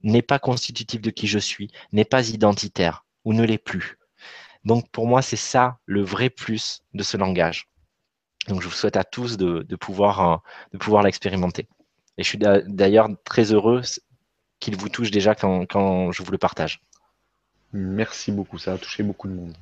[0.03, 3.99] n'est pas constitutif de qui je suis, n'est pas identitaire ou ne l'est plus.
[4.65, 7.69] Donc pour moi, c'est ça le vrai plus de ce langage.
[8.49, 10.43] Donc je vous souhaite à tous de, pouvoir,
[10.75, 11.69] euh, pouvoir l'expérimenter.
[12.19, 13.83] Et je suis d'ailleurs très heureux
[14.59, 16.83] qu'il vous touche déjà quand je vous le partage.
[17.73, 19.57] Merci beaucoup, ça a touché beaucoup de monde.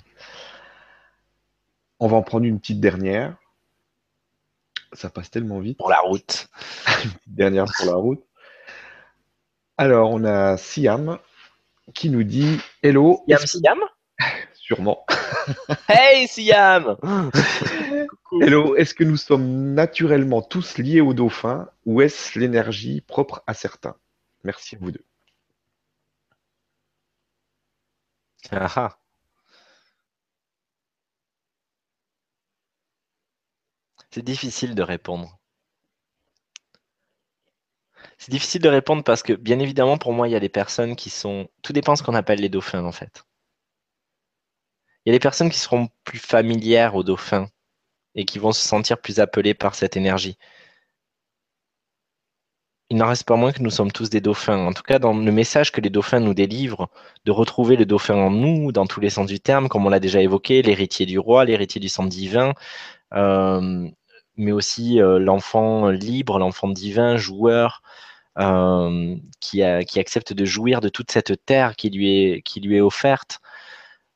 [2.01, 3.37] On va en prendre une petite dernière.
[4.93, 5.79] Ça passe tellement vite.
[5.79, 6.49] Pour la route.
[7.05, 8.25] une petite dernière pour la route.
[9.77, 11.19] Alors, on a Siam
[11.95, 13.23] qui nous dit Hello.
[13.27, 13.79] Siam, Siam?
[14.55, 15.05] Sûrement.
[15.89, 16.97] hey, Siam
[18.41, 23.55] Hello, est-ce que nous sommes naturellement tous liés au dauphin ou est-ce l'énergie propre à
[23.55, 23.97] certains?
[24.45, 25.05] Merci à vous deux.
[34.11, 35.41] C'est difficile de répondre.
[38.19, 40.95] C'est difficile de répondre parce que, bien évidemment, pour moi, il y a des personnes
[40.95, 41.49] qui sont.
[41.63, 43.25] Tout dépend de ce qu'on appelle les dauphins, en fait.
[45.05, 47.51] Il y a des personnes qui seront plus familières aux dauphins
[48.15, 50.39] et qui vont se sentir plus appelés par cette énergie.
[52.91, 54.67] Il n'en reste pas moins que nous sommes tous des dauphins.
[54.67, 56.89] En tout cas, dans le message que les dauphins nous délivrent,
[57.25, 60.01] de retrouver le dauphin en nous, dans tous les sens du terme, comme on l'a
[60.01, 62.53] déjà évoqué, l'héritier du roi, l'héritier du sang divin,
[63.15, 63.89] euh,
[64.37, 67.83] mais aussi euh, l'enfant libre, l'enfant divin, joueur,
[68.39, 72.77] euh, qui, qui, accepte de jouir de toute cette terre qui lui est, qui lui
[72.77, 73.41] est offerte.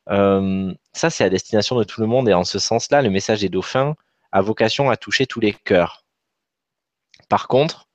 [0.08, 3.48] ça, c'est à destination de tout le monde, et en ce sens-là, le message des
[3.48, 3.94] dauphins
[4.32, 6.04] a vocation à toucher tous les cœurs.
[7.28, 7.88] Par contre,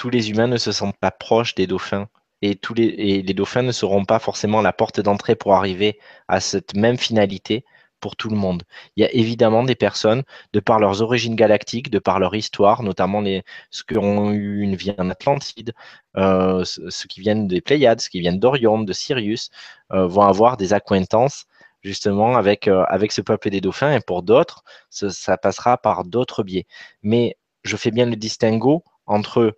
[0.00, 2.08] tous les humains ne se sentent pas proches des dauphins
[2.40, 6.74] et, tous les, dauphins ne seront pas forcément la porte d'entrée pour arriver à cette
[6.74, 7.66] même finalité
[8.00, 8.62] pour tout le monde.
[8.96, 10.22] Il y a évidemment des personnes,
[10.54, 14.62] de par leurs origines galactiques, de par leur histoire, notamment les, ceux qui ont eu
[14.62, 15.74] une vie en Atlantide,
[16.16, 19.50] euh, ceux qui viennent des Pléiades, ceux qui viennent d'Orion, de Sirius,
[19.92, 21.44] euh, vont avoir des accointances
[21.82, 26.42] justement avec, euh, avec ce peuple des dauphins, et pour d'autres, ça passera par d'autres
[26.42, 26.66] biais.
[27.02, 29.54] Mais je fais bien le distinguo entre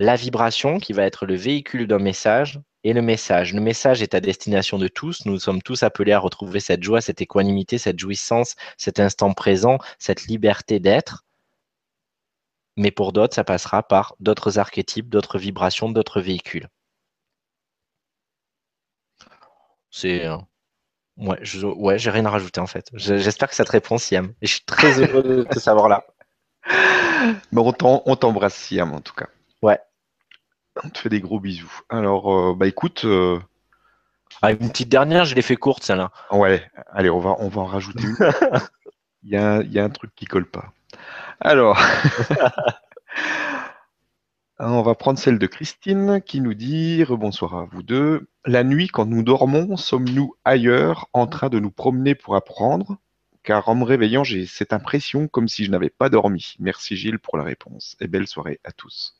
[0.00, 3.52] la vibration qui va être le véhicule d'un message et le message.
[3.52, 5.26] Le message est à destination de tous.
[5.26, 9.78] Nous sommes tous appelés à retrouver cette joie, cette équanimité, cette jouissance, cet instant présent,
[9.98, 11.26] cette liberté d'être.
[12.78, 16.68] Mais pour d'autres, ça passera par d'autres archétypes, d'autres vibrations, d'autres véhicules.
[19.90, 20.24] C'est.
[20.24, 20.38] Euh,
[21.18, 22.88] ouais, je, ouais, j'ai rien à rajouter en fait.
[22.94, 24.32] J'espère que ça te répond, Siam.
[24.40, 26.06] Et je suis très heureux de te savoir là.
[27.52, 29.26] Mais on t'embrasse, Siam, en tout cas.
[29.60, 29.78] Ouais.
[30.84, 31.80] On te fait des gros bisous.
[31.88, 33.04] Alors, euh, bah écoute.
[33.04, 33.38] Euh,
[34.42, 36.12] ah, une petite dernière, je l'ai fait courte, celle-là.
[36.30, 38.16] Ouais, allez, on va, on va en rajouter une.
[39.24, 40.72] il, y a, il y a un truc qui colle pas.
[41.40, 41.78] Alors.
[44.62, 48.28] On va prendre celle de Christine qui nous dit Rebonsoir à vous deux.
[48.44, 52.98] La nuit, quand nous dormons, sommes-nous ailleurs en train de nous promener pour apprendre?
[53.42, 56.56] Car en me réveillant, j'ai cette impression comme si je n'avais pas dormi.
[56.58, 59.19] Merci Gilles pour la réponse et belle soirée à tous.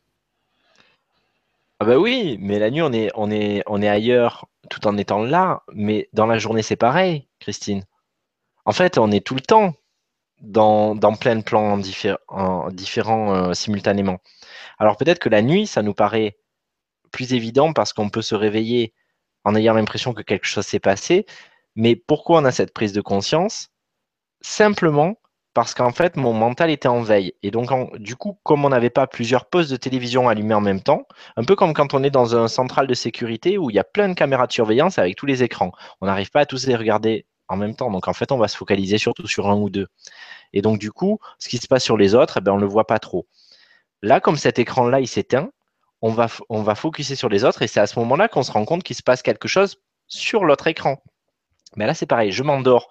[1.80, 4.98] Ah bah oui, mais la nuit, on est, on est, on est ailleurs tout en
[4.98, 5.62] étant là.
[5.72, 7.84] Mais dans la journée, c'est pareil, Christine.
[8.66, 9.74] En fait, on est tout le temps
[10.42, 14.20] dans, dans plein de plans différents euh, simultanément.
[14.78, 16.38] Alors peut-être que la nuit, ça nous paraît
[17.12, 18.94] plus évident parce qu'on peut se réveiller
[19.44, 21.26] en ayant l'impression que quelque chose s'est passé.
[21.76, 23.70] Mais pourquoi on a cette prise de conscience?
[24.42, 25.19] Simplement
[25.52, 27.34] parce qu'en fait, mon mental était en veille.
[27.42, 30.80] Et donc, du coup, comme on n'avait pas plusieurs postes de télévision allumés en même
[30.80, 31.06] temps,
[31.36, 33.84] un peu comme quand on est dans un central de sécurité où il y a
[33.84, 35.72] plein de caméras de surveillance avec tous les écrans.
[36.00, 37.90] On n'arrive pas à tous les regarder en même temps.
[37.90, 39.88] Donc, en fait, on va se focaliser surtout sur un ou deux.
[40.52, 42.62] Et donc, du coup, ce qui se passe sur les autres, eh ben, on ne
[42.62, 43.26] le voit pas trop.
[44.02, 45.50] Là, comme cet écran-là, il s'éteint,
[46.00, 48.52] on va, on va focuser sur les autres et c'est à ce moment-là qu'on se
[48.52, 51.02] rend compte qu'il se passe quelque chose sur l'autre écran.
[51.76, 52.88] Mais là, c'est pareil, je m'endors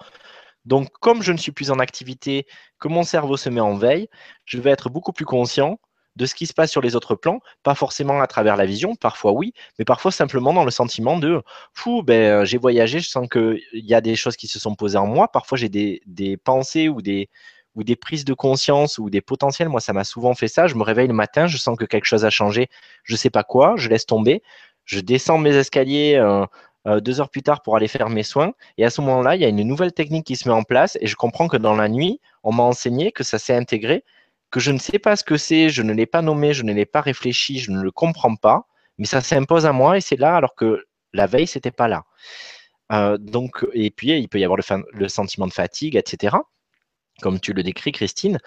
[0.65, 2.45] donc, comme je ne suis plus en activité,
[2.79, 4.09] que mon cerveau se met en veille,
[4.45, 5.79] je vais être beaucoup plus conscient
[6.15, 8.95] de ce qui se passe sur les autres plans, pas forcément à travers la vision,
[8.95, 11.41] parfois oui, mais parfois simplement dans le sentiment de
[11.73, 14.97] fou, ben, j'ai voyagé, je sens qu'il y a des choses qui se sont posées
[14.97, 17.29] en moi, parfois j'ai des, pensées ou des,
[17.75, 19.69] ou des prises de conscience ou des potentiels.
[19.69, 20.67] Moi, ça m'a souvent fait ça.
[20.67, 22.67] Je me réveille le matin, je sens que quelque chose a changé,
[23.03, 24.43] je ne sais pas quoi, je laisse tomber,
[24.83, 26.45] je descends mes escaliers euh,
[26.87, 28.53] euh, deux heures plus tard pour aller faire mes soins.
[28.77, 30.97] Et à ce moment-là, il y a une nouvelle technique qui se met en place
[31.01, 34.03] et je comprends que dans la nuit, on m'a enseigné que ça s'est intégré,
[34.51, 36.73] que je ne sais pas ce que c'est, je ne l'ai pas nommé, je ne
[36.73, 40.19] l'ai pas réfléchi, je ne le comprends pas, mais ça s'impose à moi et c'est
[40.19, 42.03] là alors que la veille, c'était pas là.
[42.91, 44.59] Euh, donc, et puis, il peut y avoir
[44.93, 46.37] le, sentiment de fatigue, etc.,
[47.21, 48.39] comme tu le décris, Christine.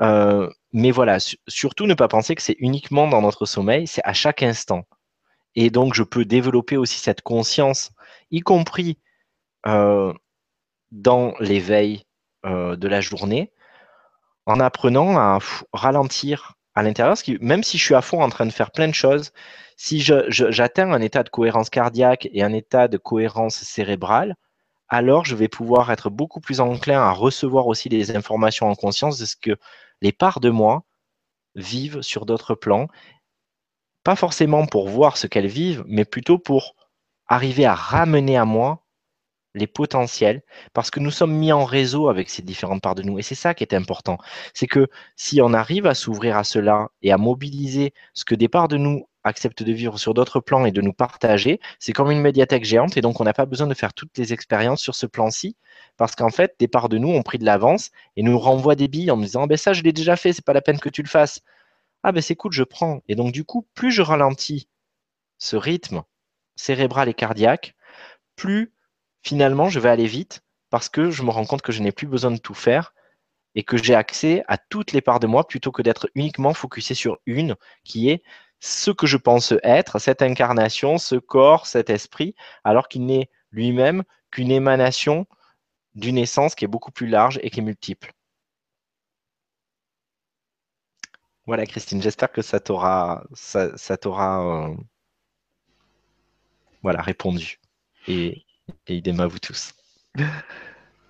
[0.00, 1.18] Euh, mais voilà,
[1.48, 4.84] surtout ne pas penser que c'est uniquement dans notre sommeil, c'est à chaque instant.
[5.56, 7.90] Et donc, je peux développer aussi cette conscience,
[8.30, 8.98] y compris
[9.66, 10.12] euh,
[10.92, 12.04] dans l'éveil
[12.44, 13.52] euh, de la journée,
[14.44, 15.38] en apprenant à
[15.72, 18.94] ralentir à l'intérieur, même si je suis à fond en train de faire plein de
[18.94, 19.32] choses,
[19.76, 24.36] si j'atteins un état de cohérence cardiaque et un état de cohérence cérébrale,
[24.88, 29.18] alors je vais pouvoir être beaucoup plus enclin à recevoir aussi les informations en conscience
[29.18, 29.56] de ce que
[30.02, 30.84] les parts de moi
[31.54, 32.88] vivent sur d'autres plans
[34.06, 36.76] pas forcément pour voir ce qu'elles vivent, mais plutôt pour
[37.26, 38.86] arriver à ramener à moi
[39.54, 40.42] les potentiels,
[40.74, 43.18] parce que nous sommes mis en réseau avec ces différentes parts de nous.
[43.18, 44.18] Et c'est ça qui est important.
[44.54, 48.46] C'est que si on arrive à s'ouvrir à cela et à mobiliser ce que des
[48.46, 52.12] parts de nous acceptent de vivre sur d'autres plans et de nous partager, c'est comme
[52.12, 54.94] une médiathèque géante et donc on n'a pas besoin de faire toutes les expériences sur
[54.94, 55.56] ce plan-ci
[55.96, 58.86] parce qu'en fait, des parts de nous ont pris de l'avance et nous renvoient des
[58.86, 60.78] billes en nous disant ah ben ça je l'ai déjà fait, c'est pas la peine
[60.78, 61.40] que tu le fasses
[62.06, 63.02] ah ben c'est cool, je prends.
[63.08, 64.68] Et donc du coup, plus je ralentis
[65.38, 66.04] ce rythme
[66.54, 67.74] cérébral et cardiaque,
[68.36, 68.72] plus
[69.22, 72.06] finalement je vais aller vite parce que je me rends compte que je n'ai plus
[72.06, 72.94] besoin de tout faire
[73.56, 76.94] et que j'ai accès à toutes les parts de moi plutôt que d'être uniquement focusé
[76.94, 78.22] sur une qui est
[78.60, 84.04] ce que je pense être, cette incarnation, ce corps, cet esprit, alors qu'il n'est lui-même
[84.30, 85.26] qu'une émanation
[85.96, 88.15] d'une essence qui est beaucoup plus large et qui est multiple.
[91.46, 94.74] Voilà, Christine, j'espère que ça t'aura ça, t'aura euh,
[96.82, 97.60] voilà, répondu.
[98.08, 98.44] Et,
[98.88, 99.72] et idem à vous tous.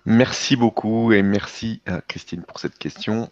[0.05, 3.29] Merci beaucoup et merci à Christine pour cette question.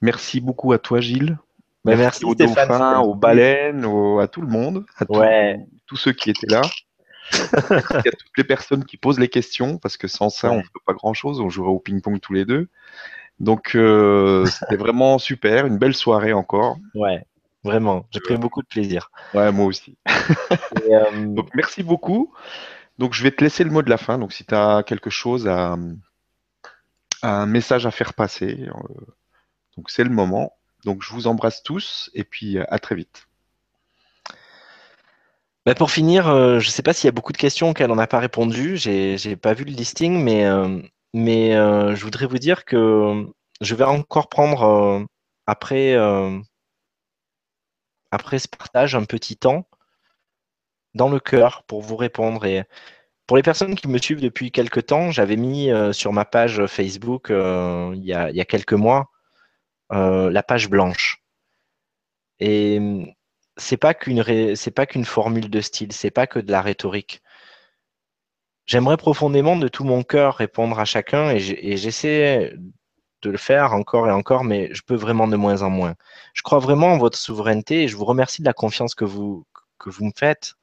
[0.00, 1.38] Merci beaucoup à toi, Gilles.
[1.84, 3.84] Bah, merci, aux dauphins, aux baleines,
[4.20, 5.04] à tout le monde, à
[5.86, 6.62] tous ceux qui étaient là.
[7.70, 10.62] merci à toutes les personnes qui posent les questions, parce que sans ça, on ne
[10.62, 11.40] ferait pas grand-chose.
[11.40, 12.68] On jouerait au ping-pong tous les deux.
[13.40, 15.66] Donc, euh, c'était vraiment super.
[15.66, 16.76] Une belle soirée encore.
[16.94, 17.24] Ouais,
[17.64, 18.06] vraiment.
[18.10, 19.10] J'ai pris beaucoup de plaisir.
[19.34, 19.96] Ouais, moi aussi.
[20.90, 22.32] Euh, Donc, merci beaucoup.
[22.98, 24.18] Donc, je vais te laisser le mot de la fin.
[24.18, 25.76] Donc, si tu as quelque chose à,
[27.22, 29.04] un message à faire passer, euh,
[29.76, 30.52] donc c'est le moment.
[30.84, 33.28] Donc, je vous embrasse tous et puis à très vite.
[35.64, 37.96] Bah, pour finir, je ne sais pas s'il y a beaucoup de questions auxquelles on
[37.96, 38.76] n'a pas répondu.
[38.76, 40.44] J'ai n'ai pas vu le listing, mais
[41.12, 43.26] mais euh, je voudrais vous dire que
[43.60, 45.04] je vais encore prendre euh,
[45.46, 46.38] après, euh,
[48.10, 49.68] après ce partage un petit temps
[50.94, 52.44] dans le cœur pour vous répondre.
[52.46, 52.64] Et
[53.26, 57.28] pour les personnes qui me suivent depuis quelques temps, j'avais mis sur ma page Facebook
[57.30, 59.10] il, y a, il, y a, quelques mois
[59.90, 61.22] la page blanche.
[62.40, 63.06] Et
[63.56, 67.22] c'est pas qu'une c'est pas qu'une formule de style, c'est pas que de la rhétorique.
[68.66, 72.54] J'aimerais profondément de tout mon cœur répondre à chacun et j'essaie
[73.22, 75.94] de le faire encore et encore, mais je peux vraiment de moins en moins.
[76.34, 79.46] Je crois vraiment en votre souveraineté et je vous remercie de la confiance que vous,
[79.78, 80.54] que vous me faites.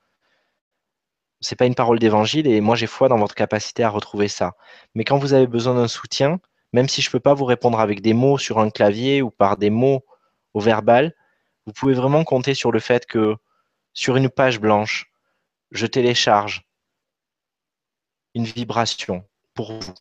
[1.42, 4.28] Ce n'est pas une parole d'évangile et moi j'ai foi dans votre capacité à retrouver
[4.28, 4.56] ça.
[4.96, 6.40] Mais quand vous avez besoin d'un soutien,
[6.74, 9.32] même si je ne peux pas vous répondre avec des mots sur un clavier ou
[9.32, 10.06] par des mots
[10.54, 11.16] au verbal,
[11.66, 13.36] vous pouvez vraiment compter sur le fait que
[13.94, 15.12] sur une page blanche,
[15.72, 16.69] je télécharge
[18.36, 19.94] une vibration pour vous.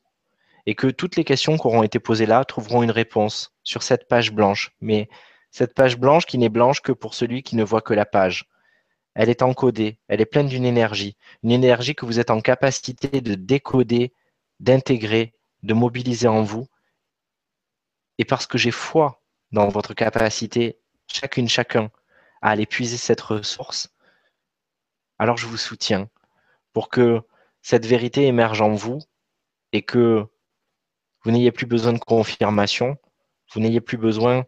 [0.67, 4.09] Et que toutes les questions qui auront été posées là trouveront une réponse sur cette
[4.09, 4.73] page blanche.
[4.81, 5.09] Mais
[5.51, 8.47] cette page blanche qui n'est blanche que pour celui qui ne voit que la page.
[9.15, 13.21] Elle est encodée, elle est pleine d'une énergie, une énergie que vous êtes en capacité
[13.21, 14.13] de décoder,
[14.61, 16.69] d'intégrer, de mobiliser en vous.
[18.19, 20.79] Et parce que j'ai foi dans votre capacité,
[21.09, 21.91] chacune, chacun,
[22.43, 23.89] à aller puiser cette ressource,
[25.19, 26.09] alors je vous soutiens
[26.73, 27.23] pour que
[27.69, 29.01] cette vérité émerge en vous
[29.73, 30.27] et que
[31.21, 32.97] vous n'ayez plus besoin de confirmation,
[33.53, 34.47] vous n'ayez plus besoin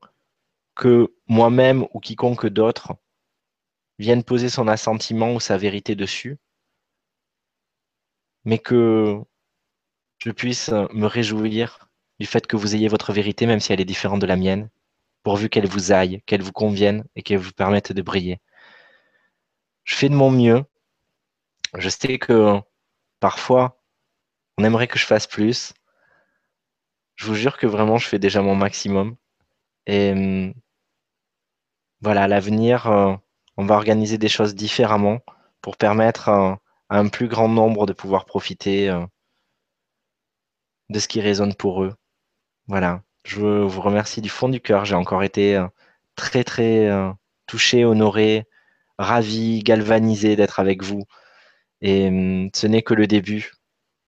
[0.74, 2.94] que moi-même ou quiconque d'autre
[3.98, 6.38] vienne poser son assentiment ou sa vérité dessus,
[8.47, 9.18] mais que
[10.16, 11.90] je puisse me réjouir
[12.20, 14.70] du fait que vous ayez votre vérité, même si elle est différente de la mienne,
[15.24, 18.40] pourvu qu'elle vous aille, qu'elle vous convienne et qu'elle vous permette de briller.
[19.84, 20.64] Je fais de mon mieux.
[21.76, 22.62] Je sais que
[23.20, 23.78] Parfois,
[24.59, 25.74] on aimerait que je fasse plus.
[27.16, 29.16] Je vous jure que vraiment, je fais déjà mon maximum.
[29.86, 30.55] Et hum,
[32.01, 33.14] voilà, à l'avenir, euh,
[33.56, 35.20] on va organiser des choses différemment
[35.60, 39.05] pour permettre à un plus grand nombre de pouvoir profiter euh,
[40.88, 41.94] de ce qui résonne pour eux.
[42.68, 44.84] Voilà, je vous remercie du fond du cœur.
[44.84, 45.66] J'ai encore été euh,
[46.16, 46.88] très, très
[47.47, 48.47] touché, honoré,
[48.98, 51.05] ravi, galvanisé d'être avec vous.
[51.82, 53.52] Et hum, ce n'est que le début.